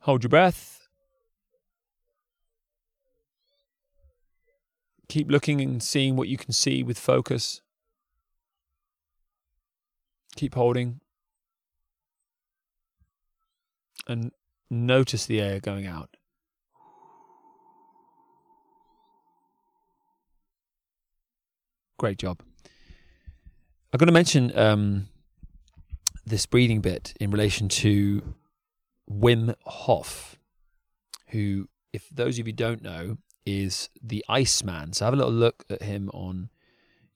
Hold 0.00 0.22
your 0.22 0.30
breath. 0.30 0.86
Keep 5.08 5.30
looking 5.30 5.60
and 5.60 5.82
seeing 5.82 6.16
what 6.16 6.28
you 6.28 6.36
can 6.36 6.52
see 6.52 6.82
with 6.82 6.98
focus. 6.98 7.60
Keep 10.36 10.54
holding. 10.54 11.00
And 14.06 14.32
notice 14.70 15.26
the 15.26 15.40
air 15.40 15.60
going 15.60 15.86
out. 15.86 16.16
Great 21.98 22.18
job. 22.18 22.40
I'm 23.92 23.98
going 23.98 24.06
to 24.06 24.12
mention 24.12 24.56
um, 24.56 25.08
this 26.28 26.46
breathing 26.46 26.80
bit 26.80 27.14
in 27.20 27.30
relation 27.30 27.68
to 27.68 28.34
Wim 29.10 29.54
Hof, 29.64 30.38
who, 31.28 31.68
if 31.92 32.08
those 32.10 32.38
of 32.38 32.46
you 32.46 32.52
don't 32.52 32.82
know, 32.82 33.18
is 33.44 33.88
the 34.02 34.24
Iceman. 34.28 34.92
So 34.92 35.04
have 35.04 35.14
a 35.14 35.16
little 35.16 35.32
look 35.32 35.64
at 35.70 35.82
him 35.82 36.10
on 36.12 36.50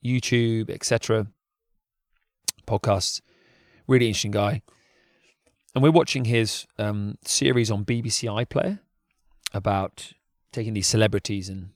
YouTube, 0.05 0.71
etc. 0.71 1.27
Podcasts. 2.67 3.21
Really 3.87 4.07
interesting 4.07 4.31
guy. 4.31 4.63
And 5.75 5.83
we're 5.83 5.91
watching 5.91 6.27
his 6.27 6.67
um, 6.79 7.19
series 7.25 7.71
on 7.71 7.85
BBC 7.85 8.29
iPlayer 8.47 8.81
about 9.53 10.13
taking 10.53 10.75
these 10.75 10.87
celebrities 10.87 11.49
and 11.49 11.71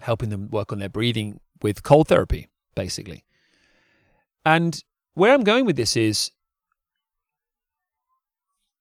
helping 0.00 0.30
them 0.30 0.50
work 0.50 0.72
on 0.72 0.78
their 0.78 0.88
breathing 0.88 1.40
with 1.62 1.82
cold 1.82 2.08
therapy, 2.08 2.48
basically. 2.74 3.24
And 4.44 4.82
where 5.14 5.32
I'm 5.32 5.44
going 5.44 5.66
with 5.66 5.76
this 5.76 5.96
is 5.96 6.30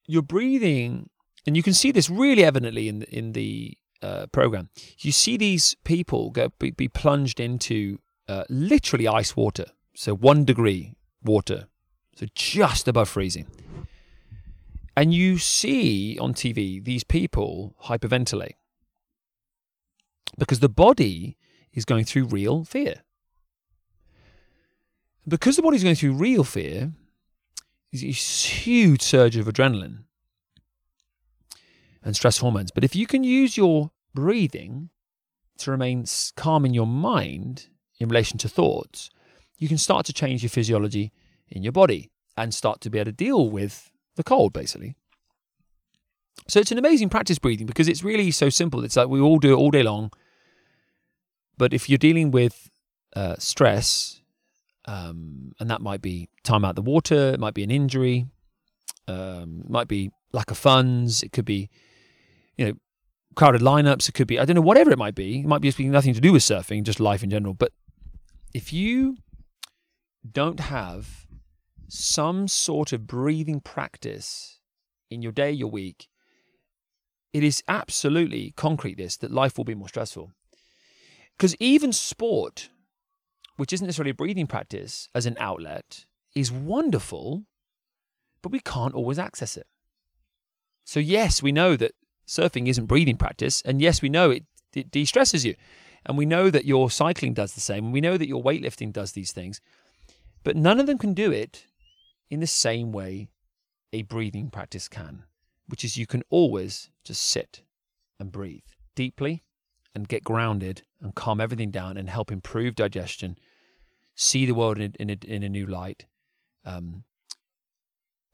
you're 0.08 0.22
breathing, 0.22 1.10
and 1.46 1.56
you 1.56 1.64
can 1.64 1.74
see 1.74 1.92
this 1.92 2.10
really 2.10 2.44
evidently 2.44 2.88
in 2.88 3.00
the, 3.00 3.18
in 3.18 3.32
the 3.34 3.78
uh, 4.02 4.26
program. 4.28 4.70
You 5.00 5.12
see 5.12 5.38
these 5.38 5.76
people 5.84 6.32
go 6.32 6.50
be, 6.60 6.72
be 6.72 6.88
plunged 6.88 7.40
into 7.40 8.00
uh, 8.28 8.44
literally 8.50 9.08
ice 9.08 9.36
water, 9.36 9.66
so 9.96 10.16
one 10.16 10.46
degree 10.46 10.96
water, 11.24 11.68
so 12.16 12.26
just 12.36 12.88
above 12.88 13.10
freezing. 13.10 13.48
And 14.96 15.14
you 15.14 15.38
see 15.38 16.18
on 16.20 16.34
TV 16.34 16.84
these 16.84 17.04
people 17.04 17.76
hyperventilate 17.86 18.56
because 20.38 20.60
the 20.60 20.70
body 20.70 21.38
is 21.74 21.86
going 21.86 22.06
through 22.06 22.26
real 22.26 22.64
fear. 22.64 23.04
Because 25.28 25.56
the 25.56 25.62
body's 25.62 25.84
going 25.84 25.96
through 25.96 26.14
real 26.14 26.44
fear, 26.44 26.92
is 27.92 28.04
a 28.04 28.08
huge 28.08 29.02
surge 29.02 29.36
of 29.36 29.48
adrenaline 29.48 30.04
and 32.04 32.16
stress 32.16 32.38
hormones. 32.38 32.72
But 32.72 32.84
if 32.84 32.96
you 32.96 33.06
can 33.06 33.24
use 33.24 33.58
your 33.58 33.92
breathing 34.14 34.90
to 35.60 35.72
remain 35.72 36.06
calm 36.36 36.66
in 36.66 36.74
your 36.74 36.88
mind 36.88 37.68
in 38.00 38.10
relation 38.10 38.38
to 38.40 38.50
thoughts, 38.50 39.10
you 39.58 39.68
can 39.68 39.78
start 39.78 40.06
to 40.08 40.14
change 40.14 40.42
your 40.42 40.50
physiology 40.50 41.12
in 41.50 41.64
your 41.64 41.72
body 41.72 42.12
and 42.38 42.54
start 42.54 42.82
to 42.82 42.90
be 42.90 42.98
able 42.98 43.12
to 43.12 43.12
deal 43.12 43.50
with 43.50 43.92
the 44.16 44.24
cold, 44.24 44.54
basically. 44.54 44.96
So 46.48 46.60
it's 46.60 46.72
an 46.72 46.78
amazing 46.78 47.10
practice 47.10 47.38
breathing 47.38 47.68
because 47.68 47.88
it's 47.88 48.04
really 48.04 48.32
so 48.32 48.50
simple. 48.50 48.84
It's 48.84 48.96
like 48.96 49.10
we 49.10 49.20
all 49.20 49.38
do 49.38 49.54
it 49.54 49.58
all 49.58 49.70
day 49.70 49.84
long. 49.84 50.12
But 51.58 51.74
if 51.74 51.90
you're 51.90 51.98
dealing 51.98 52.32
with 52.32 52.72
uh, 53.16 53.36
stress, 53.38 54.21
um, 54.86 55.52
and 55.60 55.70
that 55.70 55.82
might 55.82 56.02
be 56.02 56.30
time 56.44 56.66
out 56.66 56.76
the 56.76 56.82
water, 56.82 57.34
it 57.34 57.40
might 57.40 57.54
be 57.54 57.64
an 57.64 57.72
injury, 57.72 58.26
um, 59.08 59.62
it 59.64 59.70
might 59.70 59.88
be 59.88 60.12
lack 60.34 60.52
of 60.52 60.58
funds, 60.58 61.24
it 61.24 61.32
could 61.32 61.46
be, 61.46 61.70
you 62.58 62.66
know, 62.66 62.74
crowded 63.36 63.62
lineups, 63.62 64.10
it 64.10 64.14
could 64.14 64.28
be, 64.28 64.40
I 64.40 64.46
don't 64.46 64.56
know, 64.56 64.62
whatever 64.62 64.92
it 64.92 64.98
might 64.98 65.16
be. 65.16 65.40
It 65.40 65.46
might 65.46 65.62
be 65.62 65.68
just 65.68 65.78
be 65.78 65.88
nothing 65.88 66.14
to 66.14 66.22
do 66.22 66.34
with 66.34 66.44
surfing, 66.44 66.84
just 66.84 67.00
life 67.00 67.24
in 67.24 67.30
general. 67.30 67.54
But 67.54 67.72
if 68.54 68.74
you 68.74 69.18
don't 70.30 70.60
have 70.60 71.28
some 71.88 72.48
sort 72.48 72.94
of 72.94 73.08
breathing 73.08 73.60
practice 73.60 74.60
in 75.10 75.22
your 75.22 75.32
day, 75.32 75.52
your 75.52 75.70
week, 75.70 76.08
it 77.34 77.44
is 77.44 77.64
absolutely 77.68 78.54
concrete 78.56 78.98
this 78.98 79.18
that 79.18 79.32
life 79.32 79.58
will 79.58 79.66
be 79.66 79.76
more 79.76 79.88
stressful. 79.88 80.32
Because 81.38 81.56
even 81.60 81.92
sport, 81.92 82.70
which 83.58 83.74
isn't 83.74 83.86
necessarily 83.86 84.12
a 84.12 84.16
breathing 84.16 84.48
practice 84.48 85.10
as 85.14 85.26
an 85.26 85.38
outlet, 85.40 86.06
is 86.36 86.52
wonderful, 86.52 87.44
but 88.42 88.52
we 88.52 88.60
can't 88.60 88.94
always 88.94 89.20
access 89.20 89.58
it. 89.58 89.68
So, 90.84 91.00
yes, 91.00 91.44
we 91.44 91.52
know 91.52 91.76
that 91.78 91.94
surfing 92.28 92.68
isn't 92.68 92.86
breathing 92.86 93.18
practice, 93.18 93.62
and 93.64 93.82
yes, 93.82 94.02
we 94.02 94.10
know 94.10 94.32
it, 94.32 94.46
it 94.74 94.92
de 94.92 95.06
stresses 95.06 95.46
you. 95.46 95.56
And 96.06 96.18
we 96.18 96.26
know 96.26 96.50
that 96.50 96.66
your 96.66 96.90
cycling 96.90 97.34
does 97.34 97.54
the 97.54 97.62
same, 97.62 97.86
and 97.86 97.94
we 97.94 98.02
know 98.02 98.18
that 98.18 98.28
your 98.28 98.44
weightlifting 98.44 98.92
does 98.92 99.12
these 99.12 99.32
things, 99.32 99.62
but 100.44 100.56
none 100.56 100.80
of 100.80 100.88
them 100.88 100.98
can 100.98 101.14
do 101.14 101.32
it 101.32 101.66
in 102.30 102.40
the 102.40 102.48
same 102.48 102.92
way 102.92 103.30
a 103.94 104.02
breathing 104.04 104.50
practice 104.50 104.88
can, 104.88 105.26
which 105.68 105.84
is 105.84 105.98
you 105.98 106.08
can 106.08 106.24
always 106.30 106.90
just 107.04 107.22
sit 107.22 107.62
and 108.20 108.32
breathe 108.32 108.64
deeply 108.96 109.44
and 109.94 110.08
get 110.08 110.24
grounded 110.24 110.84
and 111.02 111.16
calm 111.16 111.42
everything 111.42 111.72
down 111.72 111.98
and 111.98 112.10
help 112.10 112.32
improve 112.32 112.76
digestion, 112.76 113.38
see 114.16 114.46
the 114.46 114.54
world 114.54 114.80
in, 114.80 114.94
in, 115.00 115.10
a, 115.10 115.18
in 115.26 115.44
a 115.44 115.50
new 115.50 115.66
light, 115.66 116.06
um, 116.66 117.04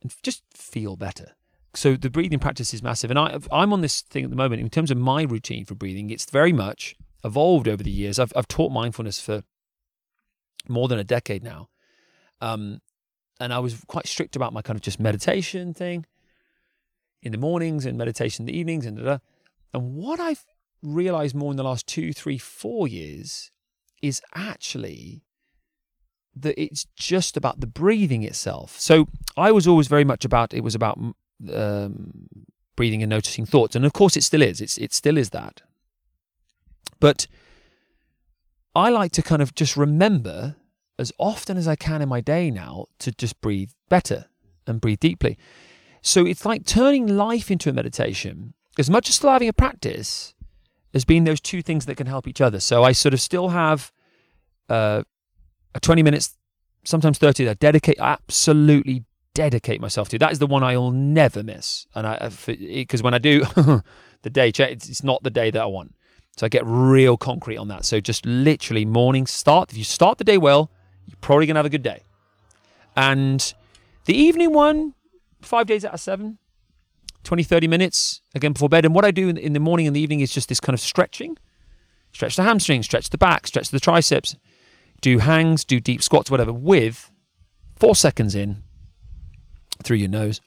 and 0.02 0.14
just 0.24 0.44
feel 0.54 0.96
better. 0.96 1.36
So 1.74 1.96
the 1.96 2.10
breathing 2.10 2.40
practice 2.40 2.74
is 2.74 2.82
massive, 2.82 3.10
and 3.10 3.20
I, 3.20 3.40
I'm 3.52 3.74
on 3.74 3.82
this 3.82 4.02
thing 4.02 4.24
at 4.24 4.30
the 4.30 4.36
moment 4.36 4.62
in 4.62 4.70
terms 4.70 4.90
of 4.90 4.98
my 4.98 5.24
routine 5.24 5.66
for 5.66 5.76
breathing. 5.76 6.10
It's 6.10 6.30
very 6.30 6.54
much 6.54 6.96
evolved 7.24 7.68
over 7.68 7.84
the 7.84 7.92
years. 7.92 8.20
I've 8.20 8.34
I've 8.36 8.48
taught 8.48 8.72
mindfulness 8.72 9.20
for 9.20 9.44
more 10.68 10.88
than 10.88 10.98
a 10.98 11.04
decade 11.04 11.44
now, 11.44 11.70
um, 12.42 12.82
and 13.40 13.54
I 13.54 13.60
was 13.60 13.84
quite 13.88 14.08
strict 14.08 14.36
about 14.36 14.54
my 14.54 14.62
kind 14.62 14.76
of 14.76 14.82
just 14.82 15.00
meditation 15.00 15.74
thing 15.74 16.06
in 17.22 17.32
the 17.32 17.38
mornings 17.38 17.86
and 17.86 17.98
meditation 17.98 18.44
in 18.44 18.54
the 18.54 18.58
evenings 18.58 18.86
and 18.86 18.98
da, 18.98 19.04
da. 19.04 19.18
and 19.74 19.96
what 19.96 20.20
I've 20.20 20.46
realized 20.82 21.36
more 21.36 21.52
in 21.52 21.58
the 21.58 21.64
last 21.64 21.88
two, 21.88 22.14
three, 22.14 22.38
four 22.38 22.88
years 22.88 23.52
is 24.02 24.22
actually 24.36 25.24
that 26.36 26.62
it's 26.62 26.86
just 26.96 27.36
about 27.36 27.60
the 27.60 27.68
breathing 27.68 28.24
itself. 28.24 28.80
So 28.80 29.08
I 29.36 29.52
was 29.52 29.68
always 29.68 29.88
very 29.88 30.04
much 30.04 30.24
about 30.24 30.54
it 30.54 30.62
was 30.62 30.76
about 30.76 31.00
um, 31.54 32.28
breathing 32.76 33.02
and 33.02 33.10
noticing 33.10 33.46
thoughts, 33.46 33.76
and 33.76 33.86
of 33.86 33.94
course 33.94 34.16
it 34.16 34.24
still 34.24 34.42
is. 34.42 34.62
It's 34.62 34.78
it 34.78 34.94
still 34.94 35.18
is 35.18 35.32
that. 35.32 35.62
But 37.00 37.28
I 38.76 38.90
like 38.90 39.12
to 39.14 39.24
kind 39.24 39.42
of 39.42 39.56
just 39.56 39.76
remember 39.76 40.56
as 41.00 41.12
often 41.18 41.58
as 41.58 41.68
I 41.68 41.76
can 41.76 42.02
in 42.02 42.10
my 42.10 42.22
day 42.22 42.50
now 42.52 42.86
to 43.00 43.12
just 43.12 43.40
breathe 43.42 43.72
better 43.90 44.26
and 44.66 44.82
breathe 44.82 45.00
deeply. 45.00 45.38
So 46.02 46.26
it's 46.26 46.46
like 46.46 46.66
turning 46.66 47.08
life 47.08 47.52
into 47.52 47.70
a 47.70 47.74
meditation. 47.74 48.54
As 48.80 48.90
much 48.90 49.10
as 49.10 49.16
still 49.16 49.32
having 49.32 49.50
a 49.50 49.54
practice, 49.54 50.36
as 50.94 51.06
being 51.06 51.24
those 51.24 51.40
two 51.40 51.62
things 51.62 51.86
that 51.86 51.96
can 51.96 52.08
help 52.08 52.28
each 52.28 52.42
other. 52.42 52.60
So 52.60 52.84
I 52.84 52.92
sort 52.92 53.14
of 53.14 53.22
still 53.22 53.50
have 53.50 53.92
uh, 54.70 55.04
a 55.76 55.80
20 55.80 56.04
minutes, 56.04 56.38
sometimes 56.84 57.18
30 57.18 57.46
that 57.46 57.52
I 57.52 57.54
dedicate, 57.56 57.98
absolutely 58.00 59.04
dedicate 59.34 59.82
myself 59.82 60.10
to. 60.10 60.20
That 60.20 60.32
is 60.32 60.40
the 60.40 60.48
one 60.48 60.64
I'll 60.64 60.92
never 60.92 61.44
miss. 61.44 61.86
And 61.94 62.08
I, 62.08 62.32
because 62.48 63.04
when 63.04 63.14
I 63.14 63.20
do 63.20 63.42
the 64.22 64.30
day, 64.30 64.52
check, 64.52 64.72
it's 64.72 65.04
not 65.04 65.24
the 65.24 65.30
day 65.30 65.52
that 65.52 65.62
I 65.62 65.66
want. 65.66 65.94
So 66.38 66.46
I 66.46 66.50
get 66.50 66.64
real 66.66 67.18
concrete 67.18 67.58
on 67.58 67.68
that. 67.68 67.86
So 67.86 68.00
just 68.00 68.26
literally 68.26 68.86
morning 68.86 69.26
start. 69.26 69.72
If 69.72 69.78
you 69.78 69.84
start 69.84 70.18
the 70.18 70.24
day 70.24 70.38
well, 70.38 70.72
you're 71.08 71.18
probably 71.22 71.48
going 71.48 71.56
to 71.56 71.60
have 71.60 71.66
a 71.66 71.70
good 71.70 71.84
day. 71.84 72.04
And 72.96 73.54
the 74.06 74.16
evening 74.16 74.54
one, 74.54 74.94
five 75.42 75.68
days 75.68 75.84
out 75.84 75.94
of 75.94 76.00
seven, 76.00 76.38
20, 77.28 77.44
30 77.44 77.68
minutes 77.68 78.22
again 78.34 78.54
before 78.54 78.70
bed. 78.70 78.86
And 78.86 78.96
what 78.96 79.04
I 79.04 79.12
do 79.12 79.28
in, 79.28 79.52
the 79.52 79.60
morning 79.60 79.86
and 79.86 79.94
the 79.94 80.00
evening 80.00 80.22
is 80.22 80.32
just 80.32 80.48
this 80.48 80.62
kind 80.62 80.74
of 80.74 80.80
stretching. 80.80 81.38
Stretch 82.14 82.38
the 82.38 82.44
hamstrings, 82.44 82.86
stretch 82.86 83.10
the 83.10 83.18
back, 83.18 83.46
stretch 83.48 83.68
the 83.68 83.82
triceps, 83.82 84.38
do 85.02 85.18
hangs, 85.18 85.66
do 85.66 85.82
deep 85.82 86.02
squats, 86.02 86.32
whatever, 86.32 86.54
with 86.54 87.12
four 87.76 87.96
seconds 87.96 88.34
in 88.34 88.64
through 89.84 89.98
your 89.98 90.08
nose, 90.08 90.40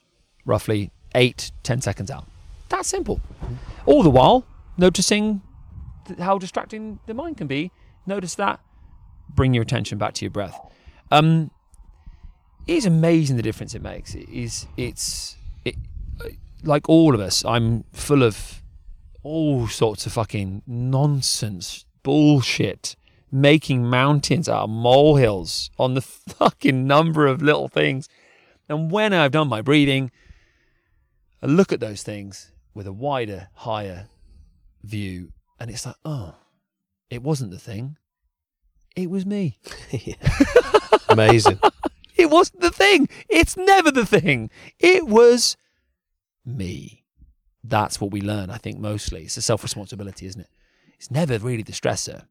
roughly 0.47 0.91
eight, 1.15 1.53
ten 1.63 1.83
seconds 1.83 2.11
out. 2.11 2.25
That 2.71 2.87
simple. 2.87 3.21
All 3.85 4.03
the 4.03 4.11
while 4.11 4.47
noticing 4.79 5.43
how 6.19 6.39
distracting 6.39 6.99
the 7.05 7.13
mind 7.13 7.37
can 7.37 7.47
be. 7.47 7.71
Notice 8.07 8.37
that. 8.37 8.59
Bring 9.29 9.53
your 9.53 9.63
attention 9.63 9.99
back 9.99 10.15
to 10.15 10.25
your 10.25 10.31
breath. 10.31 10.59
Um, 11.11 11.51
it 12.67 12.77
is 12.77 12.87
amazing 12.87 13.37
the 13.37 13.43
difference 13.43 13.75
it 13.75 13.83
makes. 13.83 14.15
It 14.15 14.31
is 14.31 14.67
it's 14.79 15.35
it, 15.35 15.40
like 16.63 16.89
all 16.89 17.15
of 17.15 17.21
us. 17.21 17.45
I'm 17.45 17.85
full 17.93 18.23
of 18.23 18.63
all 19.23 19.69
sorts 19.69 20.07
of 20.07 20.13
fucking 20.13 20.63
nonsense, 20.67 21.85
bullshit, 22.03 22.97
making 23.31 23.85
mountains 23.85 24.49
out 24.49 24.65
of 24.65 24.71
molehills 24.71 25.71
on 25.79 25.95
the 25.95 26.01
fucking 26.03 26.87
number 26.87 27.27
of 27.27 27.43
little 27.43 27.69
things. 27.69 28.09
And 28.69 28.91
when 28.91 29.13
I've 29.13 29.33
done 29.33 29.49
my 29.49 29.63
breathing, 29.63 30.11
I 31.43 31.47
look 31.47 31.73
at 31.73 31.81
those 31.81 32.03
things 32.03 32.53
with 32.75 32.87
a 32.87 32.93
wider, 32.93 33.49
higher 33.55 34.09
view, 34.83 35.33
and 35.59 35.71
it's 35.71 35.87
like, 35.87 35.97
oh, 36.05 36.35
it 37.11 37.23
wasn't 37.23 37.51
the 37.51 37.59
thing. 37.59 37.97
It 38.97 39.11
was 39.11 39.27
me. 39.27 39.59
Amazing. 41.09 41.61
It 42.17 42.31
wasn't 42.31 42.61
the 42.61 42.71
thing. 42.71 43.09
It's 43.29 43.57
never 43.57 43.91
the 43.91 44.07
thing. 44.07 44.51
It 44.79 45.07
was 45.07 45.57
me. 46.57 47.05
That's 47.63 48.01
what 48.01 48.11
we 48.11 48.21
learn, 48.21 48.51
I 48.51 48.57
think, 48.57 48.79
mostly. 48.79 49.25
It's 49.25 49.37
a 49.37 49.43
self 49.43 49.63
responsibility, 49.63 50.27
isn't 50.27 50.41
it? 50.41 50.49
It's 50.97 51.11
never 51.11 51.39
really 51.39 51.63
the 51.63 51.73
stressor. 51.73 52.25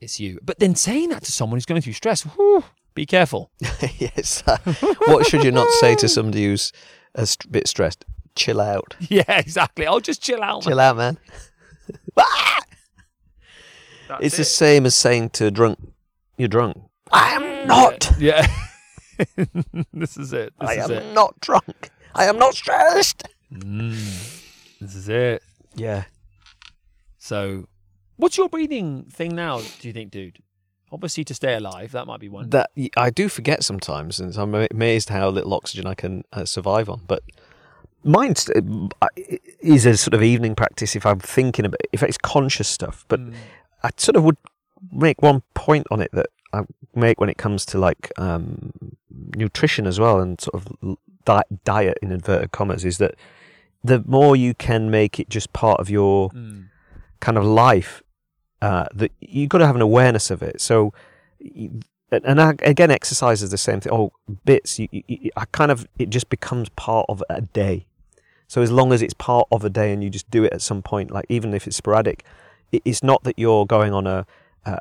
It's 0.00 0.18
you. 0.18 0.38
But 0.42 0.58
then 0.58 0.74
saying 0.74 1.10
that 1.10 1.24
to 1.24 1.32
someone 1.32 1.56
who's 1.56 1.66
going 1.66 1.82
through 1.82 1.92
stress, 1.92 2.22
whew, 2.22 2.64
be 2.94 3.04
careful. 3.06 3.50
yes. 3.98 4.42
uh, 4.46 4.56
what 5.06 5.26
should 5.26 5.44
you 5.44 5.52
not 5.52 5.68
say 5.72 5.94
to 5.96 6.08
somebody 6.08 6.44
who's 6.44 6.72
a 7.14 7.26
bit 7.50 7.68
stressed? 7.68 8.04
Chill 8.34 8.60
out. 8.60 8.96
Yeah, 9.08 9.38
exactly. 9.38 9.86
I'll 9.86 10.00
just 10.00 10.22
chill 10.22 10.42
out. 10.42 10.62
Chill 10.62 10.80
out, 10.80 10.96
man. 10.96 11.18
It's 14.20 14.36
the 14.36 14.44
same 14.44 14.86
as 14.86 14.94
saying 14.94 15.30
to 15.30 15.46
a 15.46 15.50
drunk, 15.50 15.78
"You're 16.36 16.48
drunk." 16.48 16.76
I 17.12 17.34
am 17.34 17.68
not. 17.68 18.12
Yeah. 18.18 18.46
this 19.92 20.16
is 20.16 20.32
it. 20.32 20.52
This 20.60 20.68
I 20.68 20.74
is 20.74 20.84
am 20.84 20.92
it. 20.92 21.14
not 21.14 21.38
drunk. 21.40 21.90
I 22.14 22.24
am 22.26 22.38
not 22.38 22.54
stressed. 22.54 23.24
Mm, 23.52 23.92
this 24.80 24.94
is 24.94 25.08
it. 25.08 25.42
Yeah. 25.74 26.04
So, 27.18 27.66
what's 28.16 28.36
your 28.38 28.48
breathing 28.48 29.04
thing 29.10 29.34
now? 29.34 29.60
Do 29.80 29.88
you 29.88 29.92
think, 29.92 30.10
dude? 30.10 30.38
Obviously, 30.92 31.22
to 31.24 31.34
stay 31.34 31.54
alive, 31.54 31.92
that 31.92 32.06
might 32.06 32.18
be 32.20 32.28
one. 32.28 32.50
That 32.50 32.70
I 32.96 33.10
do 33.10 33.28
forget 33.28 33.62
sometimes, 33.62 34.18
and 34.18 34.36
I'm 34.36 34.54
amazed 34.54 35.08
how 35.08 35.28
little 35.28 35.54
oxygen 35.54 35.86
I 35.86 35.94
can 35.94 36.24
uh, 36.32 36.44
survive 36.44 36.88
on. 36.88 37.02
But 37.06 37.22
mine 38.02 38.34
is 39.60 39.86
a 39.86 39.96
sort 39.96 40.14
of 40.14 40.22
evening 40.22 40.54
practice 40.56 40.96
if 40.96 41.06
I'm 41.06 41.20
thinking 41.20 41.64
about 41.64 41.80
if 41.92 42.02
it's 42.02 42.18
conscious 42.18 42.68
stuff. 42.68 43.04
But 43.08 43.20
Mm. 43.20 43.34
I 43.82 43.90
sort 43.96 44.16
of 44.16 44.24
would 44.24 44.36
make 44.92 45.22
one 45.22 45.42
point 45.54 45.86
on 45.90 46.00
it 46.02 46.10
that 46.12 46.26
I 46.52 46.62
make 46.94 47.20
when 47.20 47.30
it 47.30 47.38
comes 47.38 47.64
to 47.66 47.78
like 47.78 48.10
um, 48.18 48.72
nutrition 49.36 49.86
as 49.86 50.00
well 50.00 50.20
and 50.20 50.40
sort 50.40 50.54
of 50.54 50.96
di- 51.24 51.42
diet 51.64 51.98
in 52.02 52.12
inverted 52.12 52.52
commas 52.52 52.84
is 52.84 52.98
that 52.98 53.14
the 53.82 54.02
more 54.06 54.36
you 54.36 54.54
can 54.54 54.90
make 54.90 55.18
it 55.18 55.28
just 55.30 55.52
part 55.52 55.80
of 55.80 55.88
your 55.90 56.30
Mm. 56.30 56.66
kind 57.20 57.38
of 57.38 57.44
life, 57.44 58.02
uh, 58.62 58.86
that 58.94 59.12
you've 59.20 59.48
got 59.48 59.58
to 59.58 59.66
have 59.66 59.76
an 59.76 59.82
awareness 59.82 60.30
of 60.30 60.42
it. 60.42 60.60
So, 60.60 60.92
and 62.12 62.40
I, 62.40 62.54
again, 62.62 62.90
exercise 62.90 63.42
is 63.42 63.50
the 63.50 63.58
same 63.58 63.80
thing. 63.80 63.92
Oh, 63.92 64.12
bits. 64.44 64.78
You, 64.78 64.88
you, 64.92 65.30
I 65.36 65.44
kind 65.52 65.70
of 65.70 65.86
it 65.98 66.10
just 66.10 66.28
becomes 66.28 66.68
part 66.70 67.06
of 67.08 67.22
a 67.30 67.40
day. 67.40 67.86
So 68.48 68.62
as 68.62 68.70
long 68.72 68.92
as 68.92 69.00
it's 69.00 69.14
part 69.14 69.46
of 69.52 69.64
a 69.64 69.70
day 69.70 69.92
and 69.92 70.02
you 70.02 70.10
just 70.10 70.28
do 70.30 70.42
it 70.44 70.52
at 70.52 70.60
some 70.60 70.82
point, 70.82 71.10
like 71.10 71.24
even 71.28 71.54
if 71.54 71.66
it's 71.66 71.76
sporadic, 71.76 72.24
it, 72.72 72.82
it's 72.84 73.02
not 73.02 73.22
that 73.24 73.38
you're 73.38 73.64
going 73.64 73.94
on 73.94 74.06
a 74.06 74.26
a, 74.66 74.76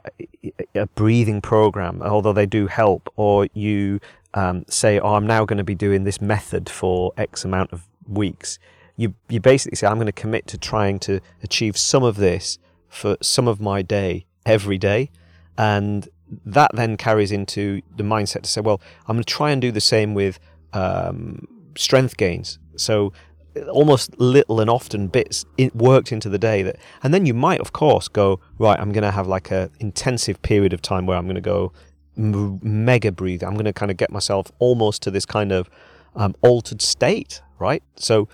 a 0.76 0.86
breathing 0.88 1.40
program, 1.40 2.02
although 2.02 2.34
they 2.34 2.46
do 2.46 2.68
help, 2.68 3.08
or 3.16 3.48
you 3.54 4.02
um, 4.34 4.66
say, 4.70 5.00
"Oh, 5.00 5.16
I'm 5.16 5.28
now 5.28 5.46
going 5.46 5.58
to 5.58 5.64
be 5.64 5.76
doing 5.76 6.04
this 6.04 6.22
method 6.22 6.70
for 6.70 7.14
X 7.18 7.46
amount 7.46 7.72
of 7.74 7.88
weeks." 8.08 8.60
You 8.96 9.14
you 9.30 9.40
basically 9.40 9.76
say, 9.76 9.88
"I'm 9.88 9.96
going 9.96 10.06
to 10.08 10.12
commit 10.12 10.48
to 10.48 10.58
trying 10.58 11.00
to 11.00 11.20
achieve 11.44 11.78
some 11.78 12.04
of 12.04 12.18
this 12.18 12.58
for 12.88 13.18
some 13.22 13.48
of 13.48 13.60
my 13.60 13.82
day 13.82 14.26
every 14.46 14.78
day," 14.78 15.12
and 15.58 16.08
that 16.46 16.72
then 16.74 16.98
carries 16.98 17.32
into 17.32 17.82
the 17.96 18.04
mindset 18.04 18.44
to 18.44 18.50
say, 18.50 18.62
"Well, 18.62 18.82
I'm 19.08 19.16
going 19.16 19.24
to 19.24 19.34
try 19.34 19.52
and 19.52 19.62
do 19.62 19.72
the 19.72 19.82
same 19.82 20.14
with 20.14 20.40
um, 20.74 21.48
strength 21.76 22.18
gains." 22.18 22.60
So 22.76 23.14
almost 23.72 24.18
little 24.20 24.60
and 24.60 24.70
often 24.70 25.08
bits 25.08 25.46
it 25.58 25.76
worked 25.76 26.12
into 26.12 26.30
the 26.30 26.38
day 26.38 26.62
that 26.62 26.78
and 27.04 27.14
then 27.14 27.26
you 27.26 27.34
might 27.34 27.60
of 27.60 27.74
course 27.74 28.08
go 28.08 28.40
right 28.60 28.80
i'm 28.80 28.92
going 28.92 29.04
to 29.04 29.12
have 29.12 29.28
like 29.28 29.52
a 29.52 29.70
intensive 29.80 30.42
period 30.44 30.72
of 30.72 30.82
time 30.82 31.06
where 31.06 31.18
i'm 31.18 31.26
going 31.26 31.36
to 31.36 31.42
go 31.42 31.72
m- 32.20 32.60
mega 32.62 33.12
breathe. 33.12 33.44
I'm 33.44 33.54
going 33.54 33.66
to 33.66 33.74
kind 33.74 33.90
of 33.90 33.98
get 33.98 34.12
myself 34.12 34.52
almost 34.60 35.02
to 35.04 35.12
this 35.12 35.26
kind 35.26 35.52
of 35.52 35.70
um, 36.16 36.36
altered 36.44 36.82
state 36.82 37.42
right? 37.60 37.84
So 37.98 38.28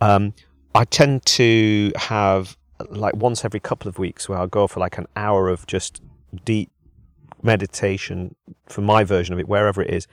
um, 0.00 0.34
i 0.74 0.84
tend 0.84 1.24
to 1.24 1.92
have 1.96 2.56
like 2.90 3.14
once 3.14 3.44
every 3.44 3.60
couple 3.60 3.88
of 3.88 3.98
weeks 3.98 4.28
where 4.28 4.38
i'll 4.38 4.46
go 4.46 4.66
for 4.66 4.80
like 4.80 4.98
an 4.98 5.06
hour 5.14 5.48
of 5.48 5.66
just 5.66 6.02
deep 6.44 6.70
meditation 7.42 8.34
for 8.66 8.80
my 8.80 9.04
version 9.04 9.32
of 9.32 9.38
it 9.38 9.46
wherever 9.46 9.82
it 9.82 9.90
is 9.90 10.08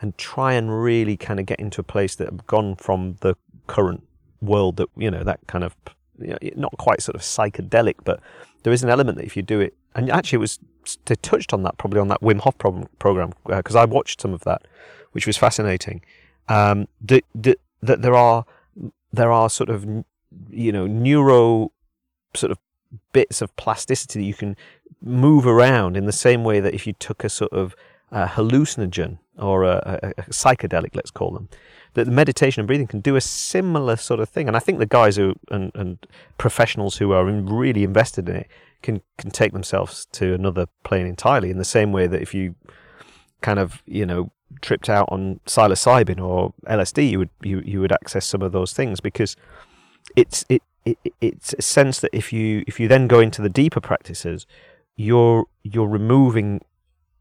and 0.00 0.16
try 0.18 0.52
and 0.52 0.82
really 0.82 1.16
kind 1.16 1.40
of 1.40 1.46
get 1.46 1.60
into 1.60 1.80
a 1.80 1.84
place 1.84 2.14
that 2.16 2.28
I've 2.28 2.46
gone 2.46 2.76
from 2.76 3.16
the 3.20 3.34
current 3.66 4.02
world 4.40 4.76
that 4.78 4.88
you 4.96 5.10
know 5.10 5.22
that 5.22 5.40
kind 5.46 5.62
of 5.62 5.76
you 6.20 6.28
know, 6.28 6.38
not 6.56 6.76
quite 6.78 7.02
sort 7.02 7.16
of 7.16 7.22
psychedelic, 7.22 7.96
but 8.04 8.20
there 8.62 8.72
is 8.72 8.82
an 8.82 8.90
element 8.90 9.18
that 9.18 9.24
if 9.24 9.36
you 9.36 9.42
do 9.42 9.60
it, 9.60 9.74
and 9.94 10.10
actually 10.10 10.36
it 10.36 10.40
was 10.40 10.58
they 11.06 11.14
touched 11.16 11.52
on 11.52 11.62
that 11.62 11.78
probably 11.78 12.00
on 12.00 12.08
that 12.08 12.20
Wim 12.20 12.40
Hof 12.40 12.56
program 12.58 12.88
program 12.98 13.32
because 13.44 13.76
I 13.76 13.84
watched 13.84 14.20
some 14.20 14.32
of 14.32 14.42
that, 14.42 14.62
which 15.12 15.26
was 15.26 15.36
fascinating. 15.36 16.02
Um, 16.48 16.88
that 17.02 17.24
that 17.34 18.02
there 18.02 18.14
are 18.14 18.44
there 19.12 19.32
are 19.32 19.50
sort 19.50 19.70
of 19.70 19.84
you 20.50 20.72
know 20.72 20.86
neuro 20.86 21.72
sort 22.34 22.52
of 22.52 22.58
bits 23.12 23.40
of 23.42 23.54
plasticity 23.56 24.20
that 24.20 24.26
you 24.26 24.34
can 24.34 24.56
move 25.02 25.46
around 25.46 25.96
in 25.96 26.06
the 26.06 26.12
same 26.12 26.44
way 26.44 26.60
that 26.60 26.74
if 26.74 26.86
you 26.86 26.92
took 26.92 27.24
a 27.24 27.28
sort 27.28 27.52
of 27.52 27.74
uh, 28.12 28.26
hallucinogen 28.26 29.18
or 29.38 29.64
a, 29.64 30.00
a, 30.02 30.08
a 30.20 30.24
psychedelic, 30.24 30.94
let's 30.94 31.10
call 31.10 31.30
them, 31.30 31.48
that 31.94 32.04
the 32.04 32.10
meditation 32.10 32.60
and 32.60 32.66
breathing 32.66 32.86
can 32.86 33.00
do 33.00 33.16
a 33.16 33.20
similar 33.20 33.96
sort 33.96 34.20
of 34.20 34.28
thing. 34.28 34.48
And 34.48 34.56
I 34.56 34.60
think 34.60 34.78
the 34.78 34.86
guys 34.86 35.16
who 35.16 35.34
and, 35.50 35.72
and 35.74 35.98
professionals 36.38 36.96
who 36.96 37.12
are 37.12 37.24
really 37.24 37.84
invested 37.84 38.28
in 38.28 38.36
it 38.36 38.48
can 38.82 39.02
can 39.18 39.30
take 39.30 39.52
themselves 39.52 40.06
to 40.12 40.34
another 40.34 40.66
plane 40.84 41.06
entirely. 41.06 41.50
In 41.50 41.58
the 41.58 41.64
same 41.64 41.92
way 41.92 42.06
that 42.06 42.22
if 42.22 42.34
you 42.34 42.54
kind 43.40 43.58
of 43.58 43.82
you 43.86 44.06
know 44.06 44.30
tripped 44.60 44.88
out 44.88 45.08
on 45.10 45.40
psilocybin 45.46 46.20
or 46.20 46.52
LSD, 46.66 47.10
you 47.10 47.18
would 47.18 47.30
you 47.42 47.62
you 47.64 47.80
would 47.80 47.92
access 47.92 48.26
some 48.26 48.42
of 48.42 48.52
those 48.52 48.72
things 48.72 49.00
because 49.00 49.36
it's 50.16 50.44
it. 50.48 50.62
It, 50.86 50.96
it's 51.20 51.54
a 51.58 51.60
sense 51.60 52.00
that 52.00 52.08
if 52.14 52.32
you 52.32 52.64
if 52.66 52.80
you 52.80 52.88
then 52.88 53.06
go 53.06 53.20
into 53.20 53.42
the 53.42 53.50
deeper 53.50 53.82
practices, 53.82 54.46
you're 54.96 55.44
you're 55.62 55.86
removing 55.86 56.62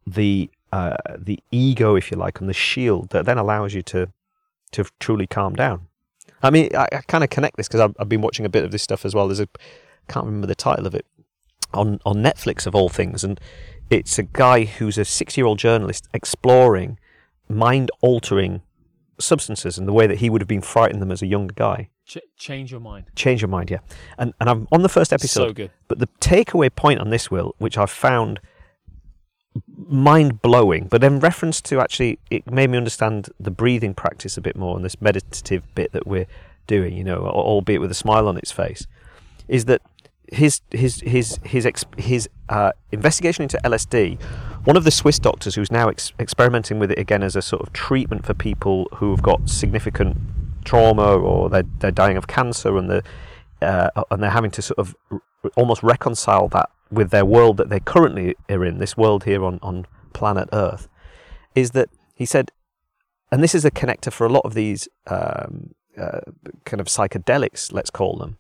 the 0.08 0.50
uh, 0.72 0.96
the 1.18 1.40
ego, 1.52 1.96
if 1.96 2.10
you 2.10 2.18
like, 2.18 2.40
and 2.40 2.48
the 2.48 2.54
shield 2.54 3.10
that 3.10 3.26
then 3.26 3.38
allows 3.38 3.74
you 3.74 3.82
to 3.82 4.10
to 4.72 4.86
truly 5.00 5.28
calm 5.28 5.56
down. 5.56 5.88
I 6.42 6.50
mean, 6.50 6.70
I, 6.76 6.88
I 6.92 7.02
kind 7.08 7.24
of 7.24 7.30
connect 7.30 7.58
this 7.58 7.68
because 7.68 7.82
I've, 7.82 7.96
I've 8.00 8.10
been 8.10 8.22
watching 8.22 8.46
a 8.46 8.50
bit 8.50 8.64
of 8.64 8.72
this 8.72 8.84
stuff 8.84 9.06
as 9.06 9.14
well. 9.14 9.28
There's 9.28 9.40
a 9.40 9.48
can't 10.08 10.26
remember 10.26 10.48
the 10.48 10.56
title 10.56 10.88
of 10.88 10.96
it 10.96 11.06
on 11.74 12.00
on 12.06 12.18
Netflix 12.18 12.66
of 12.66 12.76
all 12.76 12.90
things, 12.90 13.24
and 13.24 13.40
it's 13.90 14.18
a 14.18 14.24
guy 14.24 14.66
who's 14.66 14.98
a 14.98 15.06
six 15.06 15.38
year 15.38 15.46
old 15.46 15.60
journalist 15.60 16.08
exploring 16.14 16.98
mind 17.48 17.92
altering 18.02 18.62
substances 19.20 19.78
and 19.78 19.88
the 19.88 19.94
way 19.94 20.08
that 20.08 20.20
he 20.20 20.30
would 20.30 20.42
have 20.42 20.48
been 20.48 20.62
frightened 20.62 21.02
them 21.02 21.12
as 21.12 21.22
a 21.22 21.28
younger 21.28 21.54
guy. 21.54 21.90
Ch- 22.06 22.20
change 22.38 22.72
your 22.72 22.80
mind. 22.80 23.06
Change 23.16 23.42
your 23.42 23.50
mind, 23.50 23.70
yeah. 23.70 23.80
And 24.18 24.34
and 24.40 24.50
I'm 24.50 24.68
on 24.72 24.82
the 24.82 24.90
first 24.90 25.12
episode. 25.12 25.48
So 25.48 25.54
good. 25.54 25.72
But 25.88 26.00
the 26.00 26.08
takeaway 26.22 26.74
point 26.74 27.00
on 27.00 27.10
this, 27.10 27.30
Will, 27.30 27.56
which 27.58 27.78
I 27.78 27.86
found 27.86 28.40
mind 29.78 30.42
blowing, 30.42 30.88
but 30.88 31.04
in 31.04 31.20
reference 31.20 31.62
to 31.62 31.80
actually, 31.80 32.20
it 32.30 32.50
made 32.50 32.70
me 32.70 32.78
understand 32.78 33.30
the 33.40 33.52
breathing 33.52 33.94
practice 33.94 34.38
a 34.38 34.42
bit 34.42 34.56
more 34.56 34.76
and 34.76 34.86
this 34.86 35.02
meditative 35.02 35.64
bit 35.76 35.92
that 35.92 36.08
we're 36.08 36.28
doing, 36.68 36.96
you 36.96 37.04
know, 37.04 37.26
albeit 37.28 37.82
with 37.82 37.92
a 37.92 37.96
smile 37.96 38.28
on 38.28 38.38
its 38.38 38.52
face, 38.52 38.88
is 39.48 39.66
that 39.66 39.82
his 40.32 40.62
his 40.72 41.02
his 41.02 41.40
his 41.44 41.66
ex, 41.66 41.86
his 41.98 42.30
uh, 42.50 42.72
investigation 42.92 43.44
into 43.44 43.58
LSD. 43.64 44.22
One 44.66 44.78
of 44.78 44.84
the 44.84 44.92
Swiss 44.92 45.20
doctors 45.20 45.56
who's 45.56 45.72
now 45.72 45.90
ex- 45.90 46.14
experimenting 46.20 46.80
with 46.80 46.92
it 46.92 47.00
again 47.00 47.24
as 47.24 47.36
a 47.36 47.42
sort 47.42 47.62
of 47.62 47.74
treatment 47.74 48.26
for 48.26 48.34
people 48.34 48.88
who 48.96 49.12
have 49.12 49.22
got 49.22 49.50
significant 49.50 50.18
trauma 50.66 51.16
or 51.16 51.50
they're 51.50 51.66
they're 51.80 51.92
dying 51.92 52.18
of 52.18 52.28
cancer 52.28 52.78
and 52.78 52.90
they're 52.90 53.04
uh, 53.62 54.04
and 54.12 54.22
they're 54.22 54.30
having 54.30 54.52
to 54.52 54.62
sort 54.62 54.78
of 54.78 54.96
almost 55.56 55.82
reconcile 55.82 56.48
that 56.50 56.70
with 56.92 57.12
their 57.12 57.26
world 57.26 57.58
that 57.58 57.70
they 57.70 57.80
currently 57.80 58.36
are 58.50 58.66
in, 58.66 58.80
this 58.80 58.98
world 58.98 59.24
here 59.24 59.44
on, 59.44 59.60
on 59.62 59.86
planet 60.14 60.50
Earth, 60.52 60.88
is 61.56 61.72
that 61.72 61.90
he 62.16 62.26
said, 62.26 62.52
and 63.32 63.44
this 63.44 63.54
is 63.54 63.66
a 63.66 63.72
connector 63.72 64.12
for 64.12 64.26
a 64.26 64.30
lot 64.30 64.46
of 64.46 64.54
these 64.54 64.88
um, 65.08 65.76
uh, 65.98 66.22
kind 66.66 66.82
of 66.82 66.88
psychedelics, 66.88 67.72
let's 67.72 67.90
call 67.90 68.18
them, 68.18 68.38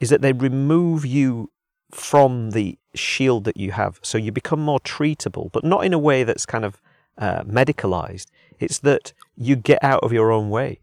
is 0.00 0.10
that 0.10 0.20
they 0.20 0.32
remove 0.32 1.06
you 1.06 1.50
from 1.92 2.50
the 2.50 2.78
shield 2.94 3.44
that 3.44 3.56
you 3.56 3.72
have. 3.72 4.00
So 4.02 4.18
you 4.18 4.32
become 4.32 4.60
more 4.60 4.80
treatable, 4.80 5.50
but 5.52 5.64
not 5.64 5.84
in 5.84 5.92
a 5.92 5.98
way 5.98 6.24
that's 6.24 6.46
kind 6.46 6.64
of 6.64 6.80
uh, 7.18 7.44
medicalized. 7.44 8.26
It's 8.58 8.78
that 8.80 9.12
you 9.36 9.56
get 9.56 9.82
out 9.82 10.02
of 10.02 10.12
your 10.12 10.32
own 10.32 10.50
way. 10.50 10.80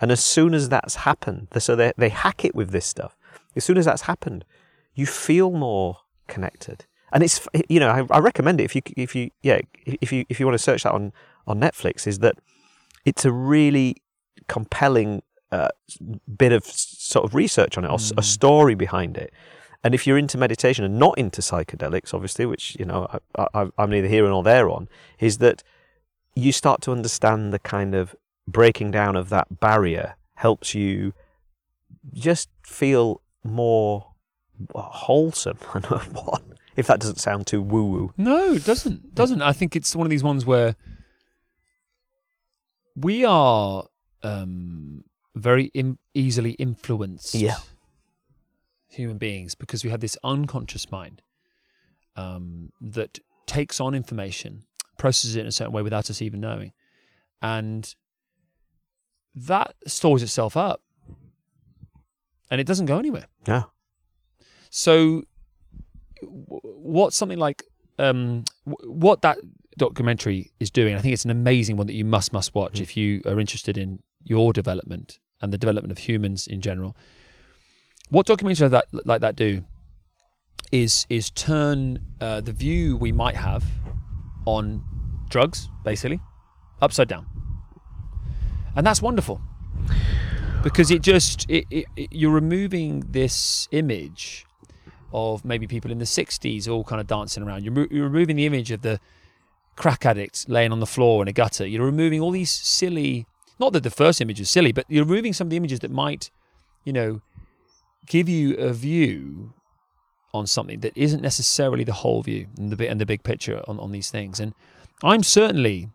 And 0.00 0.10
as 0.10 0.22
soon 0.22 0.54
as 0.54 0.68
that's 0.68 0.96
happened, 0.96 1.48
so 1.58 1.76
they, 1.76 1.92
they 1.96 2.08
hack 2.08 2.44
it 2.44 2.54
with 2.54 2.70
this 2.70 2.86
stuff. 2.86 3.16
As 3.54 3.64
soon 3.64 3.78
as 3.78 3.84
that's 3.84 4.02
happened, 4.02 4.44
you 4.94 5.06
feel 5.06 5.50
more 5.50 5.98
connected. 6.28 6.84
And 7.12 7.22
it's 7.22 7.46
you 7.68 7.80
know 7.80 7.88
I, 7.88 8.16
I 8.16 8.18
recommend 8.18 8.60
it 8.60 8.64
if 8.64 8.74
you 8.76 8.82
if 8.96 9.14
you 9.14 9.30
yeah 9.42 9.60
if 9.84 10.12
you 10.12 10.24
if 10.28 10.38
you 10.40 10.46
want 10.46 10.54
to 10.58 10.62
search 10.62 10.82
that 10.82 10.92
on 10.92 11.12
on 11.46 11.60
Netflix 11.60 12.06
is 12.06 12.18
that 12.18 12.34
it's 13.04 13.24
a 13.24 13.32
really 13.32 13.96
compelling 14.48 15.22
uh, 15.52 15.68
bit 16.36 16.52
of 16.52 16.64
sort 16.64 17.24
of 17.24 17.34
research 17.34 17.78
on 17.78 17.84
it 17.84 17.88
or 17.88 17.94
s- 17.94 18.10
a 18.12 18.16
Mm. 18.16 18.24
story 18.24 18.74
behind 18.74 19.16
it. 19.16 19.32
And 19.84 19.94
if 19.94 20.06
you're 20.06 20.18
into 20.18 20.36
meditation 20.36 20.84
and 20.84 20.98
not 20.98 21.16
into 21.16 21.40
psychedelics, 21.40 22.12
obviously, 22.12 22.44
which 22.46 22.76
you 22.78 22.84
know 22.84 23.06
I, 23.36 23.46
I, 23.54 23.68
I'm 23.78 23.90
neither 23.90 24.08
here 24.08 24.26
nor 24.28 24.42
there 24.42 24.68
on, 24.68 24.88
is 25.20 25.38
that 25.38 25.62
you 26.34 26.50
start 26.52 26.82
to 26.82 26.92
understand 26.92 27.52
the 27.52 27.60
kind 27.60 27.94
of 27.94 28.16
breaking 28.48 28.90
down 28.90 29.14
of 29.16 29.28
that 29.28 29.60
barrier 29.60 30.16
helps 30.34 30.74
you 30.74 31.12
just 32.12 32.48
feel 32.64 33.22
more 33.44 34.12
wholesome. 34.74 35.58
I 35.74 35.80
know 35.80 35.98
what 36.12 36.42
if 36.76 36.86
that 36.86 37.00
doesn't 37.00 37.18
sound 37.18 37.46
too 37.46 37.62
woo 37.62 37.84
woo. 37.84 38.12
No, 38.16 38.52
it 38.52 38.64
doesn't. 38.64 39.14
Doesn't. 39.14 39.42
I 39.42 39.52
think 39.52 39.74
it's 39.74 39.96
one 39.96 40.06
of 40.06 40.10
these 40.10 40.22
ones 40.22 40.44
where 40.44 40.76
we 42.94 43.24
are 43.24 43.84
um, 44.22 45.04
very 45.34 45.66
Im- 45.74 45.98
easily 46.14 46.52
influenced. 46.52 47.34
Yeah. 47.34 47.56
Human 48.88 49.18
beings, 49.18 49.54
because 49.54 49.84
we 49.84 49.90
have 49.90 50.00
this 50.00 50.16
unconscious 50.24 50.90
mind 50.90 51.20
um, 52.14 52.72
that 52.80 53.18
takes 53.46 53.80
on 53.80 53.94
information, 53.94 54.64
processes 54.96 55.36
it 55.36 55.40
in 55.40 55.46
a 55.46 55.52
certain 55.52 55.72
way 55.72 55.82
without 55.82 56.08
us 56.08 56.22
even 56.22 56.40
knowing, 56.40 56.72
and 57.42 57.94
that 59.34 59.74
stores 59.86 60.22
itself 60.22 60.56
up, 60.56 60.80
and 62.50 62.58
it 62.60 62.66
doesn't 62.66 62.86
go 62.86 62.98
anywhere. 62.98 63.26
Yeah. 63.46 63.64
So, 64.70 65.22
w- 66.22 66.60
what 66.62 67.12
something 67.12 67.38
like 67.38 67.62
um, 67.98 68.44
what 68.64 69.22
that 69.22 69.38
documentary 69.78 70.50
is 70.60 70.70
doing, 70.70 70.94
I 70.94 71.00
think 71.00 71.12
it's 71.14 71.24
an 71.24 71.30
amazing 71.30 71.76
one 71.76 71.86
that 71.86 71.94
you 71.94 72.04
must 72.04 72.32
must 72.32 72.54
watch 72.54 72.74
Mhm. 72.74 72.80
if 72.82 72.96
you 72.96 73.22
are 73.26 73.38
interested 73.40 73.76
in 73.78 74.02
your 74.24 74.52
development 74.52 75.18
and 75.40 75.52
the 75.52 75.58
development 75.58 75.92
of 75.92 75.98
humans 75.98 76.46
in 76.46 76.60
general. 76.60 76.96
What 78.10 78.26
documentaries 78.26 78.60
like 78.60 78.70
that, 78.72 79.06
like 79.06 79.20
that 79.20 79.36
do 79.36 79.64
is 80.72 81.06
is 81.08 81.30
turn 81.30 81.98
uh, 82.20 82.40
the 82.40 82.52
view 82.52 82.96
we 82.96 83.12
might 83.12 83.36
have 83.36 83.64
on 84.46 84.82
drugs, 85.28 85.68
basically, 85.84 86.20
upside 86.80 87.08
down, 87.08 87.26
and 88.76 88.86
that's 88.86 89.00
wonderful 89.02 89.40
because 90.62 90.90
it 90.90 91.02
just 91.02 91.48
it, 91.50 91.64
it, 91.70 91.86
it, 91.96 92.08
you're 92.12 92.30
removing 92.32 93.00
this 93.10 93.68
image 93.72 94.44
of 95.12 95.44
maybe 95.44 95.66
people 95.66 95.90
in 95.90 95.98
the 95.98 96.04
60s 96.04 96.68
all 96.68 96.84
kind 96.84 97.00
of 97.00 97.06
dancing 97.06 97.42
around. 97.42 97.64
You're, 97.64 97.86
you're 97.90 98.04
removing 98.04 98.36
the 98.36 98.46
image 98.46 98.70
of 98.70 98.82
the 98.82 99.00
crack 99.76 100.06
addict 100.06 100.48
laying 100.48 100.72
on 100.72 100.80
the 100.80 100.86
floor 100.86 101.22
in 101.22 101.28
a 101.28 101.32
gutter. 101.32 101.66
You're 101.66 101.84
removing 101.84 102.20
all 102.20 102.30
these 102.30 102.50
silly 102.50 103.26
not 103.58 103.72
that 103.72 103.82
the 103.82 103.90
first 103.90 104.20
image 104.20 104.40
is 104.40 104.50
silly 104.50 104.72
but 104.72 104.84
you're 104.88 105.04
removing 105.04 105.32
some 105.32 105.46
of 105.46 105.50
the 105.50 105.56
images 105.56 105.80
that 105.80 105.90
might 105.90 106.30
you 106.84 106.92
know 106.92 107.22
give 108.06 108.28
you 108.28 108.54
a 108.56 108.70
view 108.72 109.54
on 110.34 110.46
something 110.46 110.80
that 110.80 110.92
isn't 110.94 111.22
necessarily 111.22 111.82
the 111.82 111.94
whole 111.94 112.22
view 112.22 112.46
and 112.58 112.70
the 112.70 112.88
and 112.88 113.00
the 113.00 113.06
big 113.06 113.22
picture 113.22 113.62
on, 113.66 113.78
on 113.80 113.92
these 113.92 114.10
things. 114.10 114.40
And 114.40 114.54
i'm 115.02 115.22
certainly 115.22 115.90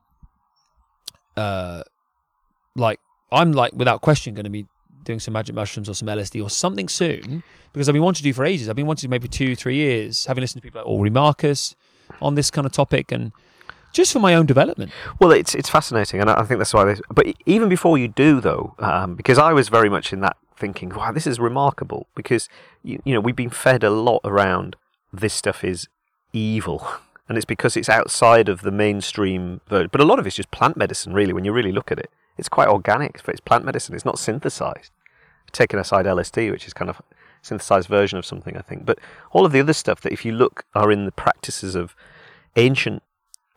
uh 1.36 1.84
like 2.76 3.00
I'm 3.32 3.54
like 3.54 3.74
without 3.74 4.02
question 4.02 4.34
going 4.34 4.44
to 4.44 4.50
be 4.50 4.68
doing 5.04 5.20
some 5.20 5.34
magic 5.34 5.56
mushrooms 5.56 5.90
or 5.90 5.94
some 5.94 6.08
LSD 6.08 6.44
or 6.44 6.50
something 6.50 6.88
soon 6.88 7.44
because 7.74 7.88
I've 7.88 7.94
been 7.94 8.04
wanting 8.04 8.18
to 8.18 8.24
do 8.24 8.34
for 8.34 8.46
ages. 8.46 8.70
I've 8.70 8.76
been 8.76 8.86
wanting 8.86 9.08
to 9.08 9.10
maybe 9.10 9.28
two, 9.28 9.56
three 9.56 9.76
years, 9.76 10.26
having 10.26 10.42
listened 10.42 10.62
to 10.62 10.66
people 10.66 10.82
like 10.82 10.88
Aubrey 10.88 11.10
Marcus 11.10 11.76
on 12.22 12.36
this 12.36 12.52
kind 12.52 12.66
of 12.66 12.72
topic 12.72 13.12
and 13.12 13.32
just 13.94 14.14
for 14.14 14.20
my 14.20 14.36
own 14.36 14.46
development. 14.46 14.92
Well, 15.20 15.32
it's 15.32 15.54
it's 15.54 15.70
fascinating, 15.70 16.22
and 16.22 16.30
I 16.30 16.44
think 16.44 16.60
that's 16.60 16.74
why. 16.74 16.86
This, 16.86 17.02
but 17.10 17.28
even 17.46 17.70
before 17.70 17.98
you 17.98 18.08
do, 18.08 18.40
though, 18.40 18.76
um, 18.80 19.16
because 19.16 19.38
I 19.38 19.54
was 19.54 19.70
very 19.70 19.90
much 19.90 20.14
in 20.14 20.22
that 20.22 20.38
thinking, 20.56 20.90
wow, 20.90 21.12
this 21.12 21.28
is 21.28 21.40
remarkable, 21.40 22.08
because 22.16 22.48
you, 22.84 23.02
you 23.04 23.14
know 23.14 23.20
we've 23.20 23.36
been 23.36 23.50
fed 23.50 23.84
a 23.84 23.90
lot 23.90 24.22
around 24.24 24.76
this 25.12 25.34
stuff 25.34 25.64
is 25.64 25.88
evil, 26.32 26.88
and 27.28 27.38
it's 27.38 27.46
because 27.46 27.76
it's 27.76 27.90
outside 27.90 28.48
of 28.48 28.62
the 28.62 28.72
mainstream. 28.72 29.62
But 29.68 30.00
a 30.00 30.06
lot 30.06 30.20
of 30.20 30.28
it's 30.28 30.38
just 30.38 30.52
plant 30.52 30.78
medicine, 30.78 31.14
really. 31.14 31.34
When 31.34 31.44
you 31.44 31.52
really 31.52 31.74
look 31.74 31.92
at 31.92 32.00
it, 32.00 32.10
it's 32.42 32.50
quite 32.50 32.68
organic. 32.68 33.24
But 33.24 33.36
it's 33.36 33.40
plant 33.40 33.64
medicine. 33.64 33.96
It's 33.96 34.04
not 34.04 34.20
synthesized. 34.20 34.92
Taking 35.54 35.80
aside 35.80 36.06
LSD, 36.06 36.52
which 36.52 36.68
is 36.68 36.74
kind 36.74 36.90
of 36.90 37.02
synthesized 37.42 37.88
version 37.88 38.18
of 38.18 38.26
something, 38.26 38.58
I 38.58 38.62
think. 38.62 38.86
But 38.86 39.00
all 39.32 39.46
of 39.46 39.54
the 39.54 39.62
other 39.62 39.74
stuff 39.74 40.02
that, 40.02 40.12
if 40.12 40.26
you 40.26 40.34
look, 40.34 40.66
are 40.76 40.92
in 40.92 41.06
the 41.06 41.12
practices 41.12 41.76
of 41.76 41.96
ancient 42.58 43.02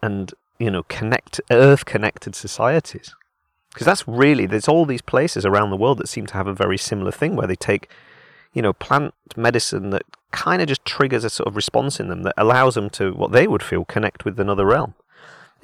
and 0.01 0.33
you 0.59 0.71
know 0.71 0.85
connect 0.85 1.41
earth 1.51 1.85
connected 1.85 2.35
societies 2.35 3.15
because 3.73 3.87
that's 3.87 4.07
really 4.07 4.47
there's 4.47 4.69
all 4.69 4.85
these 4.85 5.03
places 5.03 5.45
around 5.45 5.71
the 5.71 5.77
world 5.77 5.99
that 5.99 6.09
seem 6.09 6.27
to 6.27 6.35
have 6.35 6.47
a 6.47 6.55
very 6.55 6.79
similar 6.79 7.11
thing 7.11 7.35
where 7.35 7.49
they 7.49 7.57
take 7.57 7.91
you 8.53 8.63
know 8.63 8.73
plant 8.73 9.15
medicine 9.37 9.91
that 9.91 10.05
kind 10.31 10.63
of 10.63 10.69
just 10.69 10.85
triggers 10.85 11.25
a 11.25 11.31
sort 11.31 11.49
of 11.49 11.57
response 11.57 11.99
in 11.99 12.09
them 12.09 12.23
that 12.23 12.35
allows 12.37 12.77
them 12.77 12.89
to 12.89 13.13
what 13.13 13.33
they 13.33 13.49
would 13.49 13.63
feel 13.63 13.85
connect 13.85 14.25
with 14.25 14.39
another 14.39 14.65
realm 14.65 14.95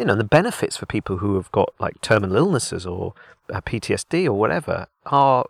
you 0.00 0.06
know 0.06 0.16
the 0.16 0.24
benefits 0.24 0.78
for 0.78 0.86
people 0.86 1.18
who 1.18 1.36
have 1.36 1.52
got 1.52 1.74
like 1.78 2.00
terminal 2.00 2.36
illnesses 2.36 2.86
or 2.86 3.12
uh, 3.52 3.60
PTSD 3.60 4.24
or 4.24 4.32
whatever 4.32 4.86
are 5.06 5.44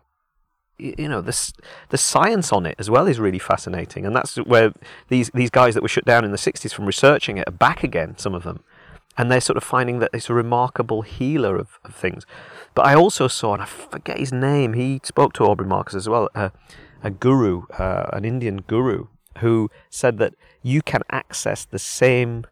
you 0.76 1.08
know 1.08 1.20
the 1.20 1.52
the 1.90 1.96
science 1.96 2.52
on 2.52 2.66
it 2.66 2.74
as 2.78 2.90
well 2.90 3.06
is 3.06 3.20
really 3.20 3.38
fascinating 3.38 4.04
and 4.04 4.14
that's 4.14 4.36
where 4.36 4.72
these 5.08 5.30
these 5.34 5.50
guys 5.50 5.74
that 5.74 5.82
were 5.82 5.88
shut 5.88 6.04
down 6.04 6.24
in 6.24 6.32
the 6.32 6.36
60s 6.36 6.74
from 6.74 6.84
researching 6.84 7.38
it 7.38 7.48
are 7.48 7.52
back 7.52 7.84
again 7.84 8.18
some 8.18 8.34
of 8.34 8.42
them 8.42 8.64
and 9.16 9.30
they're 9.30 9.40
sort 9.40 9.56
of 9.56 9.62
finding 9.62 10.00
that 10.00 10.10
it's 10.12 10.30
a 10.30 10.34
remarkable 10.34 11.02
healer 11.02 11.56
of, 11.56 11.78
of 11.84 11.94
things. 11.94 12.24
But 12.74 12.86
I 12.86 12.94
also 12.94 13.26
saw, 13.28 13.52
and 13.54 13.62
I 13.62 13.66
forget 13.66 14.18
his 14.18 14.32
name, 14.32 14.74
he 14.74 15.00
spoke 15.02 15.32
to 15.34 15.44
Aubrey 15.44 15.66
Marcus 15.66 15.96
as 15.96 16.08
well, 16.08 16.30
uh, 16.34 16.50
a 17.02 17.10
guru, 17.10 17.66
uh, 17.70 18.08
an 18.12 18.24
Indian 18.24 18.58
guru, 18.58 19.08
who 19.38 19.68
said 19.90 20.18
that 20.18 20.34
you 20.62 20.80
can 20.80 21.02
access 21.10 21.64
the 21.64 21.78
same 21.78 22.46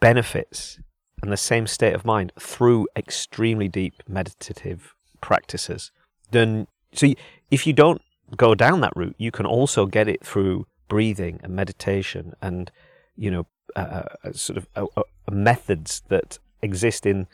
benefits 0.00 0.78
and 1.22 1.32
the 1.32 1.36
same 1.36 1.66
state 1.66 1.94
of 1.94 2.04
mind 2.04 2.32
through 2.38 2.88
extremely 2.96 3.68
deep 3.68 4.02
meditative 4.08 4.94
practices. 5.20 5.92
Then, 6.32 6.66
so 6.92 7.06
y- 7.06 7.14
if 7.50 7.66
you 7.66 7.72
don't 7.72 8.02
go 8.36 8.54
down 8.54 8.80
that 8.80 8.92
route, 8.96 9.14
you 9.18 9.30
can 9.30 9.46
also 9.46 9.86
get 9.86 10.08
it 10.08 10.24
through 10.24 10.66
breathing 10.88 11.40
and 11.42 11.54
meditation 11.54 12.34
and, 12.42 12.70
you 13.16 13.30
know, 13.30 13.46
uh, 13.76 14.02
sort 14.32 14.58
of 14.58 14.66
uh, 14.76 15.02
methods 15.30 16.02
that 16.08 16.38
exist 16.60 17.06
in 17.06 17.26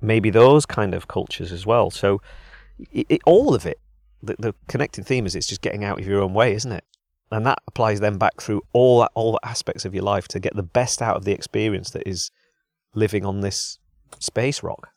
maybe 0.00 0.30
those 0.30 0.66
kind 0.66 0.94
of 0.94 1.06
cultures 1.06 1.52
as 1.52 1.66
well. 1.66 1.90
So, 1.90 2.20
it, 2.92 3.06
it, 3.08 3.20
all 3.26 3.54
of 3.54 3.66
it, 3.66 3.78
the, 4.22 4.36
the 4.38 4.54
connecting 4.68 5.04
theme 5.04 5.26
is 5.26 5.34
it's 5.34 5.46
just 5.46 5.60
getting 5.60 5.84
out 5.84 6.00
of 6.00 6.06
your 6.06 6.22
own 6.22 6.34
way, 6.34 6.54
isn't 6.54 6.72
it? 6.72 6.84
And 7.30 7.46
that 7.46 7.58
applies 7.66 8.00
then 8.00 8.16
back 8.18 8.40
through 8.40 8.62
all 8.72 9.06
all 9.14 9.38
aspects 9.42 9.84
of 9.84 9.94
your 9.94 10.04
life 10.04 10.28
to 10.28 10.40
get 10.40 10.54
the 10.54 10.62
best 10.62 11.02
out 11.02 11.16
of 11.16 11.24
the 11.24 11.32
experience 11.32 11.90
that 11.90 12.06
is 12.06 12.30
living 12.94 13.24
on 13.24 13.40
this 13.40 13.78
space 14.18 14.62
rock. 14.62 14.88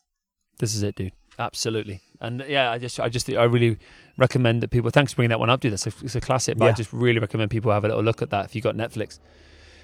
This 0.59 0.75
is 0.75 0.83
it, 0.83 0.95
dude. 0.95 1.13
Absolutely. 1.39 2.01
And 2.19 2.43
yeah, 2.47 2.71
I 2.71 2.79
just, 2.79 2.99
I 2.99 3.09
just, 3.09 3.29
I 3.29 3.43
really 3.43 3.77
recommend 4.17 4.63
that 4.63 4.71
people. 4.71 4.89
Thanks 4.89 5.13
for 5.13 5.17
bringing 5.17 5.29
that 5.29 5.39
one 5.39 5.49
up, 5.49 5.59
dude. 5.59 5.73
That's 5.73 5.85
a, 5.85 5.93
it's 6.01 6.15
a 6.15 6.21
classic. 6.21 6.57
But 6.57 6.69
I 6.69 6.71
just 6.71 6.91
really 6.91 7.19
recommend 7.19 7.51
people 7.51 7.71
have 7.71 7.85
a 7.85 7.89
little 7.89 8.03
look 8.03 8.21
at 8.21 8.31
that 8.31 8.45
if 8.45 8.55
you 8.55 8.61
got 8.61 8.75
Netflix. 8.75 9.19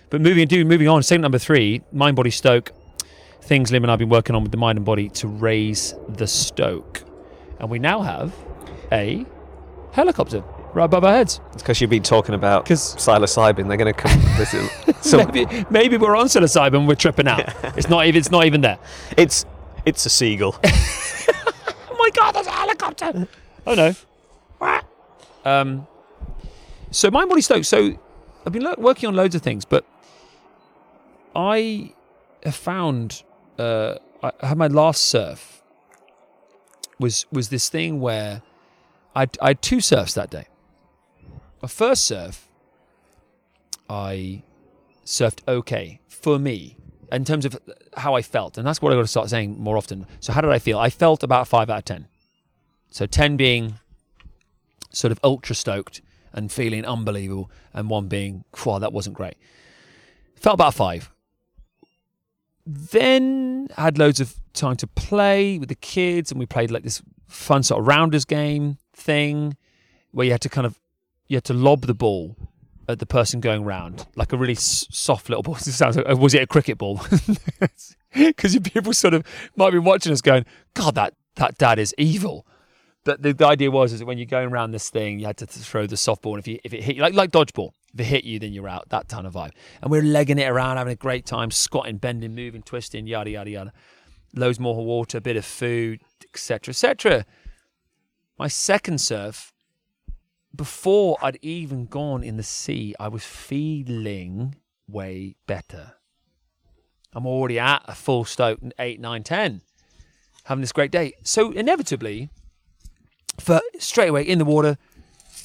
But 0.09 0.22
moving, 0.22 0.47
dude, 0.47 0.68
moving 0.68 0.88
on. 0.88 1.03
Segment 1.03 1.24
number 1.24 1.38
three: 1.38 1.82
mind, 1.91 2.16
body, 2.16 2.32
stoke. 2.32 2.72
Things 3.41 3.72
Liam 3.72 3.84
and 3.84 3.91
I've 3.91 3.99
been 3.99 4.09
working 4.09 4.36
on 4.36 4.43
with 4.43 4.51
the 4.51 4.57
mind 4.57 4.78
and 4.78 4.86
body 4.86 5.09
to 5.09 5.28
raise 5.28 5.93
the 6.07 6.28
stoke, 6.28 7.03
and 7.59 7.70
we 7.70 7.78
now 7.78 8.01
have 8.01 8.34
a 8.91 9.26
helicopter 9.91 10.43
right 10.74 10.86
above 10.86 11.03
our 11.03 11.13
heads. 11.13 11.39
It's 11.53 11.61
because 11.63 11.80
you've 11.82 11.89
been 11.89 12.03
talking 12.03 12.36
about 12.36 12.65
'Cause- 12.65 12.95
psilocybin. 12.95 13.67
They're 13.67 13.78
going 13.78 13.93
to 13.93 13.99
come 13.99 14.19
visit. 14.38 14.71
So 15.03 15.17
maybe, 15.26 15.65
maybe 15.69 15.97
we're 15.97 16.15
on 16.15 16.28
psilocybin. 16.28 16.88
We're 16.88 16.95
tripping 16.95 17.28
out. 17.28 17.53
it's 17.78 17.89
not 17.89 18.05
even. 18.05 18.19
It's 18.19 18.32
not 18.32 18.45
even 18.45 18.61
there. 18.61 18.80
it's 19.17 19.45
it's 19.86 20.05
a 20.05 20.09
seagull. 20.09 20.55
Oh 21.89 21.95
my 22.05 22.09
god, 22.09 22.34
there's 22.36 22.47
a 22.47 22.51
helicopter! 22.51 23.28
oh 23.65 23.76
no. 23.76 23.93
Um, 25.45 25.88
so 26.91 27.09
mind 27.11 27.30
body 27.30 27.41
Stokes. 27.41 27.67
So 27.69 27.97
I've 28.45 28.51
been 28.51 28.63
lo- 28.63 28.76
working 28.78 29.07
on 29.07 29.15
loads 29.15 29.36
of 29.36 29.41
things, 29.41 29.63
but 29.63 29.86
I 31.36 31.93
have 32.43 32.55
found 32.55 33.24
uh, 33.57 33.95
I 34.21 34.32
I 34.41 34.47
had 34.47 34.57
my 34.57 34.67
last 34.67 35.05
surf 35.05 35.61
was 36.99 37.26
was 37.32 37.47
this 37.49 37.69
thing 37.69 38.01
where 38.01 38.41
I 39.15 39.28
I 39.41 39.49
had 39.49 39.61
two 39.61 39.80
surfs 39.80 40.13
that 40.15 40.30
day. 40.30 40.47
My 41.64 41.70
first 41.70 42.03
surf, 42.03 42.49
I 43.89 44.43
surfed 45.05 45.39
okay 45.47 46.01
for 46.09 46.38
me 46.38 46.76
in 47.09 47.24
terms 47.24 47.45
of 47.45 47.57
how 47.95 48.16
I 48.16 48.22
felt, 48.22 48.57
and 48.57 48.68
that's 48.68 48.82
what 48.82 48.91
I 48.91 48.97
got 48.97 49.03
to 49.03 49.07
start 49.07 49.30
saying 49.30 49.57
more 49.57 49.78
often. 49.78 50.05
So 50.20 50.34
how 50.34 50.41
did 50.41 50.51
I 50.51 50.59
feel? 50.59 50.78
I 50.78 50.89
felt 50.89 51.24
about 51.24 51.47
five 51.47 51.70
out 51.70 51.78
of 51.78 51.86
ten. 51.86 52.07
So 52.91 53.05
ten 53.05 53.38
being 53.38 53.76
sort 54.91 55.14
of 55.14 55.22
ultra 55.24 55.55
stoked 55.55 56.01
and 56.34 56.51
feeling 56.51 56.84
unbelievable, 56.84 57.49
and 57.74 57.89
one 57.89 58.09
being, 58.09 58.43
wow, 58.66 58.80
that 58.80 58.91
wasn't 58.91 59.16
great. 59.16 59.36
Felt 60.36 60.55
about 60.55 60.74
five. 60.74 61.11
Then 62.66 63.70
had 63.78 63.97
loads 63.97 64.20
of 64.20 64.36
time 64.51 64.76
to 64.76 64.88
play 64.88 65.57
with 65.57 65.70
the 65.70 65.76
kids, 65.76 66.30
and 66.30 66.41
we 66.41 66.45
played 66.45 66.72
like 66.72 66.84
this 66.84 67.01
fun 67.30 67.64
sort 67.64 67.80
of 67.80 67.88
rounders 67.88 68.26
game. 68.26 68.80
thing 68.93 69.55
where 70.11 70.26
you 70.26 70.32
had 70.32 70.41
to 70.41 70.49
kind 70.49 70.68
of 70.68 70.80
you 71.34 71.38
had 71.38 71.44
to 71.46 71.54
lob 71.54 71.88
the 71.88 71.96
ball 71.96 72.36
at 72.88 73.00
the 73.00 73.08
person 73.08 73.40
going 73.40 73.64
round, 73.64 74.06
like 74.16 74.32
a 74.32 74.38
really 74.38 74.54
s- 74.54 74.86
soft 74.92 75.30
little 75.30 75.42
ball. 75.42 75.56
It 75.60 75.62
sounds 75.64 75.98
like, 75.98 76.08
uh, 76.08 76.16
was 76.16 76.36
it 76.36 76.44
a 76.44 76.48
cricket 76.48 76.78
ball? 76.78 77.02
Because 78.16 78.56
people 78.60 78.94
sort 78.94 79.16
of 79.16 79.26
might 79.56 79.72
be 79.72 79.80
watching 79.80 80.12
us 80.12 80.22
going, 80.22 80.46
God, 80.76 80.94
that 80.94 81.16
that 81.38 81.58
dad 81.58 81.80
is 81.80 81.96
evil. 81.98 82.46
But 83.04 83.24
the, 83.24 83.34
the 83.34 83.48
idea 83.48 83.72
was 83.72 83.92
is 83.92 84.00
that 84.00 84.06
when 84.06 84.20
you're 84.20 84.28
going 84.28 84.50
around 84.50 84.70
this 84.70 84.92
thing, 84.92 85.18
you 85.18 85.26
had 85.26 85.38
to 85.38 85.48
throw 85.48 85.88
the 85.88 85.96
softball, 85.96 86.34
and 86.34 86.40
if 86.40 86.48
you 86.48 86.60
if 86.64 86.76
it 86.76 86.84
hit 86.84 86.96
you 86.96 87.02
like 87.02 87.16
like 87.16 87.32
dodgeball, 87.32 87.72
if 87.92 88.02
it 88.02 88.04
hit 88.04 88.24
you, 88.24 88.38
then 88.38 88.54
you're 88.54 88.70
out. 88.70 88.90
That 88.90 89.08
kind 89.08 89.26
of 89.26 89.34
vibe. 89.34 89.54
And 89.82 89.90
we're 89.90 90.04
legging 90.04 90.38
it 90.38 90.48
around, 90.48 90.78
having 90.78 90.94
a 90.94 90.96
great 90.96 91.26
time, 91.26 91.50
squatting, 91.50 91.98
bending, 91.98 92.36
moving, 92.36 92.62
twisting, 92.62 93.08
yada 93.08 93.32
yada 93.32 93.50
yada. 93.50 93.74
Loads 94.36 94.60
more 94.60 94.86
water, 94.86 95.18
a 95.18 95.22
bit 95.22 95.36
of 95.36 95.44
food, 95.44 96.02
etc. 96.32 96.72
etc. 96.72 97.26
My 98.38 98.48
second 98.48 99.02
surf, 99.02 99.53
before 100.56 101.18
I'd 101.22 101.39
even 101.41 101.86
gone 101.86 102.24
in 102.24 102.38
the 102.38 102.43
sea, 102.43 102.95
I 102.99 103.08
was 103.08 103.24
feeling 103.24 104.56
way 104.88 105.36
better. 105.47 105.93
I'm 107.14 107.26
already 107.26 107.60
at 107.60 107.84
a 107.86 107.95
full 107.95 108.26
stoke, 108.26 108.60
eight, 108.80 108.99
nine, 108.99 109.24
ten, 109.24 109.62
having 110.45 110.62
this 110.62 110.72
great 110.72 110.91
day. 110.91 111.14
So 111.24 111.51
inevitably, 111.51 112.30
for 113.39 113.62
straight 113.80 114.10
away 114.10 114.24
in 114.24 114.39
the 114.39 114.45
water, 114.45 114.78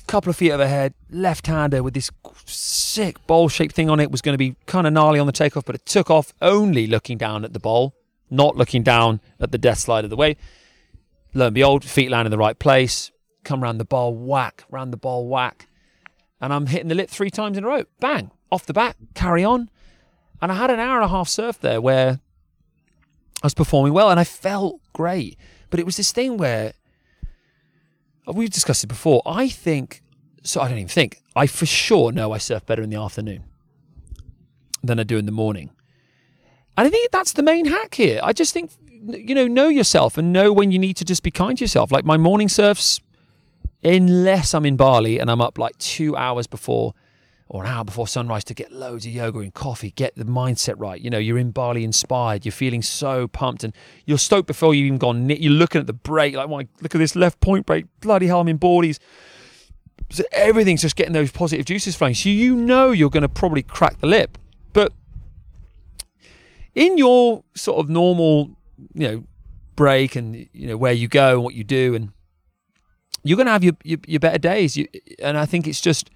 couple 0.07 0.31
of 0.31 0.37
feet 0.37 0.51
overhead, 0.53 0.95
left-hander 1.11 1.83
with 1.83 1.93
this 1.93 2.11
sick 2.47 3.25
bowl-shaped 3.27 3.75
thing 3.75 3.91
on 3.91 4.01
it 4.01 4.11
was 4.11 4.23
going 4.23 4.33
to 4.33 4.39
be 4.39 4.57
kind 4.65 4.87
of 4.87 4.93
gnarly 4.93 5.21
on 5.21 5.27
the 5.27 5.33
takeoff, 5.33 5.67
but 5.67 5.75
it 5.75 5.85
took 5.85 6.11
off 6.11 6.33
only 6.41 6.87
looking 6.87 7.19
down 7.19 7.45
at 7.45 7.53
the 7.53 7.61
bowl, 7.61 7.95
not 8.31 8.57
looking 8.57 8.83
down 8.83 9.21
at 9.39 9.53
the 9.53 9.59
death 9.59 9.79
slide 9.79 10.05
of 10.05 10.11
the 10.11 10.17
wave. 10.17 10.37
Lo 11.35 11.47
and 11.47 11.55
behold, 11.55 11.85
feet 11.85 12.11
land 12.11 12.27
in 12.27 12.31
the 12.31 12.39
right 12.39 12.59
place, 12.59 13.11
come 13.49 13.63
round 13.63 13.81
the 13.81 13.85
bowl, 13.85 14.15
whack, 14.15 14.65
round 14.71 14.93
the 14.93 14.99
bowl, 14.99 15.27
whack, 15.27 15.69
and 16.41 16.53
I'm 16.53 16.67
hitting 16.67 16.89
the 16.89 16.95
lip 16.95 17.09
three 17.09 17.31
times 17.31 17.57
in 17.57 17.65
a 17.65 17.67
row. 17.67 17.85
Bang, 17.99 18.31
off 18.53 18.67
the 18.67 18.75
bat, 18.75 18.97
carry 19.15 19.43
on. 19.43 19.71
And 20.41 20.53
I 20.53 20.55
had 20.55 20.71
an 20.71 20.79
hour 20.79 20.97
and 20.97 21.05
a 21.05 21.09
half 21.09 21.29
surf 21.29 21.59
there 21.61 21.81
where 21.81 22.21
I 23.43 23.47
was 23.47 23.55
performing 23.55 23.93
well 23.93 24.11
and 24.11 24.21
I 24.21 24.25
felt 24.25 24.81
great. 24.93 25.37
But 25.71 25.81
it 25.81 25.87
was 25.87 25.97
this 25.97 26.13
thing 26.13 26.37
where 26.37 26.75
uh, 28.29 28.33
we've 28.33 28.51
discussed 28.51 28.85
it 28.85 28.89
before. 28.89 29.23
I 29.27 29.49
think, 29.49 30.03
so 30.45 30.61
I 30.61 30.69
don't 30.69 30.79
even 30.79 30.89
think, 30.89 31.23
I 31.35 31.47
for 31.47 31.67
sure 31.67 32.13
know 32.13 32.33
I 32.33 32.39
surf 32.39 32.65
better 32.67 32.83
in 32.83 32.91
the 32.91 33.01
afternoon 33.01 33.45
than 34.85 35.01
I 35.01 35.03
do 35.03 35.17
in 35.17 35.27
the 35.27 35.33
morning. 35.33 35.71
And 36.77 36.87
I 36.87 36.91
think 36.91 37.11
that's 37.11 37.33
the 37.33 37.43
main 37.43 37.65
hack 37.65 37.95
here. 37.95 38.21
I 38.23 38.33
just 38.33 38.53
think, 38.53 38.71
you 39.09 39.35
know, 39.35 39.49
know 39.49 39.69
yourself 39.69 40.17
and 40.17 40.33
know 40.33 40.53
when 40.53 40.71
you 40.71 40.79
need 40.79 40.97
to 40.99 41.05
just 41.05 41.25
be 41.25 41.33
kind 41.33 41.59
to 41.59 41.65
yourself. 41.65 41.91
Like 41.91 42.05
my 42.05 42.17
morning 42.17 42.49
surfs, 42.49 43.01
unless 43.83 44.55
I'm 44.55 44.67
in 44.67 44.77
Bali 44.77 45.19
and 45.19 45.31
I'm 45.31 45.41
up 45.41 45.59
like 45.59 45.77
two 45.79 46.17
hours 46.17 46.47
before 46.47 46.95
or 47.51 47.65
an 47.65 47.71
hour 47.71 47.83
before 47.83 48.07
sunrise 48.07 48.45
to 48.45 48.55
get 48.55 48.71
loads 48.73 49.07
of 49.07 49.13
yoga 49.13 49.39
and 49.39 49.55
coffee, 49.55 49.91
get 49.93 50.15
the 50.17 50.25
mindset 50.25 50.75
right. 50.77 51.01
You 51.01 51.09
know, 51.09 51.19
you're 51.19 51.39
in 51.39 51.51
Bali 51.51 51.83
inspired, 51.83 52.45
you're 52.45 52.53
feeling 52.53 52.83
so 52.83 53.27
pumped, 53.27 53.65
and 53.65 53.73
you're 54.05 54.19
stoked 54.19 54.47
before 54.47 54.75
you've 54.75 54.87
even 54.87 54.99
gone. 54.99 55.31
You're 55.31 55.53
looking 55.53 55.81
at 55.81 55.87
the 55.87 55.95
break, 55.95 56.35
like, 56.35 56.51
my, 56.51 56.69
look 56.83 56.95
at 56.95 56.99
this 56.99 57.17
left 57.17 57.41
point 57.41 57.65
break. 57.65 57.87
Bloody 58.01 58.27
hell, 58.27 58.41
I'm 58.41 58.49
in 58.49 58.59
boardies. 58.59 58.99
So 60.11 60.25
everything's 60.31 60.83
just 60.83 60.95
getting 60.95 61.15
those 61.15 61.31
positive 61.31 61.65
juices 61.65 61.97
flowing. 61.97 62.15
So 62.15 62.29
you 62.29 62.55
know 62.55 62.91
you're 62.91 63.11
going 63.11 63.23
to 63.23 63.29
probably 63.31 63.63
crack 63.63 63.99
the 64.01 64.07
lip. 64.07 64.37
But 64.75 64.93
in 66.75 66.99
your 66.99 67.45
sort 67.55 67.79
of 67.79 67.89
normal, 67.89 68.57
you 68.93 69.09
know, 69.09 69.25
break 69.75 70.17
and, 70.17 70.49
you 70.53 70.67
know, 70.67 70.77
where 70.77 70.93
you 70.93 71.09
go 71.09 71.35
and 71.35 71.45
what 71.45 71.55
you 71.55 71.65
do, 71.65 71.95
and 71.95 72.13
you're 73.23 73.37
going 73.37 73.47
to 73.47 73.53
have 73.53 73.65
your, 73.65 73.75
your, 73.85 73.99
your 74.07 74.21
better 74.21 74.39
days. 74.39 74.77
You, 74.77 74.89
and 75.21 75.37
I 75.37 75.47
think 75.47 75.67
it's 75.67 75.81
just, 75.81 76.11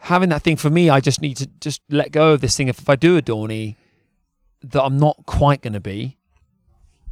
having 0.00 0.30
that 0.30 0.42
thing 0.42 0.56
for 0.56 0.68
me, 0.68 0.90
I 0.90 0.98
just 0.98 1.22
need 1.22 1.36
to 1.36 1.46
just 1.60 1.80
let 1.88 2.10
go 2.10 2.32
of 2.32 2.40
this 2.40 2.56
thing. 2.56 2.68
If, 2.68 2.80
if 2.80 2.88
I 2.88 2.96
do 2.96 3.16
a 3.16 3.22
Dawny, 3.22 3.76
that 4.62 4.82
I'm 4.82 4.98
not 4.98 5.26
quite 5.26 5.62
going 5.62 5.74
to 5.74 5.80
be 5.80 6.18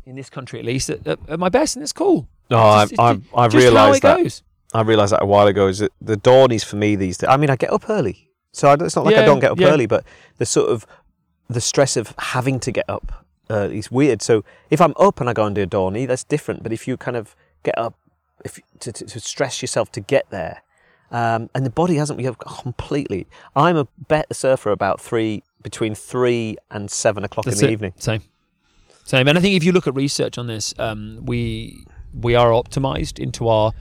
in 0.04 0.16
this 0.16 0.30
country 0.30 0.58
at 0.58 0.64
least 0.64 0.90
at, 0.90 1.06
at, 1.06 1.18
at 1.28 1.38
my 1.38 1.48
best, 1.48 1.76
and 1.76 1.82
it's 1.82 1.92
cool. 1.92 2.28
No, 2.50 2.58
I, 2.58 2.86
I, 2.98 3.12
it's 3.12 3.24
I 3.34 3.48
just 3.48 3.54
how 3.54 3.58
realised 3.58 4.02
that. 4.02 4.16
goes. 4.18 4.42
I 4.74 4.82
realised 4.82 5.12
that 5.12 5.22
a 5.22 5.26
while 5.26 5.46
ago. 5.46 5.68
Is 5.68 5.78
that 5.78 5.92
the 6.00 6.16
Dawnies 6.16 6.64
for 6.64 6.76
me 6.76 6.96
these 6.96 7.18
days? 7.18 7.28
I 7.28 7.36
mean, 7.36 7.50
I 7.50 7.56
get 7.56 7.72
up 7.72 7.88
early, 7.88 8.30
so 8.52 8.68
I, 8.68 8.74
it's 8.74 8.96
not 8.96 9.04
like 9.04 9.16
I 9.16 9.24
don't 9.24 9.40
get 9.40 9.52
up 9.52 9.60
yeah. 9.60 9.68
early, 9.68 9.86
but 9.86 10.04
the 10.38 10.46
sort 10.46 10.70
of 10.70 10.86
the 11.48 11.60
stress 11.60 11.96
of 11.96 12.12
having 12.18 12.58
to 12.60 12.72
get 12.72 12.86
up 12.88 13.24
uh, 13.48 13.68
is 13.70 13.90
weird. 13.90 14.22
So 14.22 14.44
if 14.68 14.80
I'm 14.80 14.94
up 14.98 15.20
and 15.20 15.30
I 15.30 15.32
go 15.32 15.44
and 15.44 15.54
do 15.54 15.62
a 15.62 15.66
Dawny, 15.66 16.06
that's 16.06 16.24
different. 16.24 16.64
But 16.64 16.72
if 16.72 16.88
you 16.88 16.96
kind 16.96 17.16
of 17.16 17.36
get 17.62 17.78
up, 17.78 17.94
if 18.44 18.58
to, 18.80 18.92
to, 18.92 19.04
to 19.04 19.20
stress 19.20 19.62
yourself 19.62 19.90
to 19.92 20.00
get 20.00 20.28
there, 20.30 20.62
um, 21.10 21.50
and 21.54 21.64
the 21.66 21.70
body 21.70 21.96
hasn't 21.96 22.18
completely. 22.38 23.26
I'm 23.54 23.76
a 23.76 23.86
better 24.08 24.34
surfer 24.34 24.70
about 24.70 25.00
three 25.00 25.42
between 25.62 25.94
three 25.94 26.56
and 26.70 26.90
seven 26.90 27.24
o'clock 27.24 27.44
That's 27.44 27.60
in 27.60 27.66
the 27.66 27.70
it. 27.70 27.72
evening. 27.72 27.92
Same, 27.98 28.22
same. 29.04 29.28
And 29.28 29.36
I 29.36 29.40
think 29.40 29.56
if 29.56 29.64
you 29.64 29.72
look 29.72 29.86
at 29.86 29.94
research 29.94 30.38
on 30.38 30.46
this, 30.46 30.74
um, 30.78 31.20
we 31.24 31.84
we 32.14 32.34
are 32.34 32.50
optimized 32.50 33.18
into 33.18 33.48
our 33.48 33.72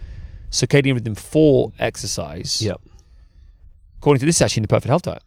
circadian 0.51 0.95
rhythm 0.95 1.15
for 1.15 1.71
exercise. 1.79 2.61
Yep. 2.61 2.81
According 3.99 4.19
to 4.21 4.25
this, 4.25 4.41
actually 4.41 4.61
in 4.61 4.63
the 4.63 4.67
perfect 4.69 4.89
health 4.89 5.01
diet, 5.03 5.23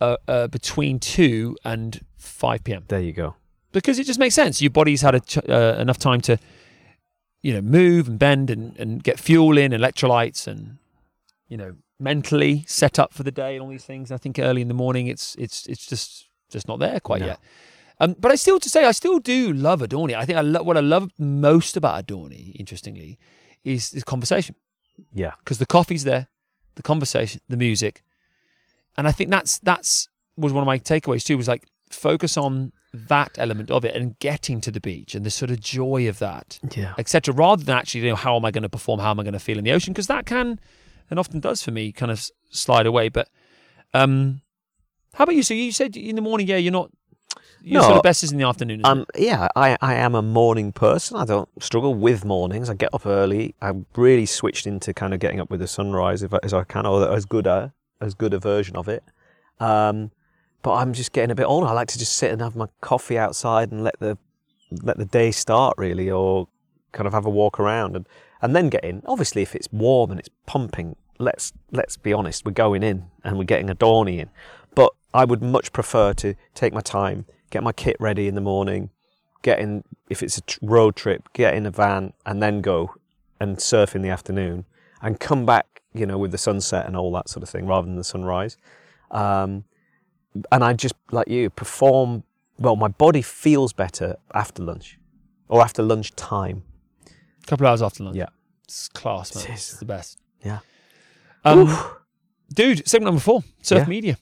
uh, 0.00 0.16
uh, 0.26 0.46
between 0.48 0.98
two 0.98 1.56
and 1.64 2.04
five 2.16 2.64
p.m. 2.64 2.84
There 2.88 3.00
you 3.00 3.12
go. 3.12 3.36
because 3.72 3.98
it 3.98 4.04
just 4.06 4.18
makes 4.18 4.34
sense. 4.34 4.62
Your 4.62 4.70
body's 4.70 5.02
had 5.02 5.14
a 5.14 5.20
ch- 5.20 5.38
uh, 5.48 5.76
enough 5.78 5.98
time 5.98 6.20
to, 6.22 6.38
you 7.46 7.52
know, 7.54 7.60
move 7.62 8.08
and 8.08 8.18
bend 8.18 8.50
and, 8.50 8.76
and 8.82 8.90
get 9.08 9.16
fuel 9.20 9.56
in, 9.56 9.70
electrolytes, 9.72 10.46
and 10.50 10.78
you 11.48 11.56
know, 11.56 11.70
mentally 11.98 12.64
set 12.66 12.98
up 12.98 13.10
for 13.14 13.22
the 13.22 13.30
day 13.30 13.54
and 13.54 13.62
all 13.62 13.68
these 13.76 13.84
things. 13.92 14.10
I 14.10 14.16
think 14.22 14.38
early 14.38 14.62
in 14.62 14.68
the 14.68 14.74
morning, 14.84 15.06
it's 15.06 15.36
it's 15.44 15.58
it's 15.66 15.86
just 15.86 16.26
just 16.54 16.66
not 16.68 16.78
there 16.80 16.98
quite 17.00 17.20
No. 17.20 17.26
yet. 17.26 17.38
Um, 18.00 18.14
but 18.18 18.30
I 18.32 18.36
still 18.36 18.58
to 18.60 18.68
say 18.68 18.84
I 18.84 18.92
still 18.92 19.18
do 19.20 19.52
love 19.52 19.80
a 19.80 19.86
Dawny. 19.86 20.14
I 20.14 20.24
think 20.26 20.38
I 20.38 20.42
lo- 20.42 20.64
what 20.68 20.76
I 20.76 20.80
love 20.80 21.10
most 21.18 21.76
about 21.76 22.00
a 22.00 22.02
Dawny, 22.02 22.44
interestingly, 22.58 23.18
is 23.64 23.94
is 23.94 24.02
conversation 24.04 24.54
Yeah. 25.14 25.32
because 25.38 25.58
the 25.58 25.66
coffee's 25.66 26.04
there, 26.04 26.26
the 26.74 26.82
conversation, 26.82 27.40
the 27.48 27.56
music, 27.56 28.02
and 28.96 29.06
I 29.06 29.12
think 29.12 29.30
that's 29.30 29.58
that's 29.60 30.08
was 30.36 30.52
one 30.52 30.62
of 30.62 30.66
my 30.74 30.78
takeaways 30.80 31.24
too. 31.24 31.36
Was 31.38 31.48
like 31.48 31.64
focus 31.90 32.36
on 32.36 32.72
that 32.92 33.32
element 33.38 33.70
of 33.70 33.84
it 33.84 33.94
and 33.94 34.18
getting 34.20 34.60
to 34.62 34.70
the 34.70 34.80
beach 34.80 35.14
and 35.14 35.24
the 35.26 35.30
sort 35.30 35.50
of 35.50 35.60
joy 35.60 36.08
of 36.08 36.18
that, 36.18 36.58
Yeah. 36.74 36.94
etc. 36.98 37.34
Rather 37.34 37.62
than 37.64 37.76
actually, 37.76 38.00
you 38.02 38.08
know, 38.10 38.16
how 38.16 38.36
am 38.36 38.44
I 38.44 38.50
going 38.50 38.62
to 38.62 38.68
perform? 38.68 39.00
How 39.00 39.10
am 39.10 39.20
I 39.20 39.22
going 39.22 39.34
to 39.34 39.38
feel 39.38 39.58
in 39.58 39.64
the 39.64 39.72
ocean? 39.72 39.92
Because 39.92 40.06
that 40.06 40.24
can 40.26 40.58
and 41.10 41.18
often 41.18 41.40
does 41.40 41.62
for 41.62 41.70
me 41.70 41.92
kind 41.92 42.10
of 42.10 42.26
slide 42.50 42.86
away. 42.86 43.08
But 43.10 43.28
um, 43.94 44.40
how 45.14 45.24
about 45.24 45.36
you? 45.36 45.42
So 45.42 45.54
you 45.54 45.72
said 45.72 45.96
in 45.96 46.16
the 46.16 46.22
morning, 46.22 46.46
yeah, 46.48 46.56
you're 46.56 46.72
not. 46.72 46.90
Your 47.62 47.80
No, 47.80 47.86
sort 47.86 47.96
of 47.96 48.02
best 48.02 48.22
is 48.22 48.30
in 48.30 48.38
the 48.38 48.46
afternoon. 48.46 48.82
Um, 48.84 49.06
it? 49.14 49.24
yeah, 49.24 49.48
I, 49.56 49.76
I 49.80 49.94
am 49.94 50.14
a 50.14 50.22
morning 50.22 50.70
person. 50.72 51.16
I 51.16 51.24
don't 51.24 51.48
struggle 51.60 51.94
with 51.94 52.24
mornings. 52.24 52.70
I 52.70 52.74
get 52.74 52.90
up 52.94 53.04
early. 53.06 53.54
I'm 53.60 53.86
really 53.96 54.26
switched 54.26 54.66
into 54.68 54.94
kind 54.94 55.12
of 55.12 55.18
getting 55.20 55.40
up 55.40 55.50
with 55.50 55.58
the 55.60 55.66
sunrise 55.66 56.22
if 56.22 56.32
as 56.44 56.54
I 56.54 56.62
can, 56.64 56.86
or 56.86 57.10
as 57.12 57.24
good 57.24 57.46
a 57.46 57.72
as 58.00 58.14
good 58.14 58.34
a 58.34 58.38
version 58.38 58.76
of 58.76 58.88
it. 58.88 59.02
Um, 59.58 60.12
but 60.66 60.78
I'm 60.78 60.94
just 60.94 61.12
getting 61.12 61.30
a 61.30 61.36
bit 61.36 61.44
older. 61.44 61.68
I 61.68 61.72
like 61.74 61.86
to 61.86 61.98
just 61.98 62.16
sit 62.16 62.32
and 62.32 62.40
have 62.42 62.56
my 62.56 62.66
coffee 62.80 63.16
outside 63.16 63.70
and 63.70 63.84
let 63.84 64.00
the 64.00 64.18
let 64.82 64.98
the 64.98 65.04
day 65.04 65.30
start 65.30 65.74
really, 65.78 66.10
or 66.10 66.48
kind 66.90 67.06
of 67.06 67.12
have 67.12 67.24
a 67.24 67.30
walk 67.30 67.60
around 67.60 67.94
and 67.94 68.04
and 68.42 68.56
then 68.56 68.68
get 68.68 68.84
in. 68.84 69.00
Obviously, 69.06 69.42
if 69.42 69.54
it's 69.54 69.68
warm 69.70 70.10
and 70.10 70.18
it's 70.18 70.28
pumping, 70.44 70.96
let's 71.20 71.52
let's 71.70 71.96
be 71.96 72.12
honest, 72.12 72.44
we're 72.44 72.50
going 72.50 72.82
in 72.82 73.04
and 73.22 73.38
we're 73.38 73.44
getting 73.44 73.70
a 73.70 73.74
Dawny 73.74 74.18
in. 74.18 74.28
But 74.74 74.90
I 75.14 75.24
would 75.24 75.40
much 75.40 75.72
prefer 75.72 76.12
to 76.14 76.34
take 76.56 76.72
my 76.72 76.80
time, 76.80 77.26
get 77.50 77.62
my 77.62 77.72
kit 77.72 77.96
ready 78.00 78.26
in 78.26 78.34
the 78.34 78.40
morning, 78.40 78.90
get 79.42 79.60
in 79.60 79.84
if 80.10 80.20
it's 80.20 80.36
a 80.36 80.42
road 80.62 80.96
trip, 80.96 81.28
get 81.32 81.54
in 81.54 81.64
a 81.64 81.70
van 81.70 82.12
and 82.26 82.42
then 82.42 82.60
go 82.60 82.92
and 83.38 83.60
surf 83.60 83.94
in 83.94 84.02
the 84.02 84.08
afternoon 84.08 84.64
and 85.00 85.20
come 85.20 85.46
back, 85.46 85.82
you 85.94 86.06
know, 86.06 86.18
with 86.18 86.32
the 86.32 86.38
sunset 86.38 86.86
and 86.86 86.96
all 86.96 87.12
that 87.12 87.28
sort 87.28 87.44
of 87.44 87.48
thing 87.48 87.68
rather 87.68 87.86
than 87.86 87.94
the 87.94 88.02
sunrise. 88.02 88.56
Um, 89.12 89.62
and 90.52 90.64
I 90.64 90.72
just 90.72 90.94
like 91.10 91.28
you 91.28 91.50
perform 91.50 92.22
well. 92.58 92.76
My 92.76 92.88
body 92.88 93.22
feels 93.22 93.72
better 93.72 94.16
after 94.34 94.62
lunch 94.62 94.98
or 95.48 95.62
after 95.62 95.82
lunch 95.82 96.14
time. 96.16 96.62
A 97.42 97.46
couple 97.46 97.66
of 97.66 97.70
hours 97.70 97.82
after 97.82 98.04
lunch. 98.04 98.16
Yeah. 98.16 98.26
It's 98.64 98.88
class, 98.88 99.34
man. 99.34 99.44
It 99.44 99.50
It's 99.52 99.78
the 99.78 99.84
best. 99.84 100.18
Yeah. 100.44 100.58
Um, 101.44 101.72
dude, 102.52 102.86
segment 102.88 103.06
number 103.06 103.20
four, 103.20 103.44
surf 103.62 103.80
Yeah. 103.80 103.86
media. 103.88 104.18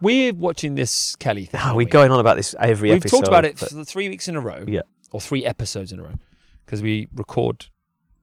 We're 0.00 0.32
watching 0.34 0.74
this 0.74 1.14
Kelly 1.16 1.44
thing. 1.44 1.60
Aren't 1.60 1.76
we're 1.76 1.84
we? 1.84 1.90
going 1.90 2.10
on 2.10 2.18
about 2.20 2.36
this 2.36 2.54
every 2.58 2.90
episode. 2.90 3.04
We've 3.04 3.10
talked 3.10 3.28
about 3.28 3.44
it 3.44 3.58
for 3.58 3.84
three 3.84 4.08
weeks 4.08 4.26
in 4.28 4.36
a 4.36 4.40
row. 4.40 4.64
Yeah. 4.66 4.82
Or 5.12 5.20
three 5.20 5.44
episodes 5.46 5.92
in 5.92 6.00
a 6.00 6.02
row. 6.02 6.14
Because 6.66 6.82
we 6.82 7.08
record 7.14 7.66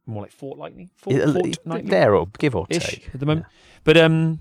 more 0.06 0.24
like 0.24 0.32
fortnightly. 0.32 0.90
Fort, 0.98 1.16
Yeah, 1.16 1.26
fortnightly 1.32 1.90
there 1.90 2.16
or 2.16 2.28
give 2.38 2.56
or 2.56 2.68
ish 2.70 2.86
take 2.86 3.10
at 3.14 3.20
the 3.20 3.26
moment. 3.26 3.46
But 3.86 3.98
um, 3.98 4.40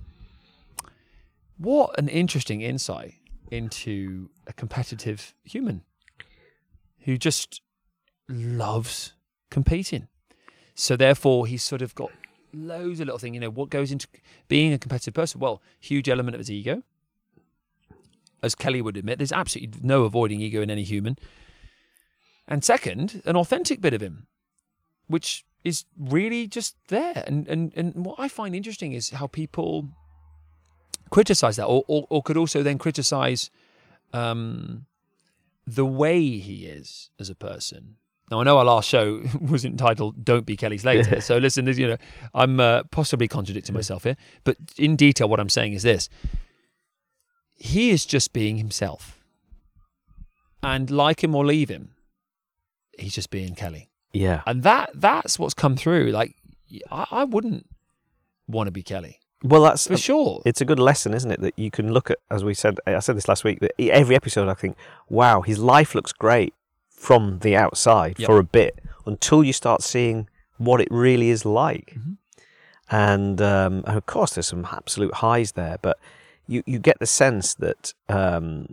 what 1.61 1.99
an 1.99 2.09
interesting 2.09 2.63
insight 2.63 3.15
into 3.51 4.31
a 4.47 4.53
competitive 4.53 5.35
human 5.45 5.83
who 7.01 7.19
just 7.19 7.61
loves 8.29 9.13
competing. 9.51 10.09
So 10.75 10.97
therefore, 10.97 11.47
he's 11.47 11.63
sort 11.63 11.83
of 11.83 11.95
got 11.95 12.11
loads 12.55 13.01
of 13.01 13.07
little 13.07 13.19
things. 13.19 13.35
You 13.35 13.41
know, 13.41 13.51
what 13.51 13.69
goes 13.69 13.93
into 13.93 14.09
being 14.49 14.73
a 14.73 14.79
competitive 14.79 15.13
person? 15.13 15.41
Well, 15.41 15.61
huge 15.79 16.09
element 16.09 16.35
of 16.35 16.39
his 16.39 16.51
ego. 16.51 16.83
As 18.43 18.55
Kelly 18.55 18.81
would 18.81 18.97
admit, 18.97 19.19
there's 19.19 19.33
absolutely 19.33 19.81
no 19.83 20.05
avoiding 20.05 20.41
ego 20.41 20.63
in 20.63 20.71
any 20.71 20.83
human. 20.83 21.19
And 22.49 22.65
second, 22.65 23.21
an 23.27 23.37
authentic 23.37 23.83
bit 23.83 23.93
of 23.93 24.01
him, 24.01 24.27
which 25.09 25.45
is 25.63 25.85
really 25.99 26.47
just 26.47 26.77
there. 26.89 27.23
And 27.27 27.47
and, 27.49 27.73
and 27.77 28.07
what 28.07 28.19
I 28.19 28.29
find 28.29 28.57
interesting 28.57 28.95
is 28.95 29.11
how 29.11 29.27
people 29.27 29.91
criticize 31.11 31.57
that, 31.57 31.67
or, 31.67 31.85
or, 31.89 32.07
or 32.11 32.23
could 32.23 32.37
also 32.37 32.63
then 32.63 32.79
criticize 32.79 33.51
um, 34.13 34.87
the 35.67 35.85
way 35.85 36.21
he 36.39 36.67
is 36.67 37.11
as 37.19 37.29
a 37.31 37.35
person. 37.35 37.97
Now 38.31 38.41
I 38.41 38.45
know 38.45 38.59
our 38.59 38.65
last 38.65 38.89
show 38.89 39.23
was 39.41 39.65
entitled 39.65 40.25
"Don't 40.25 40.47
Be 40.47 40.57
Kelly 40.57 40.79
Slater," 40.79 41.21
so 41.21 41.39
listen, 41.39 41.67
you 41.67 41.89
know, 41.89 41.97
I'm 42.35 42.61
uh, 42.61 42.85
possibly 42.91 43.27
contradicting 43.29 43.75
myself 43.75 44.05
here, 44.05 44.17
but 44.45 44.57
in 44.79 44.97
detail, 44.97 45.29
what 45.29 45.41
I'm 45.41 45.49
saying 45.49 45.73
is 45.73 45.83
this: 45.83 46.09
he 47.57 47.91
is 47.91 48.07
just 48.07 48.33
being 48.33 48.57
himself, 48.57 49.19
and 50.63 50.91
like 50.91 51.23
him 51.25 51.35
or 51.35 51.45
leave 51.45 51.69
him, 51.69 51.91
he's 52.99 53.15
just 53.15 53.31
being 53.31 53.55
Kelly, 53.55 53.91
Yeah. 54.13 54.43
and 54.47 54.63
that 54.63 54.91
that's 54.95 55.39
what's 55.39 55.55
come 55.55 55.77
through. 55.77 56.11
Like, 56.13 56.37
I, 56.91 57.07
I 57.11 57.25
wouldn't 57.25 57.67
want 58.47 58.67
to 58.69 58.73
be 58.73 58.83
Kelly 58.83 59.19
Well, 59.43 59.63
that's 59.63 59.87
for 59.87 59.97
sure. 59.97 60.43
it's 60.45 60.61
a 60.61 60.65
good 60.67 60.79
lesson, 60.79 61.15
isn't 61.15 61.31
it? 61.31 61.41
That 61.41 61.59
you 61.59 61.71
can 61.71 61.93
look 61.93 62.11
at, 62.11 62.19
as 62.31 62.45
we 62.45 62.53
said, 62.55 62.79
I 62.87 62.99
said 63.01 63.17
this 63.17 63.27
last 63.29 63.43
week, 63.45 63.61
that 63.61 63.73
every 63.81 64.15
episode 64.15 64.49
I 64.49 64.55
think, 64.55 64.77
wow, 65.09 65.41
his 65.41 65.59
life 65.59 65.95
looks 65.95 66.13
great 66.13 66.53
from 66.91 67.39
the 67.39 67.57
outside 67.57 68.19
Yep. 68.19 68.27
for 68.27 68.39
a 68.39 68.45
bit 68.45 68.79
until 69.07 69.43
you 69.43 69.53
start 69.55 69.83
seeing 69.83 70.29
what 70.59 70.81
it 70.81 70.89
really 70.91 71.31
is 71.31 71.47
like. 71.47 71.97
Mhm. 71.97 72.17
And, 72.91 73.41
um, 73.41 73.83
and 73.87 73.97
of 73.97 74.05
course, 74.07 74.35
there's 74.35 74.49
some 74.49 74.67
absolute 74.71 75.15
highs 75.15 75.53
there, 75.53 75.79
but 75.81 75.99
you, 76.47 76.63
you 76.67 76.79
get 76.79 76.99
the 76.99 77.07
sense 77.07 77.55
that, 77.55 77.95
um, 78.09 78.67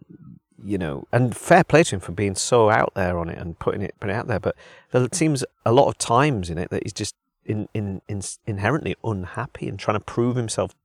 you 0.61 0.77
know, 0.77 1.05
and 1.13 1.37
fair 1.37 1.63
play 1.63 1.83
to 1.83 1.95
him 1.95 2.01
for 2.01 2.11
being 2.11 2.35
so 2.35 2.69
out 2.69 2.91
there 2.95 3.17
on 3.19 3.29
it 3.29 3.37
and 3.37 3.57
putting 3.59 3.81
it, 3.81 3.95
putting 3.99 4.15
it 4.15 4.19
out 4.19 4.27
there. 4.27 4.39
But 4.39 4.55
there 4.91 5.07
seems 5.13 5.45
a 5.65 5.71
lot 5.71 5.87
of 5.87 5.97
times 5.97 6.49
in 6.49 6.57
it 6.57 6.71
that 6.71 6.83
he's 6.83 6.93
just 6.93 7.15
in, 7.47 7.67
in, 7.73 8.01
in, 8.07 8.21
inherently 8.45 8.95
unhappy 9.03 9.67
and 9.67 9.79
trying 9.79 9.95
to 9.97 10.03
prove 10.03 10.35
himself 10.35 10.75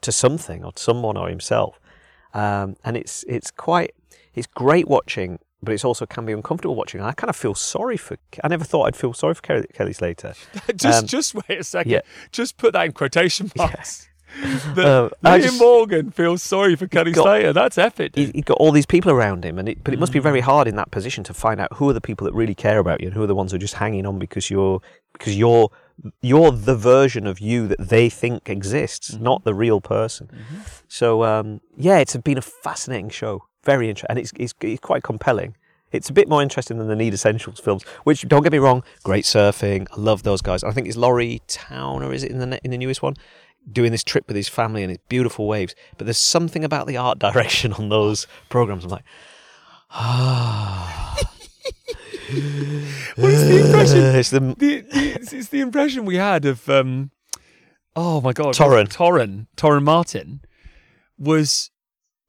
to 0.00 0.12
something 0.12 0.64
or 0.64 0.72
to 0.72 0.82
someone 0.82 1.16
or 1.16 1.28
himself. 1.28 1.78
Um, 2.34 2.76
and 2.84 2.96
it's 2.96 3.24
it's 3.28 3.50
quite 3.50 3.94
it's 4.34 4.46
great 4.46 4.86
watching, 4.88 5.38
but 5.62 5.72
it's 5.74 5.84
also 5.84 6.06
can 6.06 6.24
be 6.26 6.32
uncomfortable 6.32 6.74
watching. 6.76 7.00
I 7.00 7.12
kind 7.12 7.30
of 7.30 7.36
feel 7.36 7.54
sorry 7.54 7.96
for. 7.96 8.16
I 8.44 8.48
never 8.48 8.64
thought 8.64 8.84
I'd 8.84 8.96
feel 8.96 9.12
sorry 9.12 9.34
for 9.34 9.42
Kelly, 9.42 9.66
Kelly 9.74 9.92
Slater. 9.92 10.34
just 10.76 11.00
Um, 11.02 11.06
just 11.06 11.34
wait 11.34 11.58
a 11.60 11.64
second. 11.64 11.90
yeah. 11.92 12.00
Just 12.32 12.56
put 12.58 12.72
that 12.74 12.86
in 12.86 12.92
quotation 12.92 13.50
marks. 13.56 14.08
That 14.74 14.84
Uh, 14.84 15.08
I 15.24 15.38
Liam 15.38 15.42
just- 15.42 15.58
Morgan 15.58 16.10
feels 16.10 16.42
sorry 16.42 16.76
for 16.76 16.86
Kelly 16.86 17.12
got- 17.12 17.22
Slater. 17.24 17.54
That's 17.54 17.78
epic. 17.78 18.14
He, 18.14 18.26
he's 18.34 18.44
got 18.44 18.58
all 18.58 18.72
these 18.72 18.84
people 18.84 19.10
around 19.10 19.42
him, 19.42 19.58
and 19.58 19.70
it, 19.70 19.82
but 19.82 19.94
it 19.94 19.98
must 19.98 20.12
be 20.12 20.18
Mm. 20.20 20.24
very 20.24 20.40
hard 20.40 20.68
in 20.68 20.76
that 20.76 20.90
position 20.90 21.24
to 21.24 21.34
find 21.34 21.58
out 21.62 21.72
who 21.76 21.88
are 21.88 21.94
the 21.94 22.00
people 22.02 22.26
that 22.26 22.34
really 22.34 22.54
care 22.54 22.78
about 22.78 23.00
you 23.00 23.06
and 23.06 23.14
who 23.16 23.22
are 23.22 23.26
the 23.26 23.34
ones 23.34 23.52
who 23.52 23.56
are 23.56 23.58
just 23.58 23.74
hanging 23.74 24.04
on 24.04 24.18
because 24.18 24.50
you're 24.50 24.82
because 25.14 25.34
you're 25.34 25.70
you're 26.22 26.52
the 26.52 26.76
version 26.76 27.26
of 27.26 27.40
you 27.40 27.66
that 27.68 27.88
they 27.88 28.08
think 28.08 28.48
exists, 28.48 29.10
Mm-hmm. 29.10 29.22
not 29.24 29.44
the 29.44 29.54
real 29.54 29.80
person. 29.80 30.28
So 30.88 31.24
um, 31.24 31.60
yeah, 31.76 31.98
it's 31.98 32.16
been 32.16 32.38
a 32.38 32.42
fascinating 32.42 33.10
show, 33.10 33.44
very 33.64 33.88
interesting, 33.88 34.10
and 34.10 34.18
it's, 34.18 34.32
it's 34.36 34.54
it's 34.60 34.80
quite 34.80 35.02
compelling. 35.02 35.56
It's 35.90 36.10
a 36.10 36.12
bit 36.12 36.28
more 36.28 36.42
interesting 36.42 36.76
than 36.78 36.88
the 36.88 36.96
Need 36.96 37.14
Essentials 37.14 37.60
films, 37.60 37.82
which 38.04 38.28
don't 38.28 38.42
get 38.42 38.52
me 38.52 38.58
wrong, 38.58 38.84
great 39.04 39.24
surfing. 39.24 39.86
I 39.90 39.96
love 40.00 40.22
those 40.22 40.42
guys. 40.42 40.62
I 40.62 40.70
think 40.70 40.86
it's 40.86 40.98
Laurie 40.98 41.40
Towner, 41.46 42.12
is 42.12 42.22
it 42.24 42.30
in 42.30 42.38
the 42.38 42.60
in 42.62 42.70
the 42.70 42.78
newest 42.78 43.02
one, 43.02 43.14
doing 43.70 43.90
this 43.90 44.04
trip 44.04 44.24
with 44.28 44.36
his 44.36 44.48
family 44.48 44.82
and 44.82 44.90
his 44.90 44.98
beautiful 45.08 45.46
waves. 45.48 45.74
But 45.96 46.06
there's 46.06 46.18
something 46.18 46.62
about 46.64 46.86
the 46.86 46.96
art 46.98 47.18
direction 47.26 47.72
on 47.72 47.88
those 47.88 48.26
programs. 48.50 48.84
I'm 48.84 48.90
like, 48.90 49.04
ah. 49.90 51.16
What 52.28 53.30
is 53.30 53.48
the 53.48 53.64
impression? 53.64 53.98
it's 54.16 54.30
the 54.30 54.40
the, 54.40 54.84
it's, 54.90 55.32
it's 55.32 55.48
the 55.48 55.60
impression 55.60 56.04
we 56.04 56.16
had 56.16 56.44
of 56.44 56.68
um, 56.68 57.10
oh 57.96 58.20
my 58.20 58.32
god, 58.32 58.54
Torren. 58.54 58.88
Torren, 58.88 59.46
Torren 59.56 59.82
Martin 59.82 60.40
was, 61.18 61.70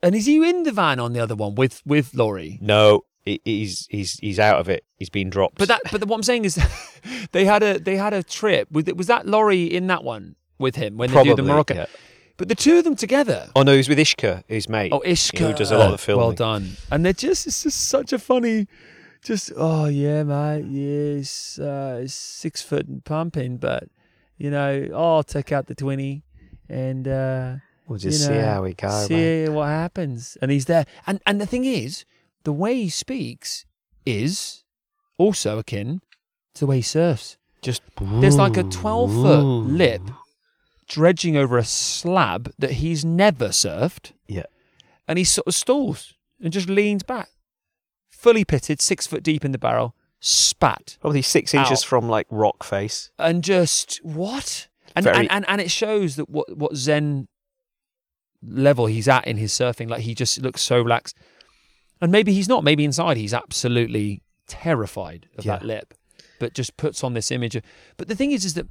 and 0.01 0.15
is 0.15 0.25
he 0.25 0.37
in 0.47 0.63
the 0.63 0.71
van 0.71 0.99
on 0.99 1.13
the 1.13 1.19
other 1.19 1.35
one 1.35 1.55
with 1.55 1.81
with 1.85 2.13
Laurie? 2.13 2.57
no. 2.61 3.03
He's 3.25 3.85
he's 3.91 4.13
he's 4.13 4.39
out 4.39 4.59
of 4.59 4.69
it. 4.69 4.85
He's 4.97 5.09
been 5.11 5.29
dropped. 5.29 5.59
But 5.59 5.67
that, 5.67 5.81
but 5.91 6.03
what 6.05 6.15
I'm 6.15 6.23
saying 6.23 6.45
is, 6.45 6.57
they 7.31 7.45
had 7.45 7.61
a 7.61 7.77
they 7.77 7.95
had 7.95 8.11
a 8.11 8.23
trip. 8.23 8.71
with 8.71 8.89
Was 8.93 9.05
that 9.05 9.27
Laurie 9.27 9.65
in 9.65 9.85
that 9.87 10.03
one 10.03 10.35
with 10.57 10.75
him 10.75 10.97
when 10.97 11.11
they 11.11 11.23
do 11.23 11.35
the 11.35 11.43
Morocco? 11.43 11.75
yeah. 11.75 11.85
But 12.37 12.47
the 12.47 12.55
two 12.55 12.77
of 12.77 12.85
them 12.85 12.95
together. 12.95 13.49
Oh 13.55 13.61
no, 13.61 13.75
he's 13.75 13.89
with 13.89 13.99
Ishka, 13.99 14.45
his 14.47 14.67
mate. 14.67 14.91
Oh, 14.93 15.03
Ishka, 15.05 15.37
who 15.49 15.53
does 15.53 15.69
a 15.69 15.77
lot 15.77 15.93
of 15.93 16.03
the 16.03 16.17
Well 16.17 16.31
done. 16.31 16.77
And 16.89 17.05
they're 17.05 17.13
just 17.13 17.45
it's 17.45 17.61
just 17.61 17.87
such 17.89 18.13
a 18.13 18.17
funny, 18.17 18.67
just 19.23 19.51
oh 19.55 19.85
yeah, 19.85 20.23
mate, 20.23 20.65
yeah, 20.69 21.65
uh, 21.65 22.03
six 22.07 22.61
foot 22.61 22.87
and 22.87 23.03
pumping, 23.03 23.57
but 23.57 23.89
you 24.37 24.49
know, 24.49 24.89
oh, 24.93 25.17
I'll 25.17 25.23
take 25.23 25.51
out 25.51 25.67
the 25.67 25.75
twenty, 25.75 26.23
and 26.69 27.07
uh, 27.07 27.55
We'll 27.89 27.97
just 27.97 28.21
you 28.21 28.27
see 28.27 28.39
how 28.39 28.61
we 28.61 28.75
go. 28.75 28.87
mate. 28.87 29.07
see 29.07 29.49
what 29.49 29.67
happens. 29.67 30.37
And 30.43 30.51
he's 30.51 30.65
there. 30.65 30.85
And 31.07 31.19
and 31.25 31.41
the 31.41 31.47
thing 31.47 31.65
is, 31.65 32.05
the 32.43 32.53
way 32.53 32.75
he 32.75 32.89
speaks 32.89 33.65
is 34.05 34.63
also 35.17 35.57
akin 35.57 36.01
to 36.53 36.61
the 36.61 36.65
way 36.67 36.77
he 36.77 36.81
surfs. 36.83 37.37
Just 37.63 37.81
There's 37.99 38.37
like 38.37 38.57
a 38.57 38.63
12 38.63 39.11
foot 39.11 39.43
lip 39.43 40.01
dredging 40.87 41.35
over 41.35 41.57
a 41.57 41.63
slab 41.63 42.53
that 42.59 42.73
he's 42.73 43.03
never 43.03 43.49
surfed. 43.49 44.13
Yeah. 44.27 44.45
And 45.07 45.17
he 45.17 45.23
sort 45.23 45.47
of 45.47 45.55
stalls 45.55 46.13
and 46.41 46.53
just 46.53 46.69
leans 46.69 47.03
back. 47.03 47.29
Fully 48.19 48.43
pitted, 48.43 48.81
six 48.81 49.07
foot 49.07 49.23
deep 49.23 49.45
in 49.45 49.53
the 49.53 49.57
barrel, 49.57 49.95
spat. 50.19 50.97
Probably 50.99 51.21
six 51.21 51.53
inches 51.53 51.79
Out. 51.83 51.85
from 51.85 52.09
like 52.09 52.27
rock 52.29 52.63
face. 52.65 53.11
And 53.17 53.41
just, 53.43 53.99
what? 54.03 54.67
And, 54.93 55.05
Very- 55.05 55.15
and, 55.17 55.31
and, 55.31 55.45
and 55.47 55.61
it 55.61 55.71
shows 55.71 56.17
that 56.17 56.29
what, 56.29 56.53
what 56.57 56.75
Zen 56.75 57.29
level 58.43 58.87
he's 58.87 59.07
at 59.07 59.25
in 59.25 59.37
his 59.37 59.53
surfing. 59.53 59.89
Like 59.89 60.01
he 60.01 60.13
just 60.13 60.41
looks 60.41 60.61
so 60.61 60.81
relaxed. 60.81 61.15
And 62.01 62.11
maybe 62.11 62.33
he's 62.33 62.49
not. 62.49 62.63
Maybe 62.65 62.83
inside 62.83 63.15
he's 63.15 63.33
absolutely 63.33 64.21
terrified 64.47 65.27
of 65.37 65.45
that 65.45 65.63
lip, 65.63 65.93
but 66.39 66.53
just 66.53 66.75
puts 66.75 67.03
on 67.05 67.13
this 67.13 67.31
image. 67.31 67.55
Of, 67.55 67.63
but 67.95 68.09
the 68.09 68.15
thing 68.15 68.31
is, 68.33 68.43
is 68.43 68.53
that 68.55 68.67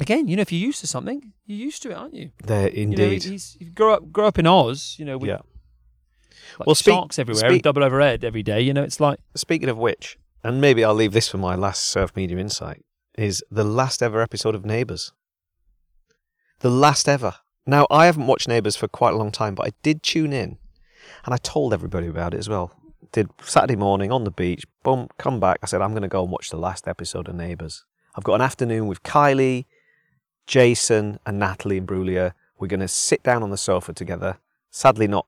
again, 0.00 0.26
you 0.26 0.34
know, 0.36 0.42
if 0.42 0.50
you're 0.50 0.60
used 0.66 0.80
to 0.80 0.86
something, 0.88 1.32
you're 1.46 1.58
used 1.58 1.82
to 1.82 1.90
it, 1.90 1.94
aren't 1.94 2.14
you? 2.14 2.30
There, 2.44 2.70
You 2.70 2.86
know, 2.86 2.92
indeed. 3.04 3.22
he's, 3.24 3.56
grow 3.74 3.94
up, 3.94 4.10
grow 4.12 4.26
up 4.26 4.38
in 4.38 4.46
Oz, 4.46 4.96
you 4.98 5.04
know, 5.04 5.18
with 5.18 5.28
yeah. 5.28 5.38
Like 6.58 6.66
Well, 6.66 6.74
speak- 6.74 6.94
sharks 6.94 7.18
everywhere, 7.18 7.48
speak- 7.50 7.62
double 7.62 7.84
overhead 7.84 8.24
every 8.24 8.42
day. 8.42 8.60
You 8.60 8.72
know, 8.74 8.82
it's 8.82 9.00
like 9.00 9.20
Speaking 9.34 9.68
of 9.68 9.78
which, 9.78 10.18
and 10.42 10.60
maybe 10.60 10.84
I'll 10.84 10.94
leave 10.94 11.12
this 11.12 11.28
for 11.28 11.38
my 11.38 11.54
last 11.54 11.84
surf 11.86 12.14
medium 12.16 12.38
insight, 12.38 12.84
is 13.16 13.42
the 13.50 13.64
last 13.64 14.02
ever 14.02 14.20
episode 14.20 14.54
of 14.54 14.64
Neighbours. 14.64 15.12
The 16.60 16.70
last 16.70 17.08
ever. 17.08 17.34
Now, 17.66 17.86
I 17.90 18.06
haven't 18.06 18.26
watched 18.26 18.48
Neighbours 18.48 18.76
for 18.76 18.88
quite 18.88 19.14
a 19.14 19.16
long 19.16 19.30
time, 19.30 19.54
but 19.54 19.66
I 19.66 19.72
did 19.82 20.02
tune 20.02 20.32
in, 20.32 20.58
and 21.24 21.34
I 21.34 21.36
told 21.36 21.72
everybody 21.72 22.06
about 22.08 22.34
it 22.34 22.38
as 22.38 22.48
well. 22.48 22.72
Did 23.12 23.28
Saturday 23.42 23.76
morning 23.76 24.10
on 24.10 24.24
the 24.24 24.30
beach, 24.30 24.64
boom, 24.82 25.08
come 25.18 25.38
back. 25.40 25.58
I 25.62 25.66
said, 25.66 25.80
I'm 25.80 25.92
going 25.92 26.02
to 26.02 26.08
go 26.08 26.22
and 26.22 26.32
watch 26.32 26.50
the 26.50 26.56
last 26.58 26.88
episode 26.88 27.28
of 27.28 27.34
Neighbours. 27.36 27.84
I've 28.14 28.24
got 28.24 28.34
an 28.34 28.40
afternoon 28.40 28.86
with 28.86 29.02
Kylie, 29.02 29.66
Jason, 30.46 31.18
and 31.24 31.38
Natalie 31.38 31.80
Imbruglia. 31.80 32.32
We're 32.58 32.66
going 32.68 32.80
to 32.80 32.88
sit 32.88 33.22
down 33.22 33.42
on 33.42 33.50
the 33.50 33.56
sofa 33.56 33.92
together. 33.92 34.38
Sadly, 34.70 35.06
not 35.06 35.26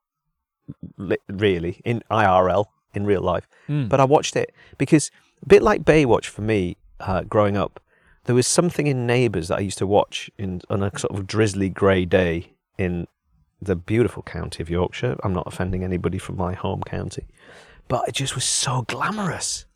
really 1.29 1.81
in 1.85 2.03
IRL, 2.11 2.67
in 2.95 3.05
real 3.07 3.23
life. 3.23 3.49
mm, 3.69 3.89
But 3.89 4.01
I 4.01 4.05
watched 4.05 4.37
it 4.37 4.55
because 4.79 5.11
a 5.43 5.47
bit 5.49 5.63
like 5.63 5.83
Baywatch 5.85 6.27
for 6.27 6.43
me, 6.43 6.77
uh, 7.01 7.23
growing 7.23 7.57
up, 7.57 7.81
there 8.25 8.35
was 8.35 8.47
something 8.47 8.87
in 8.87 9.07
Neighbours 9.07 9.49
that 9.49 9.57
I 9.59 9.61
used 9.61 9.79
to 9.79 9.87
watch 9.87 10.31
in 10.39 10.61
on 10.69 10.83
a 10.83 10.97
sort 10.99 11.17
of 11.19 11.27
drizzly 11.27 11.69
grey 11.71 12.05
day 12.05 12.53
in 12.79 13.07
the 13.63 13.77
beautiful 13.77 14.23
county 14.23 14.63
of 14.63 14.71
Yorkshire. 14.71 15.17
I'm 15.25 15.33
not 15.33 15.47
offending 15.47 15.83
anybody 15.85 16.19
from 16.19 16.37
my 16.37 16.53
home 16.55 16.83
county, 16.83 17.27
but 17.89 18.09
it 18.09 18.15
just 18.15 18.35
was 18.35 18.45
so 18.45 18.83
glamorous. 18.83 19.67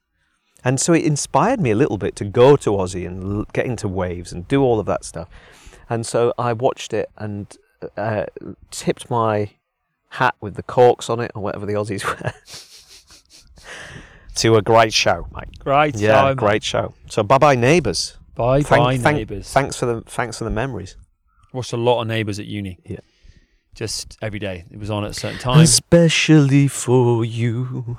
And 0.67 0.81
so 0.81 0.93
it 0.95 1.05
inspired 1.05 1.61
me 1.61 1.71
a 1.71 1.75
little 1.75 1.99
bit 1.99 2.17
to 2.17 2.25
go 2.25 2.57
to 2.57 2.71
Aussie 2.71 3.07
and 3.07 3.23
l- 3.41 3.47
get 3.53 3.67
into 3.67 3.87
waves 3.89 4.33
and 4.33 4.49
do 4.49 4.63
all 4.63 4.81
of 4.81 4.87
that 4.87 5.05
stuff. 5.05 5.29
And 5.91 6.07
so 6.07 6.33
I 6.39 6.55
watched 6.55 6.95
it 6.95 7.11
and 7.19 7.55
uh, 7.99 8.25
tipped 8.71 9.11
my 9.11 9.51
hat 10.19 10.35
with 10.41 10.55
the 10.55 10.63
corks 10.63 11.09
on 11.11 11.21
it 11.21 11.31
or 11.35 11.43
whatever 11.43 11.67
the 11.67 11.73
Aussies 11.75 12.05
wear 12.23 12.33
to 14.37 14.57
a 14.57 14.63
great 14.63 14.93
show, 14.93 15.27
mate. 15.35 15.59
great. 15.61 15.97
Yeah, 15.97 16.13
time. 16.23 16.37
great 16.37 16.63
show. 16.65 16.95
So 17.09 17.23
bye 17.23 17.39
bye 17.39 17.55
neighbours. 17.55 18.17
Bye 18.35 18.63
bye 18.63 18.97
thank- 18.99 19.17
neighbours. 19.19 19.53
Thanks 19.53 19.77
for 19.77 19.87
the 19.87 20.01
thanks 20.03 20.39
for 20.39 20.45
the 20.45 20.51
memories. 20.51 20.97
Watched 21.53 21.73
a 21.73 21.77
lot 21.77 22.01
of 22.03 22.09
neighbours 22.09 22.39
at 22.41 22.47
uni. 22.47 22.79
Yeah. 22.85 22.99
Just 23.75 24.17
every 24.23 24.39
day. 24.41 24.65
It 24.71 24.79
was 24.79 24.91
on 24.91 25.05
at 25.05 25.11
a 25.11 25.15
certain 25.15 25.39
time. 25.39 25.61
Especially 25.61 26.69
for 26.69 27.25
you. 27.25 27.97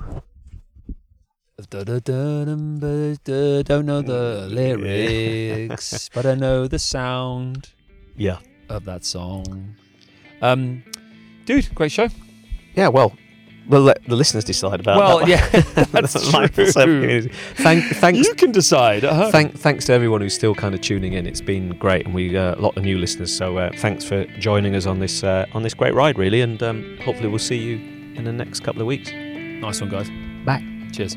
Don't 1.69 1.85
know 3.85 4.01
the 4.01 4.47
lyrics, 4.51 6.09
but 6.13 6.25
I 6.25 6.35
know 6.35 6.67
the 6.67 6.79
sound 6.79 7.69
Yeah. 8.17 8.39
of 8.69 8.83
that 8.85 9.05
song. 9.05 9.75
Um, 10.41 10.83
dude, 11.45 11.73
great 11.75 11.91
show. 11.91 12.07
Yeah, 12.75 12.89
well, 12.89 13.15
we'll 13.67 13.81
let 13.81 14.03
the 14.05 14.15
listeners 14.15 14.43
decide 14.43 14.79
about 14.79 14.97
that. 14.97 15.05
well, 15.05 15.19
that. 15.19 15.75
yeah, 15.75 15.83
that's 15.91 16.29
true. 16.29 17.29
Thank, 17.55 17.85
thanks, 17.95 18.27
You 18.27 18.33
can 18.35 18.51
decide. 18.51 19.03
Uh-huh. 19.05 19.31
thank, 19.31 19.57
thanks 19.57 19.85
to 19.85 19.93
everyone 19.93 20.21
who's 20.21 20.33
still 20.35 20.53
kind 20.55 20.75
of 20.75 20.81
tuning 20.81 21.13
in. 21.13 21.25
It's 21.25 21.41
been 21.41 21.69
great, 21.77 22.05
and 22.05 22.13
we 22.13 22.29
got 22.29 22.57
a 22.57 22.61
lot 22.61 22.75
of 22.77 22.83
new 22.83 22.97
listeners. 22.97 23.35
So 23.35 23.57
uh, 23.57 23.71
thanks 23.77 24.03
for 24.03 24.25
joining 24.39 24.75
us 24.75 24.85
on 24.85 24.99
this 24.99 25.23
uh, 25.23 25.45
on 25.53 25.63
this 25.63 25.73
great 25.73 25.93
ride, 25.93 26.17
really. 26.17 26.41
And 26.41 26.61
um, 26.61 26.97
hopefully 27.03 27.29
we'll 27.29 27.39
see 27.39 27.57
you 27.57 27.77
in 28.15 28.23
the 28.23 28.33
next 28.33 28.61
couple 28.61 28.81
of 28.81 28.87
weeks. 28.87 29.11
nice 29.11 29.81
one, 29.81 29.89
guys. 29.89 30.09
Bye. 30.45 30.63
Cheers. 30.91 31.15